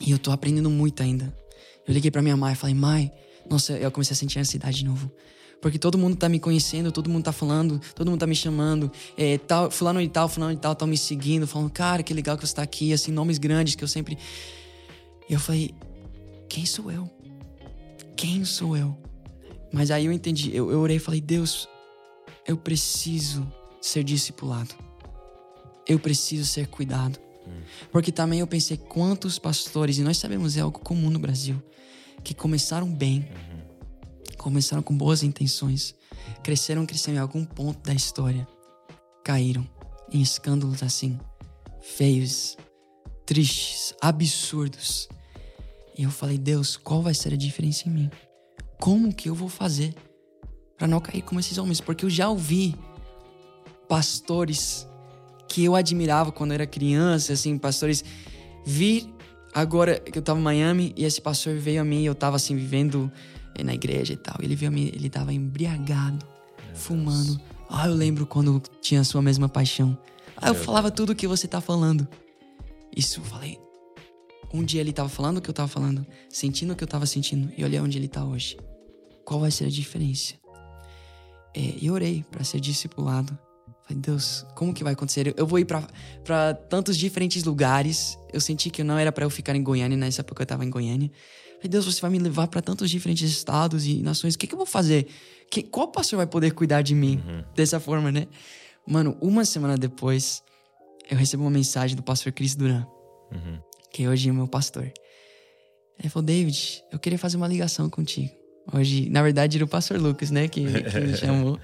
[0.00, 1.39] e eu tô aprendendo muito ainda.
[1.90, 3.12] Eu liguei pra minha mãe e falei, mãe,
[3.50, 5.10] nossa, eu comecei a sentir ansiedade de novo.
[5.60, 8.92] Porque todo mundo tá me conhecendo, todo mundo tá falando, todo mundo tá me chamando.
[9.16, 12.38] É, tal, fulano e tal, fulano e tal, estão me seguindo, falando, cara, que legal
[12.38, 14.16] que você tá aqui, assim, nomes grandes que eu sempre.
[15.28, 15.74] E eu falei,
[16.48, 17.10] quem sou eu?
[18.16, 18.96] Quem sou eu?
[19.72, 21.68] Mas aí eu entendi, eu, eu orei e falei, Deus,
[22.46, 24.76] eu preciso ser discipulado.
[25.88, 27.18] Eu preciso ser cuidado.
[27.90, 31.60] Porque também eu pensei quantos pastores, e nós sabemos é algo comum no Brasil,
[32.22, 33.28] que começaram bem,
[34.38, 35.94] começaram com boas intenções,
[36.42, 38.46] cresceram, cresceram em algum ponto da história,
[39.24, 39.68] caíram
[40.12, 41.18] em escândalos assim,
[41.80, 42.56] feios,
[43.26, 45.08] tristes, absurdos.
[45.96, 48.10] E eu falei, Deus, qual vai ser a diferença em mim?
[48.78, 49.94] Como que eu vou fazer
[50.76, 51.80] para não cair como esses homens?
[51.80, 52.74] Porque eu já ouvi
[53.88, 54.86] pastores
[55.46, 58.04] que eu admirava quando eu era criança, assim, pastores
[58.64, 59.12] vir
[59.52, 62.56] agora que eu tava em Miami e esse pastor veio a mim, eu tava assim
[62.56, 63.10] vivendo
[63.54, 64.36] eh, na igreja e tal.
[64.40, 66.26] Ele veio a mim, ele tava embriagado,
[66.66, 67.36] Meu fumando.
[67.36, 67.50] Deus.
[67.68, 69.96] Ah, eu lembro quando tinha a sua mesma paixão.
[70.36, 70.96] Ah, eu Meu falava Deus.
[70.96, 72.06] tudo o que você tá falando.
[72.96, 73.58] Isso, eu falei.
[74.52, 77.06] Um dia ele tava falando o que eu tava falando, sentindo o que eu tava
[77.06, 78.56] sentindo, e olha onde ele tá hoje.
[79.24, 80.34] Qual vai ser a diferença?
[81.54, 83.38] É, eu orei para ser discipulado
[83.90, 85.34] Falei, Deus, como que vai acontecer?
[85.36, 88.16] Eu vou ir para tantos diferentes lugares.
[88.32, 90.70] Eu senti que não era para eu ficar em Goiânia, nessa época eu tava em
[90.70, 91.10] Goiânia.
[91.56, 94.34] Falei, Deus, você vai me levar para tantos diferentes estados e nações.
[94.34, 95.08] O que, que eu vou fazer?
[95.50, 97.44] Que, qual pastor vai poder cuidar de mim uhum.
[97.54, 98.28] dessa forma, né?
[98.86, 100.40] Mano, uma semana depois,
[101.10, 102.86] eu recebo uma mensagem do pastor Cris Duran,
[103.32, 103.58] uhum.
[103.92, 104.92] que hoje é meu pastor.
[105.98, 108.30] Ele falou, David, eu queria fazer uma ligação contigo.
[108.72, 111.58] Hoje, na verdade, era o pastor Lucas, né, que, que me chamou.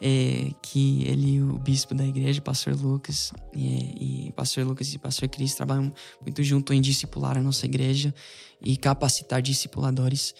[0.00, 4.98] É, que ele, o bispo da igreja, o pastor Lucas, e, e pastor Lucas e
[4.98, 8.14] pastor Cris trabalham muito junto em discipular a nossa igreja
[8.60, 10.34] e capacitar discipuladores.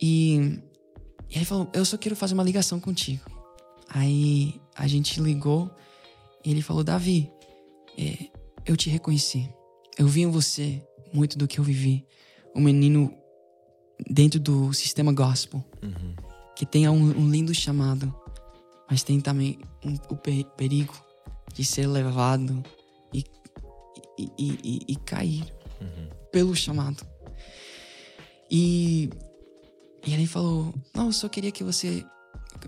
[0.00, 0.60] E,
[1.30, 3.22] e ele falou: Eu só quero fazer uma ligação contigo.
[3.88, 5.70] Aí a gente ligou
[6.44, 7.30] e ele falou: Davi,
[7.96, 8.28] é,
[8.66, 9.48] eu te reconheci.
[9.98, 10.82] Eu vi em você
[11.12, 12.06] muito do que eu vivi.
[12.54, 13.12] Um menino
[14.08, 16.14] dentro do sistema gospel, uhum.
[16.54, 18.14] que tenha um, um, lindo chamado,
[18.90, 20.94] mas tem também um, o perigo
[21.52, 22.62] de ser levado
[23.12, 23.24] e,
[24.18, 25.44] e, e, e cair
[25.80, 26.08] uhum.
[26.30, 27.04] pelo chamado.
[28.50, 29.10] E,
[30.06, 32.04] e ele falou: Não, eu só queria que você.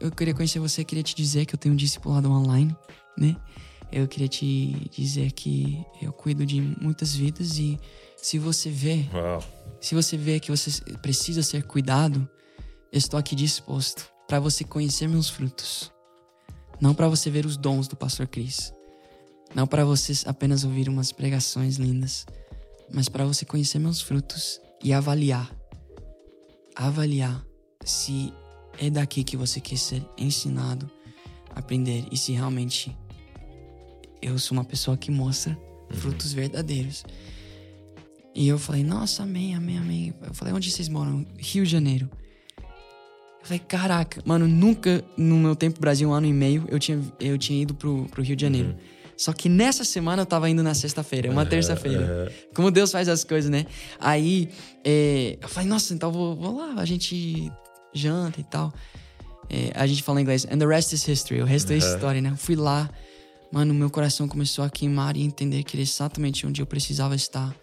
[0.00, 2.76] Eu queria conhecer você, queria te dizer que eu tenho um discipulado online,
[3.16, 3.36] né?
[3.90, 7.78] Eu queria te dizer que eu cuido de muitas vidas e
[8.22, 9.42] se você vê, Uau.
[9.80, 12.28] se você vê que você precisa ser cuidado,
[12.92, 15.90] eu estou aqui disposto para você conhecer meus frutos.
[16.80, 18.72] Não para você ver os dons do pastor Cris.
[19.54, 22.26] Não para você apenas ouvir umas pregações lindas,
[22.92, 25.50] mas para você conhecer meus frutos e avaliar.
[26.76, 27.44] Avaliar
[27.84, 28.32] se
[28.78, 30.90] é daqui que você quer ser ensinado,
[31.54, 32.96] aprender e se realmente
[34.22, 35.58] eu sou uma pessoa que mostra
[35.90, 35.96] uhum.
[35.96, 37.04] frutos verdadeiros.
[38.34, 40.14] E eu falei, nossa, amém, amém, amém.
[40.22, 41.26] Eu falei, onde vocês moram?
[41.38, 42.08] Rio de Janeiro.
[42.58, 47.00] Eu falei, caraca, mano, nunca no meu tempo Brasil, um ano e meio, eu tinha,
[47.18, 48.68] eu tinha ido pro, pro Rio de Janeiro.
[48.68, 49.00] Uhum.
[49.16, 52.30] Só que nessa semana eu tava indo na sexta-feira, uma uhum, terça-feira.
[52.30, 52.52] Uhum.
[52.54, 53.66] Como Deus faz as coisas, né?
[53.98, 54.48] Aí
[54.84, 57.50] é, eu falei, nossa, então vou, vou lá, a gente
[57.92, 58.72] janta e tal.
[59.48, 62.20] É, a gente fala em inglês, and the rest is history, o resto é história,
[62.22, 62.30] né?
[62.30, 62.88] Eu fui lá,
[63.52, 67.54] mano, meu coração começou a queimar e entender que era exatamente onde eu precisava estar.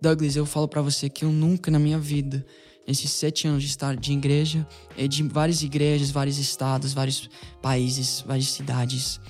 [0.00, 2.44] Douglas, eu falo para você que eu nunca na minha vida,
[2.86, 4.66] nesses sete anos de estar de igreja,
[5.08, 7.28] de várias igrejas, vários estados, vários
[7.60, 9.20] países, várias cidades,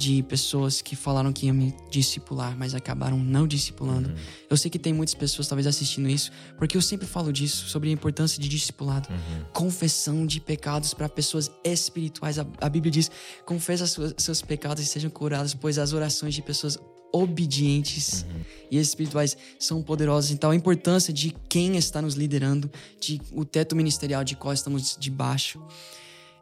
[0.00, 4.08] de pessoas que falaram que iam me discipular, mas acabaram não discipulando.
[4.08, 4.14] Uhum.
[4.48, 7.90] Eu sei que tem muitas pessoas talvez assistindo isso, porque eu sempre falo disso, sobre
[7.90, 9.08] a importância de discipulado.
[9.10, 9.44] Uhum.
[9.52, 12.38] Confessão de pecados para pessoas espirituais.
[12.38, 13.10] A, a, Bíblia diz:
[13.44, 16.78] confessa seus pecados e sejam curados, pois as orações de pessoas
[17.12, 18.40] obedientes uhum.
[18.70, 20.30] e espirituais são poderosos.
[20.30, 22.70] Então, a importância de quem está nos liderando,
[23.00, 25.62] de o teto ministerial de qual estamos debaixo.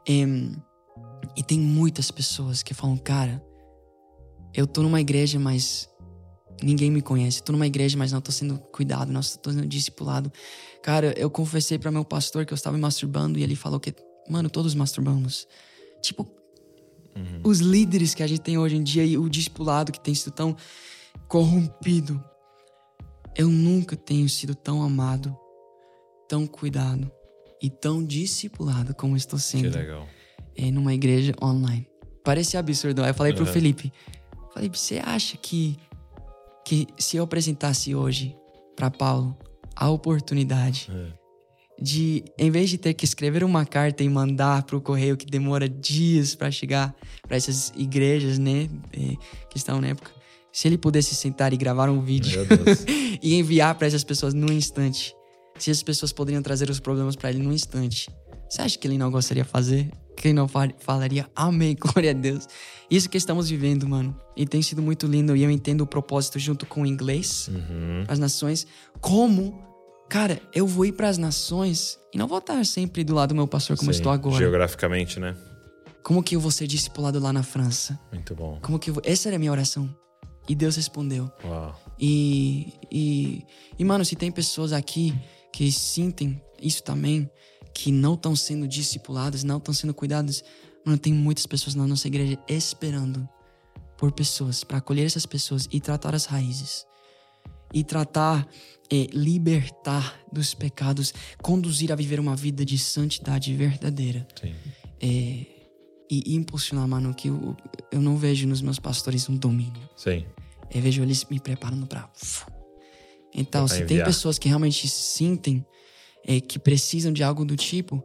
[0.07, 0.23] E,
[1.37, 3.43] e tem muitas pessoas que falam, cara,
[4.55, 5.89] eu tô numa igreja, mas
[6.63, 7.43] ninguém me conhece.
[7.43, 10.33] Tô numa igreja, mas não tô sendo cuidado, não tô sendo discipulado.
[10.83, 13.95] Cara, eu confessei para meu pastor que eu estava me masturbando e ele falou que,
[14.29, 15.47] mano, todos masturbamos.
[16.01, 16.38] Tipo,
[17.19, 17.41] Uhum.
[17.45, 20.33] Os líderes que a gente tem hoje em dia e o discipulado que tem sido
[20.33, 20.57] tão
[21.27, 22.23] corrompido.
[23.37, 25.37] Eu nunca tenho sido tão amado,
[26.29, 27.11] tão cuidado
[27.63, 29.71] e tão discipulado como estou sendo.
[29.71, 30.07] Que legal.
[30.57, 31.87] É, numa igreja online.
[32.25, 33.03] Parece absurdo.
[33.03, 33.45] Aí eu falei uhum.
[33.45, 33.93] pro Felipe:
[34.55, 35.77] Felipe, você acha que,
[36.65, 38.37] que se eu apresentasse hoje
[38.75, 39.37] para Paulo
[39.77, 41.28] a oportunidade uhum
[41.81, 45.27] de, em vez de ter que escrever uma carta e mandar para o correio que
[45.27, 46.95] demora dias para chegar
[47.27, 49.17] para essas igrejas, né, é,
[49.49, 50.11] que estão na época,
[50.53, 52.41] se ele pudesse sentar e gravar um vídeo
[53.23, 55.15] e enviar para essas pessoas num instante,
[55.59, 58.11] se as pessoas poderiam trazer os problemas para ele num instante,
[58.49, 59.91] você acha que ele não gostaria de fazer?
[60.17, 62.49] Que ele não falaria amém, glória a Deus?
[62.91, 64.19] Isso que estamos vivendo, mano.
[64.37, 68.05] E tem sido muito lindo e eu entendo o propósito junto com o inglês, uhum.
[68.09, 68.67] as nações,
[69.01, 69.68] como
[70.09, 73.35] cara, eu vou ir para as nações e não vou estar sempre do lado do
[73.35, 74.37] meu pastor como Sim, estou agora.
[74.37, 75.37] Geograficamente, né?
[76.03, 77.99] Como que eu vou ser discipulado lá na França?
[78.11, 78.59] Muito bom.
[78.63, 79.03] Como que eu vou...
[79.05, 79.95] Essa era a minha oração.
[80.49, 81.31] E Deus respondeu.
[81.45, 81.79] Uau.
[82.01, 83.45] E, e,
[83.79, 85.15] e, mano, se tem pessoas aqui
[85.53, 87.31] que sentem isso também,
[87.75, 90.43] que não estão sendo discipuladas, não estão sendo cuidadas,
[90.85, 93.29] mano, tem muitas pessoas na nossa igreja esperando
[93.99, 96.88] por pessoas, para acolher essas pessoas e tratar as raízes
[97.73, 98.47] e tratar,
[98.91, 101.13] é, libertar dos pecados,
[101.43, 104.27] conduzir a viver uma vida de santidade verdadeira.
[104.41, 104.55] Sim.
[105.01, 105.47] É,
[106.11, 107.55] e impulsionar, mano, que eu,
[107.93, 109.89] eu não vejo nos meus pastores um domínio.
[109.95, 110.25] Sim.
[110.71, 112.09] Eu vejo eles me preparando para.
[113.35, 115.65] Então, se tem pessoas que realmente sentem
[116.25, 118.03] é, que precisam de algo do tipo,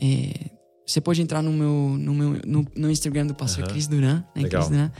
[0.00, 0.50] é,
[0.86, 3.70] você pode entrar no meu no, meu, no, no Instagram do pastor uhum.
[3.70, 4.42] Cris Duran, né?
[4.42, 4.62] Legal.
[4.62, 4.92] Cris Duran,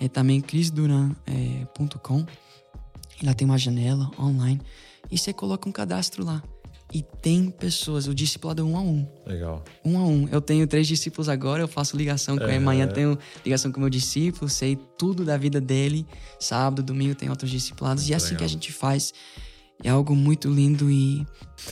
[0.00, 2.20] é também crisduran.com.
[2.20, 2.43] É,
[3.22, 4.60] Lá tem uma janela online
[5.10, 6.42] e você coloca um cadastro lá.
[6.92, 9.06] E tem pessoas, o discipulado é um a um.
[9.26, 9.64] Legal.
[9.84, 10.28] Um a um.
[10.30, 12.50] Eu tenho três discípulos agora, eu faço ligação com é.
[12.50, 12.56] ele.
[12.58, 16.06] Amanhã tenho ligação com o meu discípulo, sei tudo da vida dele.
[16.38, 18.08] Sábado, domingo tem outros discipulados.
[18.08, 18.38] E é assim legal.
[18.38, 19.12] que a gente faz.
[19.82, 21.26] É algo muito lindo e.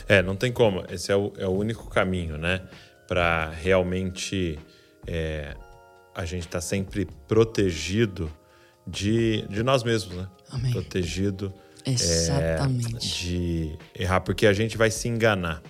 [0.09, 0.83] É, não tem como.
[0.89, 2.61] Esse é o, é o único caminho, né?
[3.07, 4.59] Para realmente
[5.07, 5.55] é,
[6.13, 8.29] a gente estar tá sempre protegido
[8.85, 10.27] de, de nós mesmos, né?
[10.53, 10.71] Amém.
[10.71, 11.53] Protegido.
[11.85, 12.95] Exatamente.
[12.95, 15.61] É, de errar, porque a gente vai se enganar.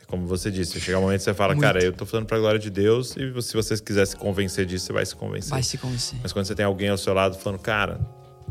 [0.00, 1.66] É como você disse, chega um momento que você fala, Muito.
[1.66, 4.86] cara, eu tô falando pra glória de Deus, e se você quiser se convencer disso,
[4.86, 5.50] você vai se convencer.
[5.50, 6.18] Vai se convencer.
[6.22, 7.96] Mas quando você tem alguém ao seu lado falando, cara,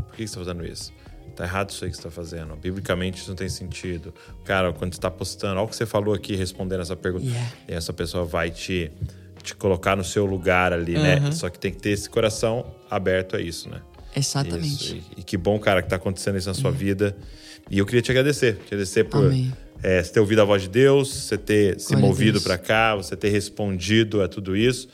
[0.08, 0.94] por que você tá fazendo isso?
[1.36, 2.56] Tá errado isso aí que você tá fazendo.
[2.58, 4.14] Biblicamente isso não tem sentido.
[4.44, 7.26] Cara, quando você tá postando, olha o que você falou aqui respondendo essa pergunta.
[7.26, 7.52] Yeah.
[7.66, 8.92] E essa pessoa vai te,
[9.42, 11.32] te colocar no seu lugar ali, né?
[11.32, 13.82] Só que tem que ter esse coração aberto a isso, né?
[14.16, 15.04] Exatamente.
[15.16, 17.16] E, e, que bom, cara, que tá acontecendo isso na sua vida.
[17.70, 18.56] E eu queria te agradecer.
[18.56, 19.32] Te agradecer por
[19.82, 23.16] é, você ter ouvido a voz de Deus, você ter se movido para cá, você
[23.16, 24.90] ter respondido a tudo isso.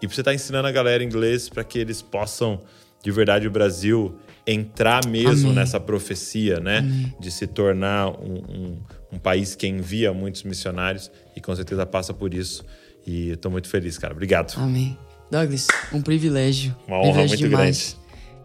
[0.00, 2.60] E você estar tá ensinando a galera inglês para que eles possam,
[3.02, 4.16] de verdade, o Brasil
[4.46, 5.56] entrar mesmo Amém.
[5.56, 6.78] nessa profecia, né?
[6.78, 7.14] Amém.
[7.20, 8.78] De se tornar um, um,
[9.12, 12.64] um país que envia muitos missionários e com certeza passa por isso.
[13.06, 14.14] E estou muito feliz, cara.
[14.14, 14.54] Obrigado.
[14.56, 14.96] Amém.
[15.30, 16.74] Douglas, um privilégio.
[16.88, 17.99] Uma honra privilégio muito demais.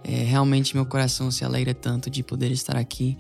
[0.08, 3.18] É, realmente meu coração se alegra tanto de poder estar aqui,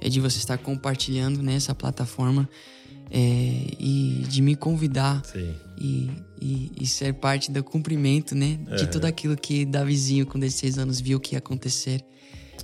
[0.00, 2.48] é de você estar compartilhando nessa plataforma
[3.10, 5.20] é, e de me convidar
[5.76, 8.60] e, e, e, ser parte do cumprimento, né?
[8.76, 12.04] De tudo aquilo que Davizinho com 16 anos viu que ia acontecer.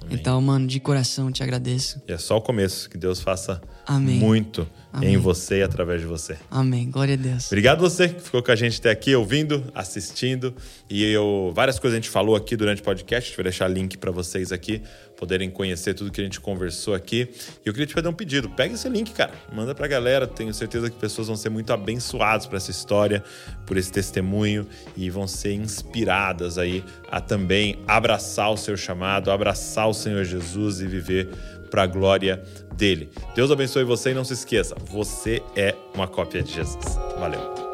[0.04, 0.16] Amém.
[0.18, 2.00] Então, mano, de coração te agradeço.
[2.08, 2.88] E é só o começo.
[2.90, 4.18] Que Deus faça Amém.
[4.18, 5.14] muito Amém.
[5.14, 6.36] em você e através de você.
[6.50, 6.90] Amém.
[6.90, 7.46] Glória a Deus.
[7.46, 10.54] Obrigado você que ficou com a gente até aqui, ouvindo, assistindo.
[10.88, 13.34] E eu, várias coisas a gente falou aqui durante o podcast.
[13.36, 14.82] Vai deixar link para vocês aqui
[15.16, 17.28] poderem conhecer tudo que a gente conversou aqui.
[17.64, 18.48] E eu queria te fazer um pedido.
[18.50, 19.32] Pega esse link, cara.
[19.52, 20.26] Manda pra galera.
[20.26, 23.22] Tenho certeza que pessoas vão ser muito abençoadas por essa história,
[23.66, 24.66] por esse testemunho
[24.96, 30.80] e vão ser inspiradas aí a também abraçar o seu chamado, abraçar o Senhor Jesus
[30.80, 31.28] e viver
[31.70, 32.42] para a glória
[32.76, 33.10] dele.
[33.34, 36.96] Deus abençoe você e não se esqueça, você é uma cópia de Jesus.
[37.18, 37.65] Valeu.